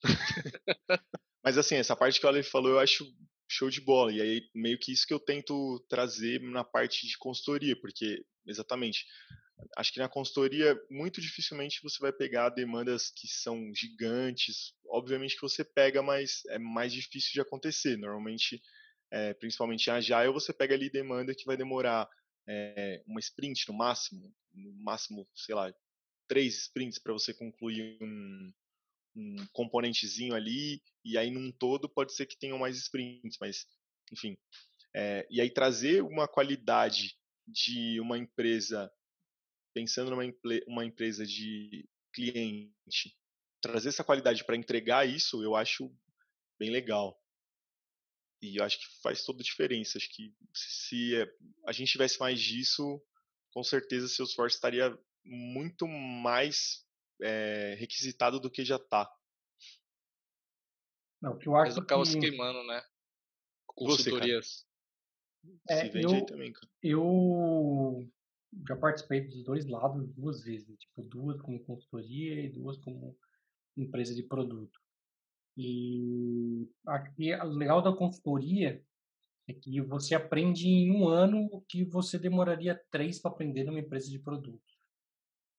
Mas 1.43 1.57
assim, 1.57 1.75
essa 1.75 1.95
parte 1.95 2.19
que 2.19 2.25
o 2.25 2.29
Ale 2.29 2.43
falou 2.43 2.71
eu 2.71 2.79
acho 2.79 3.05
show 3.49 3.69
de 3.69 3.81
bola. 3.81 4.11
E 4.11 4.21
aí, 4.21 4.49
meio 4.53 4.79
que 4.79 4.91
isso 4.91 5.05
que 5.05 5.13
eu 5.13 5.19
tento 5.19 5.79
trazer 5.89 6.41
na 6.41 6.63
parte 6.63 7.07
de 7.07 7.17
consultoria, 7.17 7.79
porque, 7.79 8.25
exatamente, 8.45 9.05
acho 9.77 9.93
que 9.93 9.99
na 9.99 10.09
consultoria, 10.09 10.79
muito 10.89 11.21
dificilmente 11.21 11.81
você 11.81 11.97
vai 11.99 12.11
pegar 12.11 12.49
demandas 12.49 13.09
que 13.09 13.27
são 13.27 13.73
gigantes. 13.73 14.73
Obviamente 14.87 15.35
que 15.35 15.41
você 15.41 15.63
pega, 15.63 16.01
mas 16.01 16.43
é 16.47 16.59
mais 16.59 16.93
difícil 16.93 17.31
de 17.33 17.41
acontecer. 17.41 17.97
Normalmente, 17.97 18.61
é, 19.11 19.33
principalmente 19.33 19.87
em 19.87 19.91
Agile, 19.91 20.33
você 20.33 20.53
pega 20.53 20.73
ali 20.73 20.89
demanda 20.89 21.35
que 21.35 21.45
vai 21.45 21.57
demorar 21.57 22.09
é, 22.47 23.01
uma 23.07 23.19
sprint 23.19 23.67
no 23.69 23.73
máximo, 23.73 24.33
no 24.53 24.73
máximo, 24.83 25.27
sei 25.35 25.55
lá, 25.55 25.73
três 26.27 26.57
sprints 26.63 26.99
para 26.99 27.13
você 27.13 27.33
concluir 27.33 27.97
um, 28.01 28.53
um 29.15 29.35
componentezinho 29.51 30.33
ali, 30.33 30.81
e 31.03 31.17
aí 31.17 31.29
num 31.29 31.51
todo 31.51 31.89
pode 31.89 32.13
ser 32.13 32.25
que 32.25 32.37
tenham 32.37 32.57
mais 32.57 32.77
sprints, 32.77 33.37
mas 33.39 33.67
enfim. 34.11 34.37
É, 34.95 35.25
e 35.29 35.41
aí 35.41 35.49
trazer 35.49 36.03
uma 36.03 36.27
qualidade 36.27 37.17
de 37.47 37.99
uma 37.99 38.17
empresa, 38.17 38.91
pensando 39.73 40.11
numa 40.11 40.23
uma 40.67 40.85
empresa 40.85 41.25
de 41.25 41.87
cliente, 42.13 43.17
trazer 43.61 43.89
essa 43.89 44.03
qualidade 44.03 44.43
para 44.43 44.55
entregar 44.55 45.07
isso, 45.07 45.43
eu 45.43 45.55
acho 45.55 45.93
bem 46.59 46.69
legal. 46.69 47.19
E 48.41 48.57
eu 48.57 48.63
acho 48.63 48.77
que 48.77 49.01
faz 49.01 49.23
toda 49.23 49.41
a 49.41 49.43
diferença. 49.43 49.97
Acho 49.97 50.09
que 50.09 50.35
se 50.53 51.13
a 51.65 51.71
gente 51.71 51.91
tivesse 51.91 52.19
mais 52.19 52.39
disso, 52.41 53.01
com 53.51 53.63
certeza 53.63 54.07
Salesforce 54.07 54.55
estaria 54.55 54.97
muito 55.23 55.87
mais 55.87 56.85
é, 57.21 57.75
requisitado 57.79 58.39
do 58.39 58.51
que 58.51 58.65
já 58.65 58.75
está. 58.75 59.09
Não, 61.21 61.37
que 61.37 61.47
eu 61.47 61.55
acho 61.55 61.75
Mas 61.75 61.77
acaba 61.77 62.03
que... 62.03 62.09
se 62.09 62.19
queimando, 62.19 62.61
né? 62.65 62.83
Consultorias. 63.65 64.67
É, 65.69 65.85
Se 65.85 65.89
vende 65.89 66.05
eu- 66.05 66.13
aí 66.13 66.25
também, 66.25 66.51
cara. 66.51 66.67
Eu 66.81 68.09
já 68.67 68.75
participei 68.75 69.21
dos 69.21 69.43
dois 69.43 69.65
lados 69.65 70.07
duas 70.13 70.43
vezes, 70.43 70.77
tipo, 70.77 71.03
duas 71.03 71.41
como 71.41 71.63
consultoria 71.63 72.45
e 72.45 72.49
duas 72.49 72.77
como 72.77 73.17
empresa 73.75 74.13
de 74.13 74.23
produto. 74.23 74.79
E 75.57 76.67
que 77.15 77.33
o 77.35 77.45
legal 77.49 77.81
da 77.81 77.95
consultoria 77.95 78.83
é 79.47 79.53
que 79.53 79.81
você 79.81 80.15
aprende 80.15 80.67
em 80.67 80.91
um 80.91 81.07
ano 81.07 81.47
o 81.51 81.61
que 81.61 81.83
você 81.83 82.17
demoraria 82.17 82.81
três 82.89 83.19
para 83.19 83.31
aprender 83.31 83.63
numa 83.63 83.79
empresa 83.79 84.09
de 84.09 84.19
produto. 84.19 84.63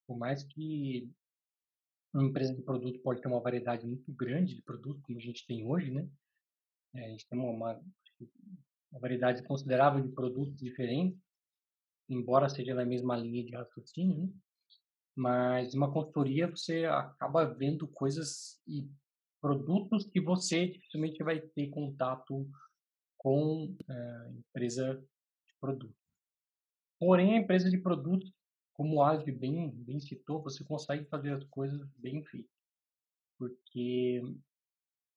Por 0.07 0.16
mais 0.18 0.42
que 0.42 1.11
uma 2.12 2.25
empresa 2.25 2.55
de 2.55 2.62
produto 2.62 3.01
pode 3.01 3.20
ter 3.20 3.29
uma 3.29 3.40
variedade 3.40 3.87
muito 3.87 4.12
grande 4.12 4.55
de 4.55 4.62
produtos, 4.62 5.03
como 5.03 5.18
a 5.18 5.23
gente 5.23 5.47
tem 5.47 5.66
hoje, 5.66 5.90
né? 5.90 6.09
É, 6.94 7.07
a 7.07 7.09
gente 7.09 7.27
tem 7.29 7.38
uma, 7.38 7.51
uma, 7.51 7.85
uma 8.94 9.00
variedade 9.00 9.42
considerável 9.42 10.00
de 10.00 10.14
produtos 10.14 10.57
diferentes, 10.57 11.20
embora 12.09 12.48
seja 12.48 12.74
na 12.74 12.85
mesma 12.85 13.16
linha 13.16 13.44
de 13.44 13.54
raciocínio, 13.54 14.16
né? 14.16 14.28
Mas 15.16 15.74
uma 15.74 15.92
consultoria 15.92 16.48
você 16.48 16.85
acaba 16.87 17.44
vendo 17.44 17.87
coisas 17.88 18.61
e 18.66 18.88
produtos 19.40 20.04
que 20.07 20.20
você 20.20 20.66
dificilmente 20.66 21.22
vai 21.22 21.40
ter 21.40 21.68
contato 21.68 22.48
com 23.18 23.76
eh, 23.88 24.26
a 24.26 24.30
empresa 24.30 24.94
de 24.94 25.54
produto. 25.61 25.96
Porém, 26.98 27.35
a 27.37 27.40
empresa 27.40 27.70
de 27.70 27.78
produto, 27.78 28.26
como 28.72 28.96
o 28.96 29.02
Alves 29.02 29.37
bem, 29.37 29.70
bem 29.70 30.00
citou, 30.00 30.42
você 30.42 30.64
consegue 30.64 31.04
fazer 31.07 31.33
as 31.33 31.44
coisas 31.44 31.87
bem 31.96 32.24
feitas. 32.24 32.50
Porque 33.38 34.22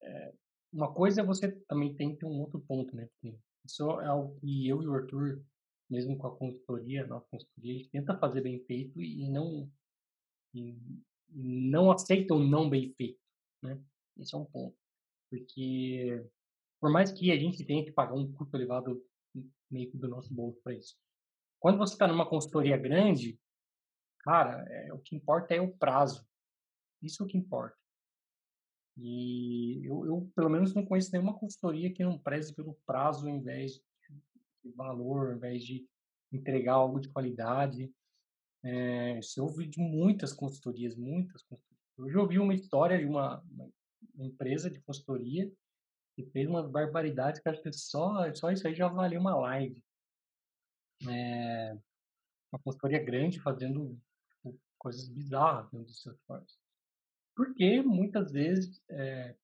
eh, 0.04 0.34
uma 0.72 0.94
coisa 0.94 1.22
é 1.22 1.26
você 1.26 1.52
também 1.68 1.96
tem 1.96 2.12
que 2.12 2.18
ter 2.18 2.26
um 2.26 2.40
outro 2.40 2.60
ponto, 2.60 2.96
né? 2.96 3.08
Porque 3.08 3.36
isso 3.66 4.00
é 4.02 4.08
algo 4.08 4.36
que 4.40 4.68
eu 4.68 4.82
e 4.82 4.88
o 4.88 4.94
Arthur, 4.94 5.44
mesmo 5.90 6.18
com 6.18 6.28
a 6.28 6.36
consultoria, 6.36 7.04
a 7.04 7.08
nossa 7.08 7.28
consultoria, 7.30 7.74
a 7.74 7.78
gente 7.78 7.90
tenta 7.90 8.18
fazer 8.18 8.42
bem 8.42 8.60
feito 8.66 9.02
e 9.02 9.28
não 9.30 9.72
e 10.54 10.76
não 11.30 11.92
aceita 11.92 12.34
o 12.34 12.40
não 12.40 12.70
bem 12.70 12.94
feito, 12.94 13.20
né? 13.62 13.80
Esse 14.18 14.34
é 14.34 14.38
um 14.38 14.46
ponto. 14.46 14.76
Porque 15.30 16.26
por 16.80 16.90
mais 16.90 17.12
que 17.12 17.32
a 17.32 17.38
gente 17.38 17.64
tenha 17.66 17.84
que 17.84 17.92
pagar 17.92 18.14
um 18.14 18.32
custo 18.32 18.56
elevado 18.56 19.04
meio 19.70 19.90
que 19.90 19.98
do 19.98 20.08
nosso 20.08 20.34
bolso 20.34 20.60
para 20.62 20.74
isso. 20.74 20.96
Quando 21.60 21.78
você 21.78 21.94
está 21.94 22.08
numa 22.08 22.28
consultoria 22.28 22.78
grande, 22.78 23.40
cara, 24.20 24.64
é, 24.70 24.94
o 24.94 25.00
que 25.00 25.16
importa 25.16 25.54
é 25.54 25.62
o 25.62 25.76
prazo. 25.76 26.26
Isso 27.02 27.22
é 27.22 27.26
o 27.26 27.30
que 27.30 27.38
importa. 27.38 27.78
E 28.98 29.86
eu, 29.86 30.06
eu, 30.06 30.32
pelo 30.36 30.50
menos, 30.50 30.74
não 30.74 30.86
conheço 30.86 31.12
nenhuma 31.12 31.38
consultoria 31.38 31.94
que 31.94 32.04
não 32.04 32.18
preze 32.18 32.54
pelo 32.54 32.74
prazo 32.86 33.28
ao 33.28 33.36
invés 33.36 33.80
de 34.64 34.72
valor, 34.72 35.28
ao 35.28 35.36
invés 35.36 35.64
de 35.64 35.88
entregar 36.32 36.74
algo 36.74 37.00
de 37.00 37.10
qualidade. 37.10 37.92
É, 38.64 39.20
isso 39.20 39.40
eu 39.40 39.46
ouvi 39.46 39.68
de 39.68 39.80
muitas 39.80 40.34
consultorias, 40.34 40.96
muitas 40.96 41.44
consultorias. 41.44 41.68
Hoje 41.98 42.16
eu 42.16 42.22
ouvi 42.22 42.40
uma 42.40 42.54
história 42.54 42.98
de 42.98 43.06
uma, 43.06 43.44
uma 44.16 44.26
empresa 44.26 44.70
de 44.70 44.82
consultoria 44.82 45.52
que 46.16 46.26
fez 46.32 46.48
umas 46.50 46.68
barbaridades 46.70 47.40
que 47.40 47.48
acho 47.48 47.62
que 47.62 47.72
só, 47.72 48.34
só 48.34 48.52
isso 48.52 48.68
aí 48.68 48.74
já 48.74 48.88
valia 48.88 49.20
uma 49.20 49.36
live. 49.36 49.84
É, 51.08 51.78
uma 52.52 52.60
consultoria 52.64 53.04
grande 53.04 53.40
fazendo 53.40 53.96
tipo, 54.32 54.60
coisas 54.80 55.08
bizarras 55.08 55.70
dentro 55.70 55.86
do 55.86 55.94
Salesforce. 55.94 56.58
Porque 57.38 57.84
muitas 57.84 58.32
vezes 58.32 58.82
é, 58.90 59.36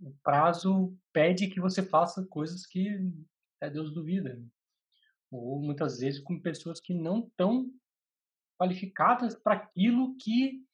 o 0.00 0.14
prazo 0.22 0.96
pede 1.12 1.48
que 1.48 1.60
você 1.60 1.82
faça 1.82 2.24
coisas 2.26 2.64
que 2.64 3.12
até 3.56 3.68
Deus 3.68 3.92
duvida. 3.92 4.36
né? 4.36 4.46
Ou 5.28 5.60
muitas 5.60 5.98
vezes 5.98 6.20
com 6.20 6.40
pessoas 6.40 6.80
que 6.80 6.94
não 6.94 7.26
estão 7.26 7.68
qualificadas 8.56 9.34
para 9.34 9.54
aquilo 9.54 10.16
que 10.18 10.64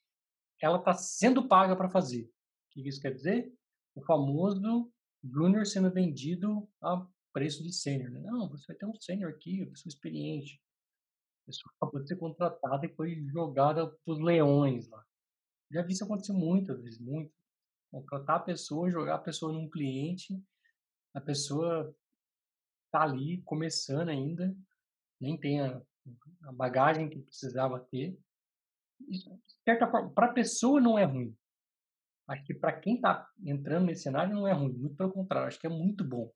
ela 0.61 0.77
está 0.79 0.93
sendo 0.93 1.49
paga 1.49 1.75
para 1.75 1.89
fazer. 1.89 2.25
O 2.25 2.31
que 2.71 2.87
isso 2.87 3.01
quer 3.01 3.15
dizer? 3.15 3.51
O 3.95 4.03
famoso 4.03 4.93
júnior 5.25 5.65
sendo 5.65 5.91
vendido 5.91 6.69
a 6.83 7.07
preço 7.33 7.63
de 7.63 7.73
sênior. 7.73 8.11
né? 8.11 8.21
Não, 8.21 8.47
você 8.47 8.67
vai 8.67 8.77
ter 8.77 8.85
um 8.85 8.95
sênior 9.01 9.31
aqui, 9.31 9.63
uma 9.63 9.71
pessoa 9.71 9.89
experiente. 9.91 10.61
A 11.45 11.47
pessoa 11.47 11.73
acabou 11.77 12.03
de 12.03 12.09
ser 12.09 12.17
contratada 12.17 12.85
e 12.85 12.95
foi 12.95 13.25
jogada 13.29 13.87
para 13.87 14.13
os 14.13 14.21
leões 14.21 14.87
lá. 14.91 15.08
Já 15.71 15.83
vi 15.83 15.93
isso 15.93 16.05
acontecer 16.05 16.33
muitas 16.33 16.81
vezes, 16.83 16.99
muito. 16.99 17.33
Contratar 17.91 18.37
a 18.37 18.41
pessoa, 18.41 18.91
jogar 18.91 19.17
a 19.17 19.21
pessoa 19.21 19.53
num 19.53 19.69
cliente, 19.69 20.43
a 21.15 21.21
pessoa 21.21 21.95
tá 22.91 23.03
ali 23.03 23.43
começando 23.43 24.09
ainda, 24.09 24.55
nem 25.21 25.39
tem 25.39 25.61
a, 25.61 25.81
a 26.45 26.53
bagagem 26.53 27.09
que 27.09 27.21
precisava 27.21 27.81
ter. 27.81 28.19
Isso, 29.09 29.31
de 29.31 29.55
certa 29.65 29.91
forma, 29.91 30.11
para 30.11 30.27
a 30.27 30.33
pessoa 30.33 30.81
não 30.81 30.99
é 30.99 31.05
ruim. 31.05 31.37
Acho 32.27 32.45
que 32.45 32.55
para 32.55 32.79
quem 32.79 32.97
está 32.97 33.27
entrando 33.43 33.87
nesse 33.87 34.03
cenário 34.03 34.35
não 34.35 34.47
é 34.47 34.53
ruim, 34.53 34.73
muito 34.73 34.97
pelo 34.97 35.13
contrário, 35.13 35.49
acho 35.49 35.59
que 35.59 35.67
é 35.67 35.71
muito 35.71 36.05
bom. 36.05 36.31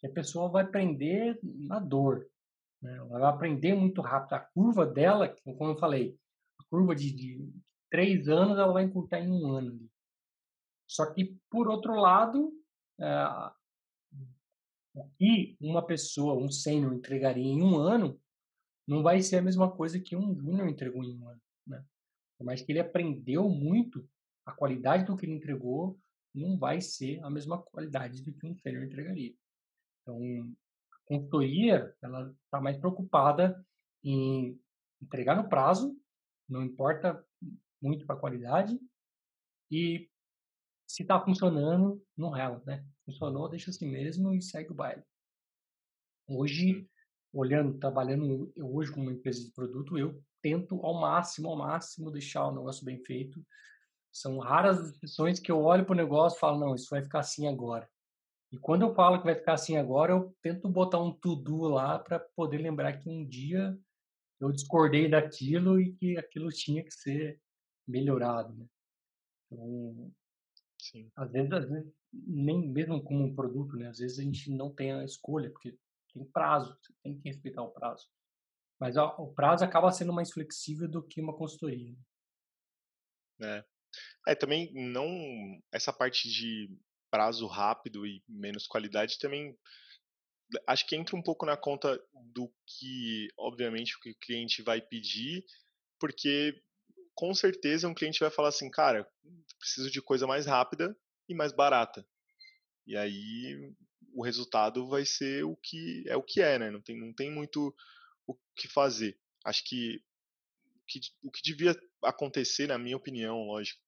Que 0.00 0.06
a 0.06 0.12
pessoa 0.12 0.50
vai 0.50 0.64
aprender 0.64 1.38
na 1.42 1.78
dor. 1.78 2.26
Né? 2.82 2.96
Ela 2.96 3.18
vai 3.18 3.30
aprender 3.30 3.74
muito 3.74 4.02
rápido. 4.02 4.34
A 4.34 4.40
curva 4.40 4.84
dela, 4.84 5.34
como 5.44 5.70
eu 5.70 5.78
falei, 5.78 6.18
a 6.60 6.64
curva 6.64 6.94
de, 6.94 7.12
de 7.12 7.52
três 7.92 8.26
anos 8.26 8.58
ela 8.58 8.72
vai 8.72 8.84
encurtar 8.84 9.20
em 9.20 9.30
um 9.30 9.46
ano. 9.52 9.86
Só 10.88 11.12
que, 11.12 11.36
por 11.50 11.68
outro 11.68 11.94
lado, 11.94 12.50
é, 12.98 13.52
o 14.94 15.06
que 15.18 15.58
uma 15.60 15.84
pessoa, 15.84 16.42
um 16.42 16.50
sênior, 16.50 16.94
entregaria 16.94 17.44
em 17.44 17.62
um 17.62 17.76
ano, 17.76 18.18
não 18.88 19.02
vai 19.02 19.20
ser 19.20 19.36
a 19.36 19.42
mesma 19.42 19.70
coisa 19.70 20.00
que 20.00 20.16
um 20.16 20.34
júnior 20.34 20.68
entregou 20.68 21.04
em 21.04 21.14
um 21.18 21.28
ano. 21.28 21.40
Né? 21.66 21.84
Por 22.38 22.46
mais 22.46 22.62
que 22.62 22.72
ele 22.72 22.80
aprendeu 22.80 23.46
muito, 23.50 24.08
a 24.46 24.52
qualidade 24.52 25.04
do 25.04 25.14
que 25.14 25.26
ele 25.26 25.34
entregou 25.34 26.00
não 26.34 26.58
vai 26.58 26.80
ser 26.80 27.22
a 27.22 27.28
mesma 27.28 27.62
qualidade 27.62 28.22
do 28.22 28.32
que 28.32 28.46
um 28.46 28.56
sênior 28.56 28.84
entregaria. 28.84 29.34
Então, 30.00 30.18
a 30.92 30.96
consultoria, 31.04 31.94
ela 32.00 32.34
está 32.44 32.58
mais 32.58 32.78
preocupada 32.78 33.62
em 34.02 34.58
entregar 35.00 35.36
no 35.36 35.48
prazo, 35.48 35.94
não 36.48 36.62
importa 36.62 37.22
muito 37.82 38.06
para 38.06 38.14
a 38.14 38.18
qualidade, 38.18 38.78
e 39.70 40.08
se 40.86 41.02
está 41.02 41.18
funcionando, 41.18 42.04
não 42.16 42.30
rela, 42.30 42.62
né? 42.66 42.84
Funcionou, 43.04 43.48
deixa 43.48 43.70
assim 43.70 43.90
mesmo 43.90 44.32
e 44.34 44.42
segue 44.42 44.70
o 44.70 44.74
baile. 44.74 45.02
Hoje, 46.28 46.86
olhando, 47.32 47.78
trabalhando 47.78 48.52
eu 48.54 48.72
hoje 48.74 48.92
como 48.92 49.06
uma 49.06 49.12
empresa 49.12 49.42
de 49.42 49.50
produto, 49.52 49.98
eu 49.98 50.22
tento 50.42 50.78
ao 50.84 51.00
máximo, 51.00 51.48
ao 51.48 51.56
máximo 51.56 52.10
deixar 52.10 52.46
o 52.46 52.54
negócio 52.54 52.84
bem 52.84 53.02
feito. 53.04 53.44
São 54.12 54.38
raras 54.38 54.78
as 54.78 54.90
exceções 54.90 55.40
que 55.40 55.50
eu 55.50 55.62
olho 55.62 55.84
para 55.84 55.94
o 55.94 55.96
negócio 55.96 56.36
e 56.36 56.40
falo, 56.40 56.60
não, 56.60 56.74
isso 56.74 56.90
vai 56.90 57.02
ficar 57.02 57.20
assim 57.20 57.48
agora. 57.48 57.88
E 58.52 58.58
quando 58.58 58.82
eu 58.82 58.94
falo 58.94 59.18
que 59.18 59.24
vai 59.24 59.34
ficar 59.34 59.54
assim 59.54 59.78
agora, 59.78 60.12
eu 60.12 60.36
tento 60.42 60.68
botar 60.68 61.00
um 61.00 61.10
to-do 61.10 61.62
lá 61.62 61.98
para 61.98 62.20
poder 62.20 62.58
lembrar 62.58 62.98
que 62.98 63.08
um 63.08 63.26
dia 63.26 63.74
eu 64.38 64.52
discordei 64.52 65.08
daquilo 65.08 65.80
e 65.80 65.94
que 65.94 66.18
aquilo 66.18 66.50
tinha 66.50 66.84
que 66.84 66.92
ser 66.92 67.40
melhorado. 67.92 68.54
Né? 68.54 68.66
Então, 69.50 70.12
Sim. 70.80 71.10
às 71.14 71.30
vezes, 71.30 71.52
às 71.52 71.68
vezes, 71.68 71.92
nem 72.12 72.68
mesmo 72.68 73.02
como 73.02 73.24
um 73.24 73.34
produto, 73.34 73.76
né? 73.76 73.88
Às 73.88 73.98
vezes 73.98 74.18
a 74.18 74.22
gente 74.22 74.50
não 74.50 74.74
tem 74.74 74.92
a 74.92 75.04
escolha, 75.04 75.50
porque 75.50 75.78
tem 76.12 76.24
prazo, 76.24 76.76
você 76.80 76.92
tem 77.02 77.18
que 77.18 77.28
respeitar 77.28 77.62
o 77.62 77.70
prazo. 77.70 78.08
Mas 78.80 78.96
ó, 78.96 79.14
o 79.18 79.32
prazo 79.32 79.64
acaba 79.64 79.92
sendo 79.92 80.12
mais 80.12 80.32
flexível 80.32 80.88
do 80.88 81.02
que 81.02 81.20
uma 81.20 81.36
consultoria. 81.36 81.94
É. 83.40 83.64
é, 84.28 84.34
também 84.34 84.72
não. 84.74 85.08
Essa 85.72 85.92
parte 85.92 86.28
de 86.28 86.76
prazo 87.10 87.46
rápido 87.46 88.06
e 88.06 88.22
menos 88.28 88.66
qualidade 88.66 89.18
também. 89.18 89.56
Acho 90.66 90.86
que 90.86 90.96
entra 90.96 91.16
um 91.16 91.22
pouco 91.22 91.46
na 91.46 91.56
conta 91.56 91.98
do 92.12 92.52
que, 92.66 93.28
obviamente, 93.38 93.96
o 93.96 94.00
que 94.00 94.10
o 94.10 94.18
cliente 94.18 94.62
vai 94.62 94.82
pedir, 94.82 95.44
porque 95.98 96.62
com 97.14 97.34
certeza 97.34 97.88
um 97.88 97.94
cliente 97.94 98.20
vai 98.20 98.30
falar 98.30 98.48
assim, 98.48 98.70
cara, 98.70 99.08
preciso 99.58 99.90
de 99.90 100.02
coisa 100.02 100.26
mais 100.26 100.46
rápida 100.46 100.96
e 101.28 101.34
mais 101.34 101.52
barata. 101.52 102.06
E 102.86 102.96
aí 102.96 103.74
o 104.14 104.22
resultado 104.24 104.88
vai 104.88 105.04
ser 105.06 105.44
o 105.44 105.56
que 105.56 106.04
é 106.08 106.16
o 106.16 106.22
que 106.22 106.40
é, 106.42 106.58
né? 106.58 106.70
Não 106.70 106.80
tem, 106.82 106.98
não 106.98 107.12
tem 107.14 107.30
muito 107.30 107.74
o 108.26 108.36
que 108.56 108.68
fazer. 108.68 109.18
Acho 109.44 109.64
que 109.64 110.02
o 110.76 110.84
que, 110.86 111.00
o 111.22 111.30
que 111.30 111.42
devia 111.42 111.74
acontecer, 112.04 112.66
na 112.66 112.78
minha 112.78 112.96
opinião, 112.96 113.38
lógico, 113.46 113.80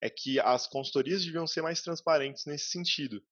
é 0.00 0.08
que 0.08 0.40
as 0.40 0.66
consultorias 0.66 1.24
deviam 1.24 1.46
ser 1.46 1.62
mais 1.62 1.82
transparentes 1.82 2.46
nesse 2.46 2.66
sentido. 2.70 3.22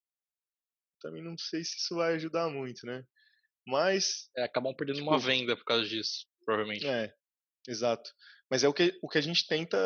Também 1.01 1.23
não 1.23 1.37
sei 1.39 1.63
se 1.65 1.77
isso 1.77 1.95
vai 1.95 2.15
ajudar 2.15 2.49
muito, 2.51 2.85
né? 2.87 3.05
Mas 3.67 4.31
É, 4.37 4.45
acabam 4.45 4.75
perdendo 4.75 4.99
Tipo, 4.99 5.11
uma 5.11 5.19
venda 5.19 5.57
por 5.57 5.65
causa 5.65 5.85
disso, 5.87 6.27
provavelmente. 6.45 6.87
é, 6.87 7.15
Exato. 7.69 8.11
Mas 8.51 8.63
é 8.63 8.69
o 8.69 8.73
que, 8.73 8.99
o 9.03 9.09
que 9.09 9.19
a 9.19 9.23
gente 9.23 9.47
tenta 9.47 9.79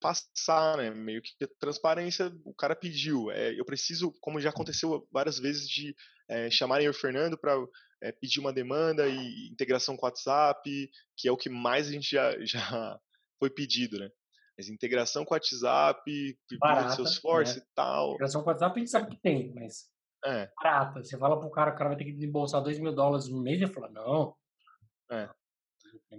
passar, 0.00 0.76
né? 0.76 0.90
Meio 0.90 1.22
que 1.22 1.46
transparência, 1.60 2.32
o 2.44 2.52
cara 2.52 2.74
pediu. 2.74 3.30
É, 3.30 3.58
eu 3.58 3.64
preciso, 3.64 4.12
como 4.20 4.40
já 4.40 4.50
aconteceu 4.50 5.06
várias 5.12 5.38
vezes, 5.38 5.68
de 5.68 5.94
é, 6.28 6.50
chamarem 6.50 6.88
o 6.88 6.94
Fernando 6.94 7.38
para 7.38 7.54
é, 8.02 8.10
pedir 8.10 8.40
uma 8.40 8.52
demanda 8.52 9.08
e 9.08 9.48
integração 9.48 9.96
com 9.96 10.04
o 10.04 10.08
WhatsApp, 10.08 10.90
que 11.16 11.28
é 11.28 11.32
o 11.32 11.36
que 11.36 11.48
mais 11.48 11.88
a 11.88 11.92
gente 11.92 12.10
já, 12.10 12.36
já 12.44 12.98
foi 13.38 13.48
pedido, 13.48 13.98
né? 13.98 14.10
Mas 14.58 14.68
integração 14.68 15.24
com 15.24 15.32
o 15.32 15.36
WhatsApp, 15.36 16.38
Barata, 16.58 16.96
Salesforce 16.96 17.58
né? 17.58 17.64
e 17.64 17.74
tal. 17.74 18.08
Integração 18.10 18.42
com 18.42 18.50
o 18.50 18.52
WhatsApp 18.52 18.76
a 18.76 18.78
gente 18.80 18.90
sabe 18.90 19.10
que 19.10 19.22
tem, 19.22 19.54
mas 19.54 19.88
É, 20.24 20.50
barata. 20.62 21.02
Você 21.02 21.16
fala 21.16 21.38
pro 21.38 21.50
cara, 21.50 21.72
o 21.72 21.76
cara 21.76 21.90
vai 21.90 21.96
ter 21.96 22.04
que 22.04 22.12
desembolsar 22.12 22.60
2 22.60 22.78
mil 22.80 22.94
dólares 22.94 23.28
no 23.28 23.40
mês, 23.40 23.62
ele 23.62 23.72
fala, 23.72 23.88
não. 23.88 24.34
É. 25.10 25.28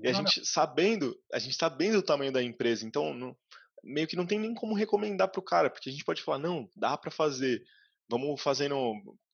E 0.01 0.08
a 0.08 0.12
não. 0.12 0.19
gente 0.19 0.45
sabendo, 0.45 1.15
a 1.32 1.39
gente 1.39 1.56
sabendo 1.56 1.99
o 1.99 2.03
tamanho 2.03 2.32
da 2.32 2.41
empresa, 2.41 2.86
então 2.86 3.13
não- 3.13 3.36
meio 3.84 4.08
que 4.08 4.15
não 4.15 4.25
tem 4.25 4.39
nem 4.39 4.53
como 4.53 4.73
recomendar 4.75 5.29
pro 5.29 5.41
cara, 5.41 5.69
porque 5.69 5.89
a 5.89 5.91
gente 5.91 6.06
pode 6.06 6.21
falar, 6.21 6.39
não, 6.39 6.69
dá 6.75 6.97
para 6.97 7.12
fazer. 7.12 7.63
Vamos 8.10 8.41
fazendo, 8.41 8.75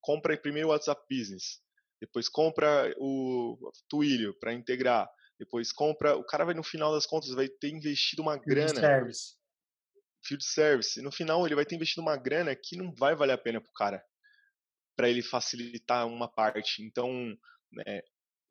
compra 0.01 0.35
primeiro 0.37 0.69
o 0.69 0.71
WhatsApp 0.71 1.01
Business, 1.09 1.59
depois 2.01 2.27
compra 2.29 2.93
o 2.97 3.71
Twilio 3.87 4.33
para 4.39 4.53
integrar, 4.53 5.09
depois 5.37 5.71
compra, 5.71 6.15
o 6.15 6.23
cara 6.23 6.45
vai 6.45 6.53
no 6.53 6.63
final 6.63 6.91
das 6.93 7.05
contas 7.05 7.29
vai 7.31 7.47
ter 7.47 7.69
investido 7.69 8.21
uma 8.21 8.33
Field 8.33 8.47
grana, 8.47 8.79
service. 8.79 9.35
field 10.23 10.43
service, 10.43 11.01
no 11.01 11.11
final 11.11 11.45
ele 11.45 11.55
vai 11.55 11.65
ter 11.65 11.75
investido 11.75 12.01
uma 12.01 12.15
grana 12.17 12.55
que 12.55 12.75
não 12.77 12.93
vai 12.93 13.15
valer 13.15 13.33
a 13.33 13.37
pena 13.37 13.61
pro 13.61 13.71
cara, 13.73 14.03
para 14.95 15.09
ele 15.09 15.21
facilitar 15.21 16.07
uma 16.07 16.27
parte. 16.27 16.83
Então, 16.83 17.11
né, 17.71 18.01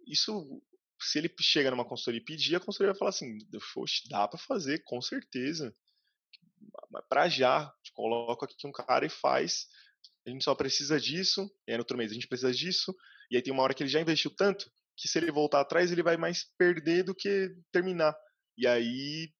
isso 0.06 0.62
se 1.00 1.18
ele 1.18 1.32
chega 1.40 1.70
numa 1.70 1.84
consultoria 1.84 2.20
e 2.20 2.24
pedir, 2.24 2.56
a 2.56 2.60
consultoria 2.60 2.92
vai 2.92 2.98
falar 2.98 3.10
assim, 3.10 3.38
"Oxe, 3.76 4.08
dá 4.08 4.26
para 4.28 4.38
fazer, 4.38 4.82
com 4.84 5.00
certeza. 5.00 5.74
Mas 6.90 7.04
Pra 7.08 7.28
já, 7.28 7.72
coloca 7.94 8.46
aqui 8.46 8.66
um 8.66 8.72
cara 8.72 9.06
e 9.06 9.08
faz. 9.08 9.66
A 10.26 10.30
gente 10.30 10.44
só 10.44 10.54
precisa 10.54 11.00
disso, 11.00 11.50
e 11.66 11.72
aí 11.72 11.76
no 11.76 11.82
outro 11.82 11.96
mês 11.96 12.10
a 12.10 12.14
gente 12.14 12.28
precisa 12.28 12.52
disso, 12.52 12.94
e 13.30 13.36
aí 13.36 13.42
tem 13.42 13.52
uma 13.52 13.62
hora 13.62 13.74
que 13.74 13.82
ele 13.82 13.90
já 13.90 14.00
investiu 14.00 14.30
tanto 14.34 14.70
que 14.96 15.08
se 15.08 15.18
ele 15.18 15.30
voltar 15.30 15.60
atrás 15.60 15.92
ele 15.92 16.02
vai 16.02 16.16
mais 16.16 16.44
perder 16.58 17.04
do 17.04 17.14
que 17.14 17.54
terminar. 17.72 18.14
E 18.56 18.66
aí 18.66 19.32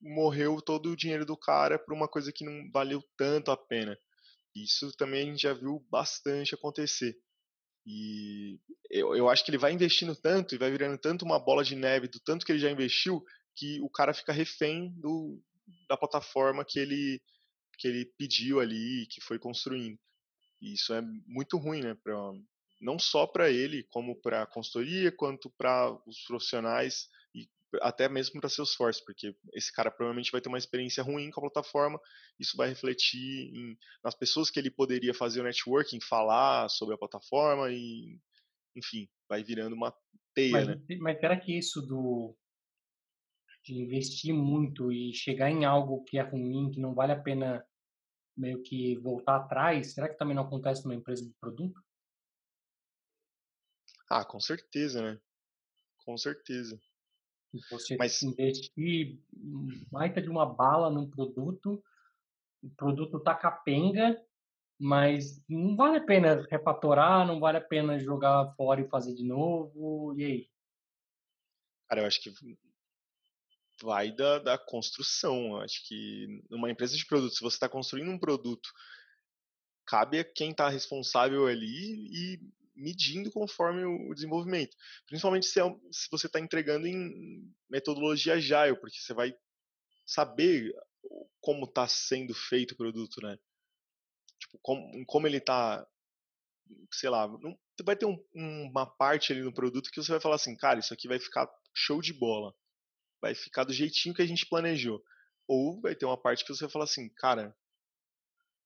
morreu 0.00 0.60
todo 0.60 0.90
o 0.90 0.96
dinheiro 0.96 1.24
do 1.24 1.36
cara 1.36 1.78
por 1.78 1.94
uma 1.94 2.08
coisa 2.08 2.32
que 2.32 2.44
não 2.44 2.70
valeu 2.72 3.02
tanto 3.16 3.50
a 3.50 3.56
pena. 3.56 3.96
Isso 4.54 4.92
também 4.96 5.22
a 5.22 5.32
gente 5.32 5.42
já 5.42 5.52
viu 5.54 5.86
bastante 5.90 6.54
acontecer. 6.54 7.16
E 7.86 8.60
eu, 8.90 9.16
eu 9.16 9.28
acho 9.28 9.44
que 9.44 9.50
ele 9.50 9.58
vai 9.58 9.72
investindo 9.72 10.14
tanto 10.14 10.54
e 10.54 10.58
vai 10.58 10.70
virando 10.70 10.98
tanto 10.98 11.24
uma 11.24 11.38
bola 11.38 11.64
de 11.64 11.74
neve 11.74 12.08
do 12.08 12.20
tanto 12.20 12.44
que 12.44 12.52
ele 12.52 12.58
já 12.58 12.70
investiu 12.70 13.24
que 13.56 13.80
o 13.80 13.88
cara 13.88 14.14
fica 14.14 14.32
refém 14.32 14.92
do, 14.98 15.40
da 15.88 15.96
plataforma 15.96 16.64
que 16.64 16.78
ele, 16.78 17.20
que 17.78 17.88
ele 17.88 18.04
pediu 18.18 18.60
ali, 18.60 19.06
que 19.10 19.20
foi 19.20 19.38
construindo. 19.38 19.98
E 20.60 20.74
isso 20.74 20.92
é 20.92 21.00
muito 21.26 21.56
ruim, 21.56 21.82
né? 21.82 21.96
Pra, 22.02 22.14
não 22.80 22.98
só 22.98 23.26
para 23.26 23.50
ele, 23.50 23.84
como 23.90 24.20
para 24.20 24.42
a 24.42 24.46
consultoria, 24.46 25.12
quanto 25.12 25.50
para 25.50 25.92
os 26.06 26.24
profissionais 26.26 27.08
até 27.82 28.08
mesmo 28.08 28.40
para 28.40 28.48
seus 28.48 28.70
esforços, 28.70 29.02
porque 29.04 29.34
esse 29.54 29.72
cara 29.72 29.90
provavelmente 29.90 30.32
vai 30.32 30.40
ter 30.40 30.48
uma 30.48 30.58
experiência 30.58 31.02
ruim 31.02 31.30
com 31.30 31.40
a 31.40 31.50
plataforma, 31.50 32.00
isso 32.38 32.56
vai 32.56 32.68
refletir 32.68 33.54
em, 33.54 33.78
nas 34.02 34.14
pessoas 34.14 34.50
que 34.50 34.58
ele 34.58 34.70
poderia 34.70 35.14
fazer 35.14 35.40
o 35.40 35.44
networking, 35.44 36.00
falar 36.00 36.68
sobre 36.68 36.94
a 36.94 36.98
plataforma 36.98 37.70
e, 37.70 38.18
enfim, 38.76 39.08
vai 39.28 39.44
virando 39.44 39.74
uma 39.76 39.94
teia, 40.34 40.64
Mas, 40.64 40.66
né? 40.66 40.82
mas 41.00 41.20
será 41.20 41.38
que 41.38 41.56
isso 41.56 41.80
do 41.82 42.36
de 43.62 43.74
investir 43.74 44.34
muito 44.34 44.90
e 44.90 45.12
chegar 45.14 45.50
em 45.50 45.64
algo 45.64 46.02
que 46.04 46.18
é 46.18 46.22
ruim, 46.22 46.70
que 46.70 46.80
não 46.80 46.94
vale 46.94 47.12
a 47.12 47.20
pena 47.20 47.64
meio 48.36 48.62
que 48.62 48.96
voltar 48.98 49.36
atrás, 49.36 49.94
será 49.94 50.08
que 50.08 50.18
também 50.18 50.34
não 50.34 50.44
acontece 50.44 50.84
numa 50.84 50.94
empresa 50.94 51.24
de 51.24 51.34
produto? 51.40 51.80
Ah, 54.10 54.26
com 54.26 54.38
certeza, 54.38 55.00
né? 55.00 55.18
Com 55.98 56.18
certeza. 56.18 56.80
E 57.52 57.60
Você 57.70 57.96
Mas- 57.96 58.22
investir 58.22 59.18
baita 59.90 60.22
de 60.22 60.28
uma 60.28 60.46
bala 60.46 60.88
num 60.88 61.08
produto, 61.08 61.82
o 62.62 62.70
produto 62.70 63.18
tá 63.18 63.34
capenga, 63.34 64.20
mas 64.78 65.42
não 65.48 65.76
vale 65.76 65.98
a 65.98 66.04
pena 66.04 66.46
refatorar, 66.50 67.26
não 67.26 67.40
vale 67.40 67.58
a 67.58 67.62
pena 67.62 67.98
jogar 67.98 68.54
fora 68.56 68.80
e 68.80 68.88
fazer 68.88 69.14
de 69.14 69.24
novo, 69.24 70.14
e 70.16 70.24
aí? 70.24 70.50
Cara, 71.88 72.02
eu 72.02 72.06
acho 72.06 72.22
que 72.22 72.32
vai 73.82 74.12
da, 74.12 74.38
da 74.38 74.58
construção. 74.58 75.52
Eu 75.52 75.60
acho 75.62 75.86
que 75.88 76.44
numa 76.48 76.70
empresa 76.70 76.96
de 76.96 77.04
produto, 77.04 77.34
se 77.34 77.40
você 77.40 77.56
está 77.56 77.68
construindo 77.68 78.10
um 78.10 78.18
produto, 78.18 78.70
cabe 79.86 80.20
a 80.20 80.24
quem 80.24 80.52
está 80.52 80.68
responsável 80.68 81.46
ali 81.46 82.36
e 82.36 82.40
medindo 82.80 83.30
conforme 83.30 83.84
o, 83.84 84.14
desenvolvimento. 84.14 84.76
Principalmente 85.06 85.46
se, 85.46 85.60
é 85.60 85.64
se 85.92 86.08
você 86.10 86.26
está 86.26 86.40
entregando 86.40 86.86
em 86.86 87.52
metodologia 87.68 88.34
agile, 88.34 88.78
porque 88.80 88.98
você 88.98 89.14
vai 89.14 89.34
saber 90.06 90.72
como 91.40 91.64
está 91.64 91.86
sendo 91.86 92.34
feito 92.34 92.72
o 92.72 92.76
produto, 92.76 93.20
né? 93.22 93.38
Tipo, 94.38 94.58
como, 94.62 95.06
como 95.06 95.26
ele 95.26 95.36
está, 95.36 95.86
sei 96.92 97.10
lá, 97.10 97.28
não, 97.28 97.58
vai 97.84 97.96
ter 97.96 98.06
um- 98.06 98.24
uma 98.34 98.86
parte 98.86 99.32
ali 99.32 99.42
no 99.42 99.52
produto 99.52 99.90
que 99.90 100.02
você 100.02 100.12
vai 100.12 100.20
falar 100.20 100.36
assim, 100.36 100.56
cara, 100.56 100.80
isso 100.80 100.92
aqui 100.94 101.08
vai 101.08 101.18
ficar 101.18 101.48
show 101.74 102.00
de 102.00 102.12
bola 102.12 102.54
vai 103.20 103.34
ficar 103.34 103.64
do 103.64 103.72
jeitinho 103.72 104.14
que 104.14 104.22
a 104.22 104.26
gente 104.26 104.46
planejou. 104.46 105.02
Ou 105.46 105.80
vai 105.80 105.94
ter 105.94 106.06
uma 106.06 106.20
parte 106.20 106.44
que 106.44 106.52
você 106.52 106.64
vai 106.64 106.70
falar 106.72 106.84
assim, 106.84 107.08
cara, 107.10 107.54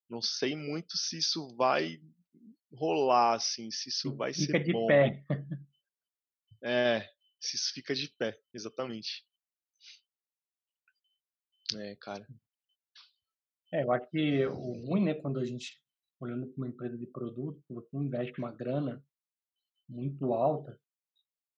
não 0.09 0.23
sei 0.23 0.55
muito 0.55 0.97
se 0.97 1.19
isso 1.19 1.55
vai 1.57 2.01
rolar, 2.75 3.35
assim, 3.35 3.71
se 3.71 3.89
isso 3.89 4.15
vai 4.17 4.33
Fica 4.33 4.53
ser 4.53 4.65
de 4.65 4.73
bom. 4.73 4.87
pé. 4.87 5.25
É, 6.63 7.09
se 7.39 7.57
isso 7.57 7.73
fica 7.75 7.95
de 7.95 8.09
pé, 8.09 8.39
exatamente. 8.53 9.27
É, 11.77 11.95
cara. 11.97 12.27
É, 13.73 13.83
eu 13.83 13.93
acho 13.93 14.09
que 14.11 14.47
o 14.47 14.87
ruim, 14.87 15.05
né, 15.05 15.15
quando 15.15 15.39
a 15.39 15.45
gente, 15.45 15.83
olhando 16.21 16.47
para 16.47 16.57
uma 16.57 16.69
empresa 16.69 16.97
de 16.97 17.07
produto, 17.07 17.63
você 17.69 17.97
investe 17.97 18.39
uma 18.39 18.53
grana 18.53 19.05
muito 19.89 20.33
alta, 20.33 20.81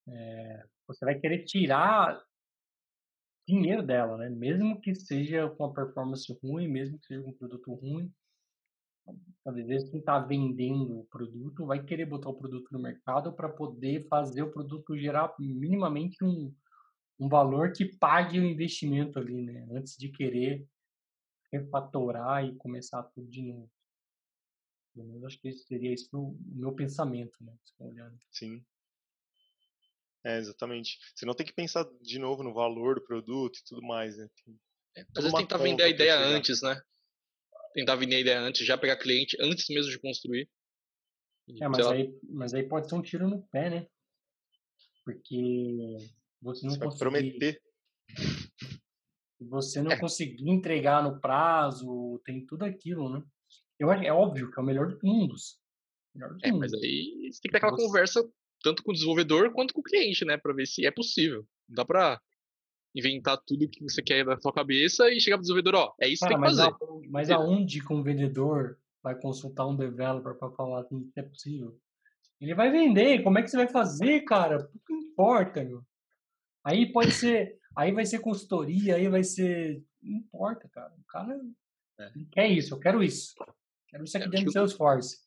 é, 0.09 0.65
você 0.87 1.05
vai 1.05 1.19
querer 1.19 1.45
tirar 1.45 2.25
dinheiro 3.47 3.83
dela, 3.83 4.17
né? 4.17 4.29
Mesmo 4.29 4.81
que 4.81 4.95
seja 4.95 5.49
com 5.51 5.65
uma 5.65 5.75
performance 5.75 6.33
ruim, 6.43 6.67
mesmo 6.69 6.99
que 6.99 7.07
seja 7.07 7.25
um 7.27 7.33
produto 7.33 7.75
ruim, 7.75 8.13
às 9.45 9.55
vezes 9.55 9.89
quem 9.91 10.01
está 10.01 10.19
vendendo 10.19 10.99
o 10.99 11.07
produto 11.07 11.65
vai 11.67 11.83
querer 11.83 12.07
botar 12.07 12.31
o 12.31 12.35
produto 12.35 12.69
no 12.73 12.81
mercado 12.81 13.33
para 13.33 13.49
poder 13.49 14.07
fazer 14.09 14.43
o 14.43 14.51
produto 14.51 14.99
gerar 14.99 15.35
minimamente 15.39 16.25
um, 16.25 16.53
um 17.19 17.29
valor 17.29 17.73
que 17.73 17.85
pague 17.85 18.41
o 18.41 18.45
investimento 18.45 19.19
ali, 19.19 19.43
né? 19.43 19.67
Antes 19.71 19.97
de 19.97 20.09
querer 20.09 20.67
refatorar 21.53 22.45
e 22.45 22.57
começar 22.57 23.03
tudo 23.05 23.29
de 23.29 23.43
novo. 23.43 23.71
Pelo 24.95 25.09
menos 25.09 25.25
acho 25.25 25.41
que 25.41 25.53
seria 25.53 25.93
isso 25.93 26.09
o 26.13 26.37
meu 26.45 26.73
pensamento, 26.73 27.37
né? 27.41 27.55
Olhando. 27.79 28.19
Sim. 28.33 28.65
É, 30.25 30.39
exatamente. 30.39 30.99
Você 31.15 31.25
não 31.25 31.35
tem 31.35 31.47
que 31.47 31.53
pensar 31.53 31.87
de 32.01 32.19
novo 32.19 32.43
no 32.43 32.53
valor 32.53 32.97
do 32.97 33.07
produto 33.07 33.59
e 33.59 33.65
tudo 33.65 33.83
mais, 33.83 34.17
né? 34.17 34.29
Tem 34.45 34.59
Às 34.97 35.07
toda 35.09 35.21
vezes 35.21 35.33
uma 35.33 35.41
tentar 35.41 35.59
vender 35.59 35.85
a 35.85 35.89
ideia 35.89 36.19
antes, 36.19 36.63
né? 36.63 36.83
Tentar 37.77 37.97
vender 37.97 38.17
a 38.17 38.21
ideia 38.21 38.41
antes, 38.41 38.67
já 38.67 38.79
pegar 38.79 38.97
cliente 38.97 39.37
antes 39.39 39.69
mesmo 39.69 39.91
de 39.93 39.99
construir. 39.99 40.49
É, 41.61 41.69
mas 41.69 41.77
sei 41.77 41.85
lá, 41.85 41.93
aí, 41.93 42.19
mas 42.23 42.55
aí 42.55 42.63
pode 42.67 42.89
ser 42.89 42.95
um 42.95 43.03
tiro 43.03 43.29
no 43.29 43.43
pé, 43.49 43.69
né? 43.69 43.87
Porque 45.05 45.99
você 46.41 46.65
não 46.65 46.73
Você 46.73 46.79
conseguir, 46.79 46.99
prometer. 46.99 47.63
você 49.39 49.83
não 49.83 49.93
É. 49.93 50.01
conseguir 50.01 50.49
entregar 50.51 51.03
no 51.05 51.21
prazo, 51.21 52.19
tem 52.25 52.47
tudo 52.47 52.65
aquilo, 52.65 53.11
né? 53.11 53.23
Eu 53.79 53.91
acho, 53.91 54.03
é 54.05 54.11
óbvio 54.11 54.51
que 54.51 54.59
é 54.59 54.63
o 54.63 54.67
melhor 54.67 54.89
dos 54.89 55.03
mundos. 55.03 55.61
Melhor 56.15 56.33
dos 56.33 56.43
É, 56.45 56.51
mas 56.53 56.73
mundos. 56.73 56.83
aí 56.83 57.31
você 57.31 57.41
tem 57.43 57.51
que 57.51 57.51
ter 57.51 57.57
aquela 57.59 57.77
Você- 57.77 57.85
conversa 57.87 58.33
tanto 58.63 58.83
com 58.83 58.91
o 58.91 58.95
desenvolvedor 58.95 59.53
quanto 59.53 59.75
com 59.75 59.81
o 59.81 59.85
cliente, 59.85 60.25
né? 60.25 60.39
Pra 60.39 60.55
ver 60.55 60.67
se 60.67 60.87
é 60.87 60.91
possível. 60.91 61.47
Não 61.69 61.75
dá 61.77 61.85
pra 61.85 62.19
inventar 62.97 63.37
tudo 63.47 63.69
que 63.69 63.83
você 63.83 64.03
quer 64.03 64.25
na 64.25 64.39
sua 64.39 64.53
cabeça 64.53 65.11
e 65.11 65.21
chegar 65.21 65.37
pro 65.37 65.43
desenvolvedor, 65.43 65.75
ó, 65.75 65.95
é 66.01 66.09
isso 66.09 66.27
que 66.27 66.33
Cara, 66.33 66.41
tem 66.41 66.43
que 66.43 66.57
fazer. 66.57 66.71
a- 66.73 67.11
mas 67.11 67.31
aonde 67.31 67.81
que 67.85 67.93
um 67.93 68.03
vendedor 68.03 68.79
vai 69.03 69.15
consultar 69.15 69.67
um 69.67 69.77
developer 69.77 70.35
para 70.35 70.51
falar 70.53 70.81
assim, 70.81 71.11
que 71.13 71.21
é 71.21 71.23
possível? 71.23 71.79
Ele 72.41 72.55
vai 72.55 72.71
vender, 72.71 73.23
como 73.23 73.39
é 73.39 73.43
que 73.43 73.49
você 73.49 73.57
vai 73.57 73.69
fazer, 73.69 74.21
cara? 74.23 74.59
Pouco 74.65 74.93
importa, 74.93 75.63
meu. 75.65 75.83
Aí 76.65 76.91
pode 76.93 77.11
ser, 77.31 77.59
aí 77.77 77.93
vai 77.93 78.05
ser 78.07 78.19
consultoria, 78.21 78.97
aí 78.97 79.09
vai 79.09 79.23
ser, 79.23 79.83
não 80.03 80.17
importa, 80.19 80.69
cara. 80.69 80.93
O 80.99 81.05
cara 81.07 81.39
É. 81.99 82.11
quer 82.33 82.49
isso, 82.49 82.75
eu 82.75 82.79
quero 82.81 83.03
isso. 83.03 83.35
Quero 83.89 84.05
isso 84.05 84.17
aqui 84.17 84.27
É, 84.27 84.31
dentro 84.31 84.47
do 84.47 84.49
que 84.49 84.53
Salesforce. 84.55 85.19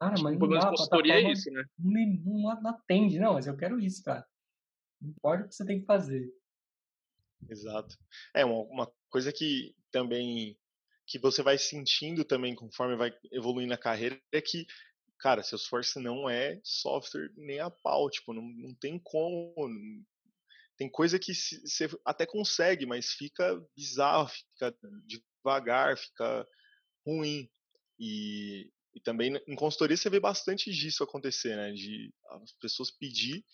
Cara, 0.00 0.14
que 0.14 0.22
mas 0.22 0.38
não 0.38 0.48
dá, 0.48 0.68
consultoria 0.70 1.14
é 1.14 1.32
isso, 1.32 1.50
né? 1.50 1.64
não, 1.78 2.06
não, 2.24 2.60
não 2.62 2.70
atende, 2.70 3.18
não, 3.18 3.34
mas 3.34 3.46
eu 3.46 3.56
quero 3.56 3.80
isso, 3.80 4.02
cara. 4.04 4.24
Não 5.00 5.10
importa 5.10 5.44
o 5.44 5.48
que 5.48 5.54
você 5.54 5.64
tem 5.64 5.80
que 5.80 5.86
fazer. 5.86 6.28
Exato. 7.46 7.96
É 8.34 8.44
uma, 8.44 8.62
uma 8.64 8.92
coisa 9.10 9.32
que 9.32 9.74
também 9.90 10.56
que 11.06 11.18
você 11.18 11.42
vai 11.42 11.56
sentindo 11.56 12.22
também 12.24 12.54
conforme 12.54 12.94
vai 12.94 13.10
evoluindo 13.32 13.72
a 13.72 13.78
carreira 13.78 14.20
é 14.30 14.42
que, 14.42 14.66
cara, 15.18 15.42
Salesforce 15.42 15.98
não 15.98 16.28
é 16.28 16.60
software 16.62 17.30
nem 17.34 17.60
a 17.60 17.70
pau, 17.70 18.10
tipo, 18.10 18.34
não, 18.34 18.42
não 18.42 18.74
tem 18.74 18.98
como. 18.98 19.54
Tem 20.76 20.88
coisa 20.88 21.18
que 21.18 21.34
você 21.34 21.88
até 22.04 22.26
consegue, 22.26 22.86
mas 22.86 23.12
fica 23.12 23.60
bizarro, 23.76 24.28
fica 24.28 24.76
devagar, 25.06 25.96
fica 25.96 26.46
ruim. 27.06 27.48
E, 27.98 28.70
e 28.94 29.00
também 29.00 29.40
em 29.48 29.56
consultoria 29.56 29.96
você 29.96 30.10
vê 30.10 30.20
bastante 30.20 30.70
disso 30.70 31.02
acontecer, 31.02 31.56
né? 31.56 31.72
De 31.72 32.12
as 32.30 32.52
pessoas 32.60 32.90
pedir 32.90 33.44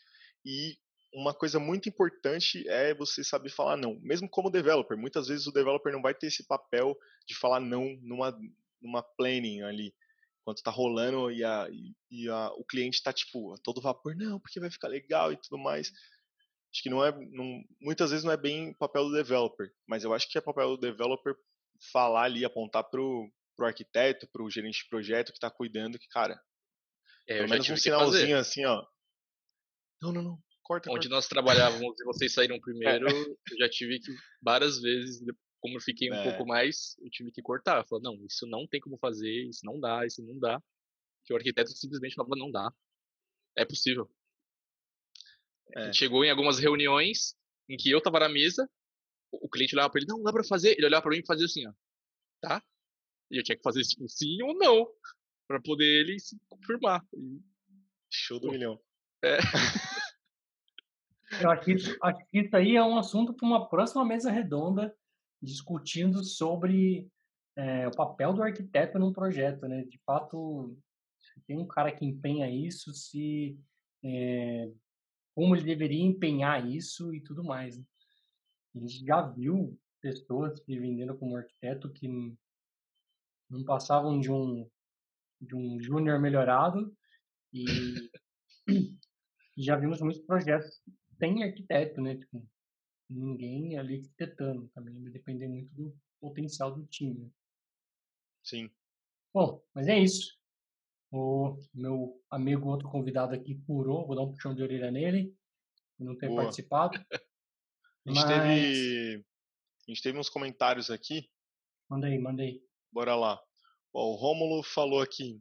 e 0.45 0.77
uma 1.15 1.33
coisa 1.33 1.61
muito 1.61 1.89
importante 1.89 2.69
é 2.69 2.93
você 2.93 3.23
saber 3.23 3.49
falar 3.49 3.77
não, 3.77 3.99
mesmo 4.01 4.29
como 4.29 4.51
developer. 4.51 4.99
Muitas 4.99 5.29
vezes 5.29 5.47
o 5.47 5.53
developer 5.53 5.93
não 5.93 6.03
vai 6.03 6.13
ter 6.13 6.27
esse 6.27 6.45
papel 6.45 6.99
de 7.27 7.37
falar 7.37 7.61
não 7.61 7.97
numa, 8.03 8.37
numa 8.83 9.01
planning 9.01 9.63
ali, 9.63 9.95
enquanto 10.41 10.59
está 10.59 10.73
rolando 10.73 11.31
e, 11.31 11.45
a, 11.45 11.69
e 12.11 12.29
a, 12.29 12.51
o 12.55 12.65
cliente 12.65 12.97
está 12.97 13.13
tipo 13.13 13.55
a 13.55 13.59
todo 13.59 13.81
vapor, 13.81 14.17
não, 14.17 14.41
porque 14.41 14.59
vai 14.59 14.71
ficar 14.71 14.89
legal 14.89 15.33
e 15.33 15.37
tudo 15.37 15.57
mais. 15.57 15.93
Acho 16.73 16.83
que 16.83 16.91
não 16.91 17.05
é, 17.05 17.13
não, 17.31 17.63
muitas 17.81 18.11
vezes 18.11 18.25
não 18.25 18.33
é 18.33 18.37
bem 18.37 18.75
papel 18.75 19.05
do 19.05 19.15
developer, 19.15 19.73
mas 19.87 20.03
eu 20.03 20.13
acho 20.13 20.29
que 20.29 20.37
é 20.37 20.41
papel 20.41 20.71
do 20.71 20.81
developer 20.81 21.37
falar 21.93 22.25
ali, 22.25 22.45
apontar 22.45 22.83
pro, 22.83 23.31
pro 23.57 23.67
arquiteto, 23.67 24.29
pro 24.33 24.51
gerente 24.51 24.83
de 24.83 24.89
projeto 24.89 25.29
que 25.29 25.37
está 25.37 25.49
cuidando, 25.49 25.97
que 25.97 26.09
cara, 26.09 26.41
é, 27.29 27.37
pelo 27.37 27.51
menos 27.51 27.71
um 27.71 27.77
sinalzinho 27.77 28.37
assim, 28.37 28.65
ó. 28.65 28.85
Não, 30.03 30.13
não, 30.13 30.21
não 30.21 30.45
corta, 30.65 30.91
Onde 30.91 31.09
corta. 31.09 31.15
nós 31.15 31.29
trabalhávamos 31.29 32.01
e 32.01 32.05
vocês 32.05 32.33
saíram 32.33 32.59
primeiro, 32.59 33.07
é. 33.07 33.13
eu 33.13 33.59
já 33.59 33.69
tive 33.69 34.01
que 34.01 34.13
várias 34.43 34.81
vezes, 34.81 35.23
como 35.61 35.77
eu 35.77 35.81
fiquei 35.81 36.11
um 36.11 36.15
é. 36.15 36.25
pouco 36.25 36.47
mais, 36.47 36.97
eu 37.01 37.11
tive 37.11 37.31
que 37.31 37.43
cortar. 37.43 37.79
Eu 37.79 37.87
falei, 37.87 38.03
não, 38.03 38.27
isso 38.27 38.47
não 38.47 38.67
tem 38.67 38.81
como 38.81 38.99
fazer, 38.99 39.45
isso 39.45 39.65
não 39.65 39.79
dá, 39.79 40.05
isso 40.05 40.23
não 40.23 40.39
dá. 40.39 40.61
Que 41.25 41.33
o 41.33 41.37
arquiteto 41.37 41.71
simplesmente 41.71 42.15
falava, 42.15 42.35
não 42.37 42.51
dá. 42.51 42.73
É 43.57 43.65
possível. 43.65 44.11
É. 45.77 45.93
Chegou 45.93 46.25
em 46.25 46.31
algumas 46.31 46.59
reuniões 46.59 47.37
em 47.69 47.77
que 47.77 47.91
eu 47.91 48.01
tava 48.01 48.21
na 48.21 48.29
mesa, 48.29 48.69
o 49.31 49.49
cliente 49.49 49.75
olhava 49.75 49.91
pra 49.91 50.01
ele, 50.01 50.09
não, 50.09 50.19
não 50.19 50.25
dá 50.25 50.33
pra 50.33 50.45
fazer. 50.45 50.77
Ele 50.77 50.87
olhava 50.87 51.03
pra 51.03 51.13
mim 51.13 51.19
e 51.19 51.27
fazia 51.27 51.47
assim, 51.47 51.67
ó. 51.67 51.73
Tá? 52.41 52.63
E 53.31 53.39
eu 53.39 53.43
tinha 53.43 53.57
que 53.57 53.63
fazer 53.63 53.83
tipo 53.83 54.09
sim 54.09 54.43
ou 54.43 54.55
não, 54.55 54.87
pra 55.47 55.61
poder 55.61 55.85
ele 55.85 56.19
se 56.19 56.39
confirmar. 56.49 57.05
Show 58.11 58.39
do 58.39 58.49
Pô. 58.49 58.53
milhão. 58.53 58.81
É. 59.23 59.39
Eu 61.43 61.51
acho 61.51 61.65
que, 61.65 61.73
isso, 61.73 61.97
acho 62.03 62.27
que 62.27 62.39
isso 62.41 62.57
aí 62.57 62.77
é 62.77 62.83
um 62.83 62.99
assunto 62.99 63.35
para 63.35 63.47
uma 63.47 63.69
próxima 63.69 64.05
mesa 64.05 64.31
redonda, 64.31 64.95
discutindo 65.43 66.25
sobre 66.25 67.09
é, 67.57 67.87
o 67.89 67.91
papel 67.91 68.33
do 68.33 68.43
arquiteto 68.43 68.99
num 68.99 69.13
projeto, 69.13 69.67
né? 69.69 69.85
De 69.85 69.99
fato, 70.05 70.77
se 71.21 71.41
tem 71.47 71.59
um 71.59 71.67
cara 71.67 71.93
que 71.93 72.05
empenha 72.05 72.51
isso, 72.51 72.93
se 72.93 73.59
é, 74.05 74.71
como 75.35 75.55
ele 75.55 75.65
deveria 75.65 76.05
empenhar 76.05 76.67
isso 76.69 77.15
e 77.15 77.21
tudo 77.21 77.43
mais. 77.43 77.77
Né? 77.77 77.85
A 78.77 78.79
gente 78.79 79.05
já 79.05 79.23
viu 79.23 79.79
pessoas 80.01 80.61
se 80.61 80.79
vendendo 80.79 81.17
como 81.17 81.37
arquiteto 81.37 81.91
que 81.91 82.09
não 83.51 83.65
passavam 83.65 84.21
de 84.21 84.31
um 84.31 84.69
de 85.41 85.55
um 85.55 85.79
júnior 85.81 86.19
melhorado 86.19 86.97
e 87.53 87.65
já 89.59 89.77
vimos 89.77 90.01
muitos 90.01 90.23
projetos 90.23 90.81
tem 91.19 91.43
arquiteto, 91.43 92.01
né? 92.01 92.17
Tipo, 92.17 92.47
ninguém 93.09 93.79
ali 93.79 93.97
arquitetando 93.97 94.69
também, 94.69 95.03
vai 95.03 95.13
depender 95.13 95.49
muito 95.49 95.73
do 95.75 95.97
potencial 96.21 96.75
do 96.75 96.87
time. 96.87 97.21
Né? 97.21 97.31
Sim. 98.43 98.71
Bom, 99.33 99.63
mas 99.75 99.89
é 99.89 99.99
isso. 99.99 100.39
O 101.11 101.57
meu 101.73 102.21
amigo, 102.31 102.69
outro 102.69 102.89
convidado 102.89 103.35
aqui, 103.35 103.55
purou, 103.55 104.07
vou 104.07 104.17
dar 104.17 104.23
um 104.23 104.33
puxão 104.33 104.55
de 104.55 104.63
orelha 104.63 104.91
nele, 104.91 105.37
por 105.97 106.05
não 106.05 106.17
ter 106.17 106.29
Boa. 106.29 106.43
participado. 106.43 106.99
a, 108.07 108.13
gente 108.13 108.21
mas... 108.21 108.25
teve, 108.25 109.25
a 109.87 109.91
gente 109.91 110.03
teve 110.03 110.19
uns 110.19 110.29
comentários 110.29 110.91
aqui. 110.91 111.31
Manda 111.89 112.07
aí, 112.07 112.19
manda 112.19 112.43
aí. 112.43 112.63
Bora 112.91 113.15
lá. 113.15 113.41
o 113.93 114.15
Rômulo 114.15 114.63
falou 114.63 115.01
aqui, 115.01 115.41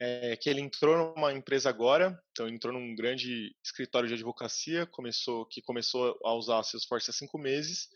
é, 0.00 0.34
que 0.34 0.48
ele 0.48 0.62
entrou 0.62 1.14
numa 1.14 1.32
empresa 1.32 1.68
agora, 1.68 2.18
então 2.30 2.46
ele 2.46 2.56
entrou 2.56 2.72
num 2.72 2.94
grande 2.94 3.54
escritório 3.62 4.08
de 4.08 4.14
advocacia, 4.14 4.86
começou, 4.86 5.44
que 5.44 5.60
começou 5.60 6.18
a 6.24 6.34
usar 6.34 6.62
Salesforce 6.62 7.10
há 7.10 7.12
cinco 7.12 7.38
meses, 7.38 7.90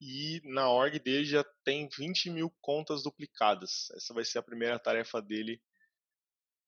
e 0.00 0.42
na 0.44 0.70
org 0.70 0.98
dele 0.98 1.24
já 1.24 1.42
tem 1.64 1.88
20 1.88 2.30
mil 2.30 2.50
contas 2.60 3.02
duplicadas. 3.02 3.90
Essa 3.96 4.12
vai 4.12 4.24
ser 4.24 4.38
a 4.38 4.42
primeira 4.42 4.78
tarefa 4.78 5.20
dele. 5.20 5.60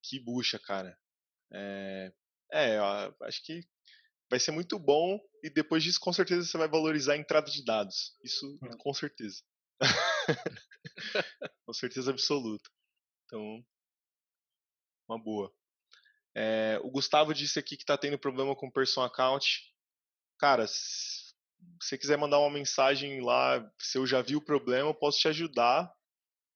Que 0.03 0.19
bucha, 0.19 0.59
cara. 0.59 0.99
É, 1.53 2.13
é 2.51 2.79
acho 3.23 3.45
que 3.45 3.63
vai 4.29 4.41
ser 4.41 4.51
muito 4.51 4.79
bom 4.79 5.21
e 5.43 5.51
depois 5.51 5.83
disso 5.83 6.01
com 6.01 6.13
certeza 6.13 6.47
você 6.47 6.57
vai 6.57 6.69
valorizar 6.69 7.13
a 7.13 7.19
entrada 7.19 7.51
de 7.51 7.65
dados. 7.65 8.17
Isso 8.25 8.59
hum. 8.63 8.77
com 8.79 8.95
certeza. 8.95 9.43
com 11.67 11.73
certeza 11.73 12.11
absoluta. 12.11 12.69
Então, 13.27 13.65
uma 15.11 15.23
boa. 15.23 15.53
É, 16.35 16.81
o 16.83 16.91
Gustavo 16.91 17.35
disse 17.35 17.59
aqui 17.59 17.77
que 17.77 17.83
está 17.83 17.99
tendo 17.99 18.19
problema 18.19 18.55
com 18.55 18.69
o 18.69 18.73
Person 18.73 19.03
Account. 19.03 19.47
Cara, 20.39 20.67
se 20.67 21.35
você 21.81 21.99
quiser 21.99 22.17
mandar 22.17 22.39
uma 22.39 22.51
mensagem 22.51 23.21
lá, 23.21 23.69
se 23.79 23.99
eu 23.99 24.07
já 24.07 24.23
vi 24.23 24.37
o 24.37 24.45
problema, 24.45 24.89
eu 24.89 24.95
posso 24.95 25.19
te 25.19 25.29
ajudar, 25.29 25.93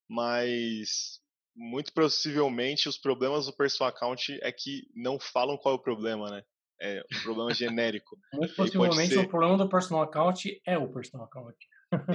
mas 0.08 1.20
muito 1.56 1.92
possivelmente 1.92 2.88
os 2.88 2.98
problemas 2.98 3.46
do 3.46 3.56
Person 3.56 3.84
Account 3.84 4.38
é 4.42 4.52
que 4.52 4.88
não 4.94 5.18
falam 5.18 5.56
qual 5.56 5.74
é 5.74 5.78
o 5.78 5.82
problema, 5.82 6.30
né? 6.30 6.42
É 6.80 7.02
um 7.12 7.22
problema 7.22 7.52
genérico. 7.54 8.18
Muito 8.32 8.54
possivelmente 8.54 9.14
ser... 9.14 9.20
o 9.20 9.28
problema 9.28 9.56
do 9.56 9.68
Personal 9.68 10.02
Account 10.02 10.60
é 10.66 10.78
o 10.78 10.92
Personal 10.92 11.26
Account. 11.26 11.56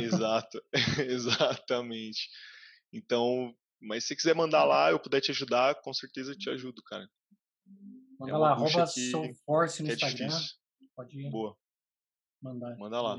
Exato, 0.01 0.61
exatamente. 1.07 2.29
Então, 2.91 3.53
mas 3.81 4.05
se 4.05 4.15
quiser 4.15 4.35
mandar 4.35 4.63
lá, 4.65 4.91
eu 4.91 4.99
puder 4.99 5.21
te 5.21 5.31
ajudar, 5.31 5.75
com 5.81 5.93
certeza 5.93 6.31
eu 6.31 6.37
te 6.37 6.49
ajudo, 6.49 6.83
cara. 6.83 7.09
Manda 8.19 8.33
é 8.33 8.37
lá, 8.37 8.51
arroba 8.51 8.85
Soulforce 8.85 9.81
no 9.81 9.89
é 9.89 9.93
Instagram. 9.93 10.27
Difícil. 10.27 10.57
Pode 10.95 11.19
ir. 11.19 11.29
Boa. 11.29 11.57
Mandar. 12.41 12.77
Manda 12.77 13.01
lá. 13.01 13.17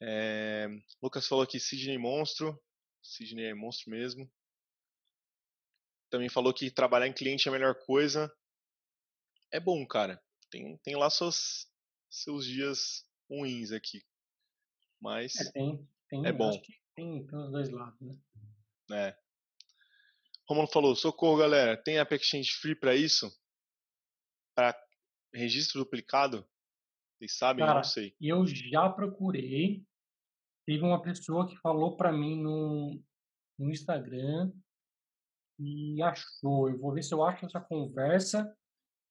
É, 0.00 0.68
Lucas 1.02 1.26
falou 1.26 1.44
aqui 1.44 1.60
Sidney 1.60 1.98
Monstro. 1.98 2.58
Sidney 3.02 3.46
é 3.46 3.54
monstro 3.54 3.90
mesmo. 3.90 4.30
Também 6.10 6.28
falou 6.28 6.52
que 6.52 6.70
trabalhar 6.70 7.06
em 7.06 7.12
cliente 7.12 7.48
é 7.48 7.50
a 7.50 7.52
melhor 7.52 7.74
coisa. 7.84 8.32
É 9.52 9.60
bom, 9.60 9.86
cara. 9.86 10.22
Tem, 10.50 10.76
tem 10.78 10.96
lá 10.96 11.10
suas, 11.10 11.70
seus 12.10 12.46
dias 12.46 13.04
ruins 13.30 13.72
aqui. 13.72 14.02
Mas 15.00 15.36
é, 15.36 15.52
tem, 15.52 15.88
tem, 16.08 16.26
é 16.26 16.32
bom. 16.32 16.50
Tem, 16.94 17.26
tem 17.26 17.38
os 17.38 17.52
dois 17.52 17.70
lados, 17.70 18.00
né? 18.00 18.18
É. 18.92 19.16
Romulo 20.48 20.68
falou, 20.68 20.94
socorro 20.94 21.38
galera, 21.38 21.76
tem 21.76 21.98
App 21.98 22.14
Exchange 22.14 22.52
Free 22.52 22.76
para 22.76 22.94
isso? 22.94 23.30
Para 24.54 24.78
registro 25.34 25.80
duplicado? 25.80 26.48
Vocês 27.18 27.36
sabem? 27.36 27.64
Cara, 27.64 27.78
não 27.78 27.84
sei. 27.84 28.14
Eu 28.20 28.46
já 28.46 28.88
procurei. 28.88 29.84
Teve 30.66 30.84
uma 30.84 31.00
pessoa 31.00 31.48
que 31.48 31.56
falou 31.58 31.96
para 31.96 32.12
mim 32.12 32.40
no, 32.40 33.02
no 33.58 33.70
Instagram 33.70 34.52
e 35.58 36.00
achou. 36.02 36.68
Eu 36.68 36.78
vou 36.78 36.92
ver 36.92 37.02
se 37.02 37.14
eu 37.14 37.24
acho 37.24 37.46
essa 37.46 37.60
conversa. 37.60 38.56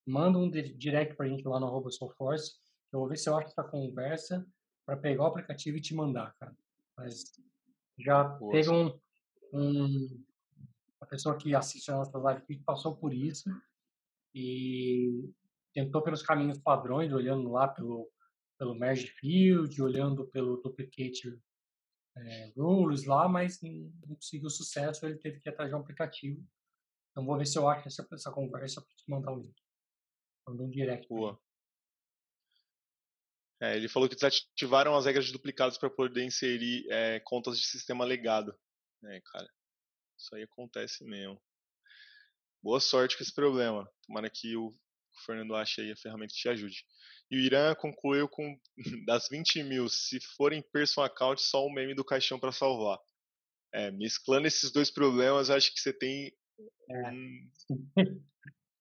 Manda 0.07 0.37
um 0.37 0.49
direct 0.49 1.15
pra 1.15 1.27
gente 1.27 1.47
lá 1.47 1.59
no 1.59 1.65
arroba 1.65 1.89
Soulforce. 1.89 2.59
Eu 2.93 2.99
vou 2.99 3.09
ver 3.09 3.17
se 3.17 3.27
eu 3.27 3.35
acho 3.37 3.47
essa 3.47 3.63
conversa 3.63 4.45
para 4.85 4.97
pegar 4.97 5.23
o 5.23 5.27
aplicativo 5.27 5.77
e 5.77 5.81
te 5.81 5.95
mandar, 5.95 6.35
cara. 6.39 6.55
Mas 6.97 7.23
já 7.97 8.23
Boa, 8.23 8.51
teve 8.51 8.69
um, 8.69 8.99
um, 9.53 10.23
uma 10.99 11.07
pessoa 11.07 11.37
que 11.37 11.55
assiste 11.55 11.89
a 11.91 11.95
nossa 11.95 12.17
live 12.17 12.45
que 12.45 12.57
passou 12.63 12.95
por 12.95 13.13
isso 13.13 13.49
e 14.33 15.29
tentou 15.73 16.01
pelos 16.01 16.21
caminhos 16.21 16.57
padrões, 16.57 17.13
olhando 17.13 17.51
lá 17.51 17.67
pelo, 17.67 18.09
pelo 18.57 18.75
merge 18.75 19.07
field, 19.07 19.81
olhando 19.81 20.25
pelo 20.27 20.57
duplicate 20.57 21.37
é, 22.17 22.51
rules 22.55 23.05
lá, 23.05 23.27
mas 23.27 23.61
não 23.61 24.15
conseguiu 24.15 24.49
sucesso, 24.49 25.05
ele 25.05 25.17
teve 25.17 25.39
que 25.39 25.49
ir 25.49 25.51
atrás 25.51 25.69
de 25.69 25.75
um 25.75 25.79
aplicativo. 25.79 26.45
Então 27.11 27.25
vou 27.25 27.37
ver 27.37 27.45
se 27.45 27.57
eu 27.57 27.67
acho 27.67 27.87
essa, 27.87 28.07
essa 28.11 28.31
conversa 28.31 28.81
para 28.81 28.95
te 28.95 29.09
mandar 29.09 29.31
um 29.31 29.39
link. 29.39 29.55
Manda 30.47 30.63
um 30.63 30.69
direct. 30.69 31.07
Boa. 31.07 31.39
É, 33.61 33.75
ele 33.75 33.87
falou 33.87 34.09
que 34.09 34.15
desativaram 34.15 34.95
as 34.95 35.05
regras 35.05 35.25
de 35.25 35.31
duplicados 35.31 35.77
para 35.77 35.89
poder 35.89 36.23
inserir 36.23 36.85
é, 36.89 37.19
contas 37.21 37.57
de 37.57 37.65
sistema 37.65 38.03
legado. 38.03 38.53
É, 39.07 39.21
cara, 39.21 39.47
isso 40.17 40.35
aí 40.35 40.43
acontece 40.43 41.03
mesmo. 41.03 41.41
Boa 42.63 42.79
sorte 42.79 43.15
com 43.15 43.23
esse 43.23 43.33
problema. 43.33 43.87
Tomara 44.07 44.29
que 44.29 44.55
o 44.55 44.75
Fernando 45.25 45.55
ache 45.55 45.81
aí 45.81 45.91
a 45.91 45.95
ferramenta 45.95 46.33
que 46.33 46.39
te 46.39 46.49
ajude. 46.49 46.83
E 47.29 47.37
o 47.37 47.39
Irã 47.39 47.73
concluiu 47.75 48.27
com 48.27 48.59
das 49.05 49.27
20 49.29 49.63
mil, 49.63 49.87
se 49.87 50.19
forem 50.35 50.63
personal 50.71 51.09
account, 51.09 51.41
só 51.41 51.65
o 51.65 51.71
meme 51.71 51.93
do 51.95 52.03
caixão 52.03 52.39
para 52.39 52.51
salvar. 52.51 52.99
É, 53.73 53.91
mesclando 53.91 54.47
esses 54.47 54.71
dois 54.71 54.89
problemas, 54.89 55.49
acho 55.49 55.73
que 55.73 55.79
você 55.79 55.93
tem 55.93 56.31
É. 56.89 57.09
um, 57.09 57.51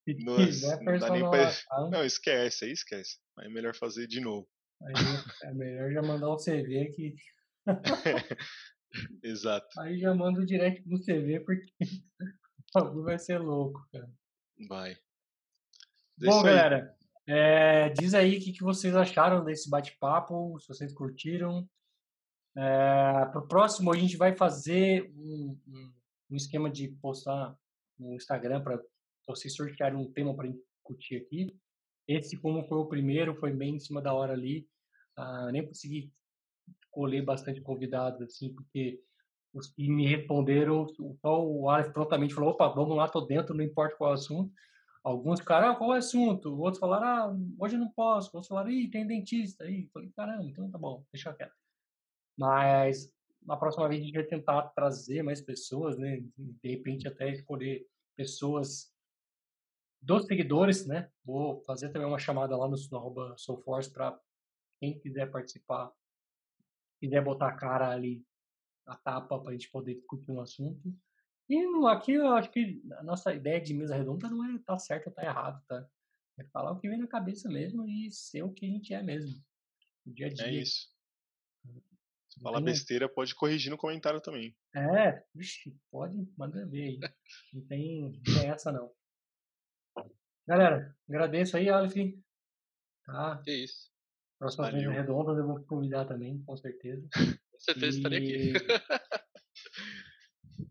quiser 0.06 0.80
não 0.82 0.98
dá 0.98 1.10
nem 1.10 1.28
pra... 1.28 1.48
account, 1.48 1.90
Não, 1.90 2.04
esquece, 2.04 2.64
aí 2.64 2.72
esquece. 2.72 3.18
Aí 3.38 3.46
é 3.46 3.50
melhor 3.50 3.74
fazer 3.74 4.06
de 4.06 4.20
novo. 4.20 4.48
aí 4.82 4.94
é 5.42 5.52
melhor 5.52 5.92
já 5.92 6.02
mandar 6.02 6.30
um 6.32 6.36
CV 6.36 6.90
que 6.94 7.14
Exato. 9.22 9.80
aí 9.80 9.98
já 9.98 10.14
manda 10.14 10.44
direto 10.44 10.82
pro 10.82 10.98
CV 11.00 11.40
porque 11.40 11.72
o 12.76 12.80
bagulho 12.80 13.04
vai 13.04 13.18
ser 13.18 13.38
louco, 13.38 13.84
cara. 13.92 14.10
Vai. 14.68 14.92
É 14.92 14.96
Bom, 16.26 16.38
aí. 16.38 16.44
galera, 16.44 16.96
é, 17.26 17.88
diz 17.90 18.14
aí 18.14 18.36
o 18.36 18.40
que, 18.40 18.52
que 18.52 18.62
vocês 18.62 18.94
acharam 18.94 19.44
desse 19.44 19.68
bate-papo, 19.68 20.58
se 20.60 20.68
vocês 20.68 20.92
curtiram. 20.92 21.68
É, 22.56 23.24
Para 23.26 23.38
o 23.40 23.48
próximo, 23.48 23.92
a 23.92 23.96
gente 23.96 24.16
vai 24.16 24.36
fazer 24.36 25.10
um, 25.16 25.58
um- 25.66 25.92
um 26.30 26.36
esquema 26.36 26.70
de 26.70 26.88
postar 27.02 27.56
no 27.98 28.14
Instagram 28.14 28.62
para 28.62 28.80
vocês 29.26 29.54
sortearem 29.54 29.98
um 29.98 30.10
tema 30.12 30.34
para 30.36 30.48
discutir 30.48 31.16
aqui. 31.22 31.56
Esse, 32.06 32.36
como 32.36 32.66
foi 32.68 32.78
o 32.78 32.86
primeiro, 32.86 33.34
foi 33.34 33.52
bem 33.52 33.76
em 33.76 33.80
cima 33.80 34.00
da 34.02 34.12
hora 34.12 34.32
ali. 34.34 34.68
Ah, 35.16 35.50
nem 35.52 35.66
consegui 35.66 36.12
escolher 36.94 37.22
bastante 37.22 37.60
convidados, 37.60 38.22
assim, 38.22 38.54
porque 38.54 39.00
os 39.52 39.68
que 39.68 39.88
me 39.88 40.06
responderam, 40.06 40.86
só 41.20 41.44
o 41.44 41.68
Alex 41.68 41.92
prontamente 41.92 42.34
falou: 42.34 42.50
opa, 42.50 42.68
vamos 42.68 42.96
lá, 42.96 43.08
tô 43.08 43.20
dentro, 43.20 43.54
não 43.54 43.64
importa 43.64 43.96
qual 43.96 44.12
é 44.12 44.14
assunto. 44.14 44.52
Alguns 45.02 45.40
ficaram, 45.40 45.70
ah, 45.70 45.76
qual 45.76 45.92
é 45.92 45.96
o 45.96 45.98
assunto? 45.98 46.58
Outros 46.58 46.80
falaram, 46.80 47.06
ah, 47.06 47.36
hoje 47.58 47.74
eu 47.76 47.80
não 47.80 47.90
posso. 47.90 48.30
Outros 48.32 48.48
falaram, 48.48 48.70
ih, 48.70 48.88
tem 48.88 49.06
dentista 49.06 49.64
aí. 49.64 49.86
Falei, 49.92 50.10
caramba, 50.16 50.44
então 50.44 50.70
tá 50.70 50.78
bom, 50.78 51.04
deixa 51.12 51.32
quieto. 51.34 51.52
Mas 52.38 53.12
na 53.42 53.56
próxima 53.56 53.86
vez 53.86 54.00
a 54.00 54.04
gente 54.04 54.14
vai 54.14 54.24
tentar 54.24 54.62
trazer 54.68 55.22
mais 55.22 55.42
pessoas, 55.42 55.98
né? 55.98 56.22
De 56.38 56.70
repente 56.70 57.06
até 57.06 57.30
escolher 57.30 57.86
pessoas 58.16 58.90
dos 60.00 60.24
seguidores, 60.26 60.86
né? 60.86 61.10
Vou 61.22 61.60
fazer 61.64 61.90
também 61.90 62.08
uma 62.08 62.18
chamada 62.18 62.56
lá 62.56 62.66
no, 62.66 62.76
no 62.90 62.96
arroba 62.96 63.34
Soulforce 63.36 63.90
para 63.90 64.18
quem 64.80 64.98
quiser 64.98 65.30
participar, 65.30 65.92
quiser 67.04 67.22
botar 67.22 67.48
a 67.48 67.56
cara 67.56 67.90
ali, 67.90 68.24
a 68.86 68.96
tapa 68.96 69.38
para 69.38 69.50
a 69.50 69.52
gente 69.52 69.70
poder 69.70 69.94
discutir 69.94 70.30
um 70.30 70.40
assunto. 70.40 70.94
E 71.48 71.58
aqui 71.88 72.12
eu 72.12 72.28
acho 72.28 72.50
que 72.50 72.82
a 72.92 73.02
nossa 73.02 73.34
ideia 73.34 73.60
de 73.60 73.74
mesa 73.74 73.94
redonda 73.94 74.28
não 74.30 74.44
é 74.44 74.58
tá 74.60 74.78
certo 74.78 75.08
ou 75.08 75.12
tá 75.12 75.22
errado, 75.22 75.62
tá? 75.66 75.86
É 76.38 76.44
falar 76.44 76.72
o 76.72 76.80
que 76.80 76.88
vem 76.88 76.98
na 76.98 77.06
cabeça 77.06 77.48
mesmo 77.48 77.86
e 77.86 78.10
ser 78.10 78.42
o 78.42 78.52
que 78.52 78.64
a 78.64 78.68
gente 78.68 78.94
é 78.94 79.02
mesmo. 79.02 79.36
No 80.04 80.14
dia 80.14 80.26
a 80.26 80.30
dia. 80.30 80.46
É 80.46 80.54
isso. 80.54 80.88
Se 82.28 82.40
falar 82.40 82.56
tem- 82.56 82.64
besteira, 82.64 83.08
pode 83.08 83.34
corrigir 83.34 83.70
no 83.70 83.76
comentário 83.76 84.20
também. 84.20 84.56
É, 84.74 85.22
vixe, 85.34 85.78
pode, 85.90 86.26
manda 86.36 86.66
ver 86.66 86.82
aí. 86.82 87.00
Não 87.52 87.64
tem, 87.66 88.20
não 88.26 88.42
essa 88.42 88.72
não. 88.72 88.92
Galera, 90.46 90.96
agradeço 91.08 91.56
aí, 91.56 91.68
Aleph. 91.68 91.94
Tá? 93.04 93.40
Que 93.44 93.52
isso. 93.52 93.93
Próximas 94.44 94.72
Valeu. 94.72 94.90
vezes 94.90 95.06
redondas 95.06 95.38
eu 95.38 95.46
vou 95.46 95.58
te 95.58 95.64
convidar 95.64 96.04
também, 96.04 96.38
com 96.42 96.54
certeza. 96.54 97.08
Com 97.50 97.58
certeza 97.58 97.96
estaria 97.96 98.18
aqui. 98.18 98.52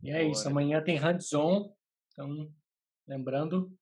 E 0.04 0.12
é 0.12 0.24
isso, 0.24 0.48
amanhã 0.48 0.84
tem 0.84 0.98
hands-on. 0.98 1.74
Então, 2.12 2.54
lembrando, 3.08 3.76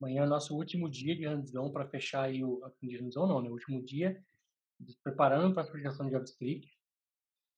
amanhã 0.00 0.22
é 0.22 0.26
o 0.26 0.28
nosso 0.28 0.54
último 0.54 0.88
dia 0.88 1.16
de 1.16 1.26
hands-on 1.26 1.72
para 1.72 1.88
fechar 1.88 2.24
aí 2.24 2.44
o. 2.44 2.60
De 2.80 2.96
hands-on 2.98 3.26
não, 3.26 3.42
né? 3.42 3.48
O 3.48 3.52
último 3.52 3.82
dia, 3.82 4.22
preparando 5.02 5.52
para 5.54 5.64
a 5.64 5.66
aplicação 5.66 6.06
de 6.06 6.12
JavaScript. 6.12 6.70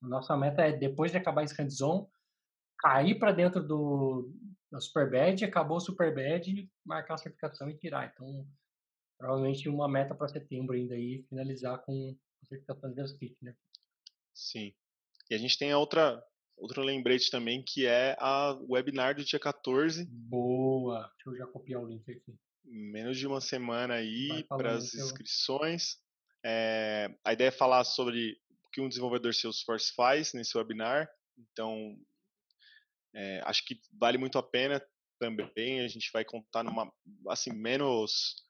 Nossa 0.00 0.36
meta 0.36 0.62
é, 0.62 0.72
depois 0.72 1.10
de 1.10 1.18
acabar 1.18 1.42
esse 1.42 1.54
hands-on, 1.54 2.08
cair 2.78 3.18
para 3.18 3.32
dentro 3.32 3.62
do, 3.62 4.32
do 4.70 4.80
Superbad, 4.80 5.44
acabou 5.44 5.76
o 5.76 5.80
Superbad, 5.80 6.70
marcar 6.84 7.14
a 7.14 7.18
certificação 7.18 7.68
e 7.68 7.76
tirar. 7.76 8.10
Então, 8.14 8.46
provavelmente 9.24 9.70
uma 9.70 9.88
meta 9.88 10.14
para 10.14 10.28
setembro 10.28 10.74
ainda 10.76 10.94
aí, 10.94 11.24
finalizar 11.30 11.78
com 11.82 12.14
a 12.42 12.46
certificação 12.46 12.90
de 12.90 12.96
JavaScript, 12.96 13.38
né? 13.42 13.56
Sim. 14.34 14.74
E 15.30 15.34
a 15.34 15.38
gente 15.38 15.56
tem 15.56 15.72
a 15.72 15.78
outra, 15.78 16.22
outro 16.58 16.82
lembrete 16.82 17.30
também, 17.30 17.64
que 17.66 17.86
é 17.86 18.14
a 18.18 18.52
webinar 18.68 19.16
do 19.16 19.24
dia 19.24 19.40
14. 19.40 20.04
Boa! 20.10 21.10
Deixa 21.16 21.30
eu 21.30 21.36
já 21.38 21.46
copiar 21.50 21.80
o 21.82 21.88
link 21.88 22.02
aqui. 22.10 22.36
menos 22.64 23.16
de 23.16 23.26
uma 23.26 23.40
semana 23.40 23.94
aí 23.94 24.44
para 24.44 24.74
as 24.74 24.92
eu- 24.92 25.06
inscrições. 25.06 25.96
É, 26.44 27.08
a 27.24 27.32
ideia 27.32 27.48
é 27.48 27.50
falar 27.50 27.82
sobre 27.84 28.38
o 28.66 28.70
que 28.70 28.82
um 28.82 28.88
desenvolvedor 28.90 29.32
Salesforce 29.32 29.94
faz 29.94 30.34
nesse 30.34 30.54
webinar. 30.58 31.08
Então, 31.38 31.96
é, 33.14 33.40
acho 33.46 33.64
que 33.64 33.80
vale 33.98 34.18
muito 34.18 34.36
a 34.36 34.42
pena 34.42 34.86
também. 35.18 35.80
A 35.80 35.88
gente 35.88 36.10
vai 36.12 36.26
contar 36.26 36.62
numa, 36.62 36.92
assim, 37.28 37.50
menos 37.54 38.44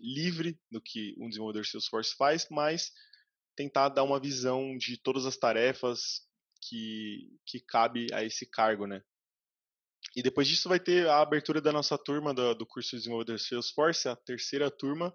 livre 0.00 0.58
do 0.70 0.80
que 0.80 1.14
um 1.18 1.28
desenvolvedor 1.28 1.66
Salesforce 1.66 2.14
faz, 2.16 2.46
mas 2.50 2.92
tentar 3.54 3.88
dar 3.88 4.02
uma 4.02 4.20
visão 4.20 4.76
de 4.76 4.96
todas 4.96 5.24
as 5.24 5.36
tarefas 5.36 6.26
que, 6.60 7.30
que 7.46 7.60
cabe 7.60 8.06
a 8.12 8.22
esse 8.24 8.46
cargo, 8.46 8.86
né? 8.86 9.02
E 10.14 10.22
depois 10.22 10.48
disso 10.48 10.68
vai 10.68 10.80
ter 10.80 11.08
a 11.08 11.20
abertura 11.20 11.60
da 11.60 11.72
nossa 11.72 11.98
turma 11.98 12.32
do, 12.32 12.54
do 12.54 12.66
curso 12.66 12.90
de 12.90 12.96
desenvolvedor 12.98 13.38
Salesforce, 13.38 14.08
a 14.08 14.16
terceira 14.16 14.70
turma. 14.70 15.14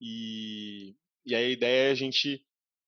E, 0.00 0.96
e 1.24 1.34
aí 1.34 1.46
a 1.46 1.50
ideia 1.50 1.88
é 1.88 1.92
a 1.92 1.94
gente 1.94 2.44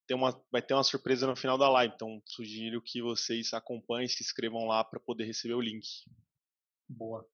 ter 0.07 0.13
uma, 0.13 0.31
vai 0.51 0.61
ter 0.61 0.73
uma 0.73 0.83
surpresa 0.83 1.27
no 1.27 1.35
final 1.35 1.57
da 1.57 1.69
live. 1.69 1.93
Então 1.95 2.21
sugiro 2.25 2.81
que 2.81 3.01
vocês 3.01 3.53
acompanhem, 3.53 4.07
se 4.07 4.23
inscrevam 4.23 4.65
lá 4.65 4.83
para 4.83 4.99
poder 4.99 5.25
receber 5.25 5.53
o 5.53 5.61
link. 5.61 5.85
Boa. 6.87 7.27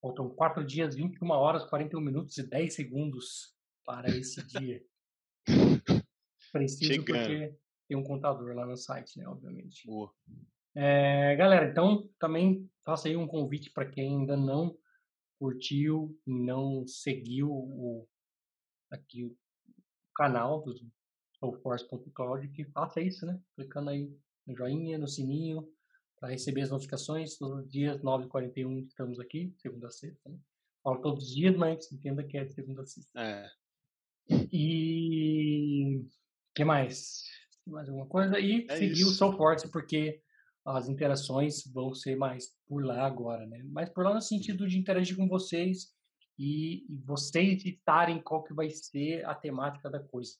Faltam 0.00 0.30
4 0.30 0.64
dias, 0.64 0.94
21 0.94 1.30
horas, 1.30 1.64
41 1.64 2.00
minutos 2.00 2.38
e 2.38 2.48
10 2.48 2.74
segundos 2.74 3.54
para 3.84 4.08
esse 4.08 4.46
dia. 4.46 4.84
Preciso 6.52 6.92
Chegando. 6.92 7.04
porque 7.04 7.56
tem 7.88 7.96
um 7.96 8.04
contador 8.04 8.54
lá 8.54 8.66
no 8.66 8.76
site, 8.76 9.18
né? 9.18 9.26
Obviamente. 9.26 9.86
Boa. 9.86 10.12
É, 10.74 11.34
galera, 11.36 11.70
então 11.70 12.08
também 12.18 12.70
faça 12.84 13.08
aí 13.08 13.16
um 13.16 13.26
convite 13.26 13.70
para 13.70 13.90
quem 13.90 14.20
ainda 14.20 14.36
não 14.36 14.78
curtiu, 15.38 16.16
não 16.26 16.86
seguiu 16.86 17.50
o, 17.50 18.08
aqui 18.90 19.24
o 19.24 19.36
canal 20.14 20.62
do 20.62 20.74
soulforce.cloud, 21.38 22.48
que 22.48 22.64
faça 22.66 23.00
isso, 23.00 23.24
né? 23.26 23.40
Clicando 23.54 23.90
aí 23.90 24.12
no 24.46 24.56
joinha, 24.56 24.98
no 24.98 25.08
sininho, 25.08 25.68
para 26.18 26.30
receber 26.30 26.62
as 26.62 26.70
notificações. 26.70 27.36
Todos 27.36 27.64
os 27.64 27.70
dias, 27.70 28.00
9h41, 28.02 28.86
estamos 28.86 29.20
aqui, 29.20 29.52
segunda 29.58 29.88
a 29.88 29.90
sexta, 29.90 30.28
né? 30.28 30.38
Falo 30.82 31.00
todos 31.00 31.24
os 31.24 31.34
dias, 31.34 31.56
mas 31.56 31.90
entenda 31.92 32.24
que 32.24 32.36
é 32.36 32.44
de 32.44 32.52
segunda 32.52 32.82
a 32.82 32.86
sexta. 32.86 33.20
É, 33.20 33.50
E 34.52 36.04
que 36.54 36.64
mais? 36.64 37.24
Mais 37.66 37.88
alguma 37.88 38.06
coisa? 38.06 38.38
E 38.38 38.66
É 38.68 38.76
seguir 38.76 39.04
o 39.04 39.08
isso. 39.08 39.14
Soulforce, 39.14 39.70
porque 39.70 40.20
as 40.64 40.88
interações 40.88 41.64
vão 41.72 41.94
ser 41.94 42.16
mais 42.16 42.48
por 42.66 42.84
lá 42.84 43.06
agora, 43.06 43.46
né? 43.46 43.62
Mas 43.64 43.88
por 43.88 44.04
lá 44.04 44.14
no 44.14 44.20
sentido 44.20 44.66
de 44.66 44.78
interagir 44.78 45.16
com 45.16 45.28
vocês 45.28 45.94
e, 46.38 46.84
e 46.92 46.96
vocês 47.04 47.62
ditarem 47.62 48.22
qual 48.22 48.44
que 48.44 48.54
vai 48.54 48.70
ser 48.70 49.24
a 49.24 49.34
temática 49.34 49.88
da 49.90 50.00
coisa. 50.00 50.32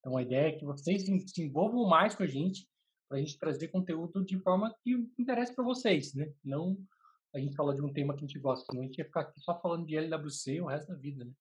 Então 0.00 0.16
a 0.16 0.22
ideia 0.22 0.48
é 0.48 0.52
que 0.52 0.64
vocês 0.64 1.04
se 1.04 1.42
envolvam 1.42 1.88
mais 1.88 2.14
com 2.14 2.22
a 2.22 2.26
gente, 2.26 2.68
para 3.12 3.18
a 3.18 3.20
gente 3.20 3.38
trazer 3.38 3.68
conteúdo 3.68 4.24
de 4.24 4.38
forma 4.38 4.74
que 4.82 4.92
interesse 5.18 5.54
para 5.54 5.62
vocês, 5.62 6.14
né? 6.14 6.32
Não 6.42 6.78
a 7.34 7.38
gente 7.38 7.54
falar 7.54 7.74
de 7.74 7.82
um 7.82 7.92
tema 7.92 8.14
que 8.14 8.24
a 8.24 8.26
gente 8.26 8.38
gosta, 8.38 8.64
senão 8.64 8.82
a 8.82 8.86
gente 8.86 8.96
ia 8.96 9.04
ficar 9.04 9.20
aqui 9.20 9.38
só 9.38 9.60
falando 9.60 9.86
de 9.86 9.96
LWC 9.96 10.62
o 10.62 10.66
resto 10.66 10.88
da 10.88 10.98
vida, 10.98 11.22
né? 11.22 11.32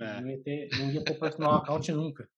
É. 0.00 0.20
Não, 0.20 0.30
ia 0.30 0.42
ter, 0.42 0.70
não 0.78 0.90
ia 0.90 1.04
ter 1.04 1.18
personal 1.18 1.56
account 1.56 1.92
nunca. 1.92 2.30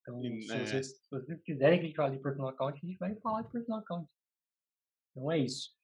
Então, 0.00 0.24
E, 0.24 0.42
se, 0.42 0.52
é. 0.52 0.64
vocês, 0.64 0.86
se 0.86 1.10
vocês 1.10 1.42
quiserem 1.42 1.80
que 1.80 1.84
a 1.84 1.88
gente 1.88 1.96
fale 1.96 2.16
de 2.16 2.22
personal 2.22 2.50
account, 2.50 2.78
a 2.80 2.86
gente 2.86 2.98
vai 2.98 3.16
falar 3.16 3.42
de 3.42 3.50
personal 3.50 3.80
account. 3.80 4.08
Então 5.10 5.32
é 5.32 5.38
isso. 5.38 5.74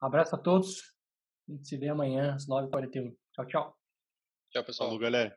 Abraço 0.00 0.36
a 0.36 0.38
todos. 0.38 0.94
A 1.48 1.52
gente 1.52 1.66
se 1.66 1.76
vê 1.76 1.88
amanhã 1.88 2.34
às 2.34 2.46
9h41. 2.46 3.16
Tchau, 3.32 3.46
tchau. 3.46 3.78
Tchau, 4.52 4.64
pessoal. 4.64 4.88
falou, 4.90 5.02
galera. 5.02 5.36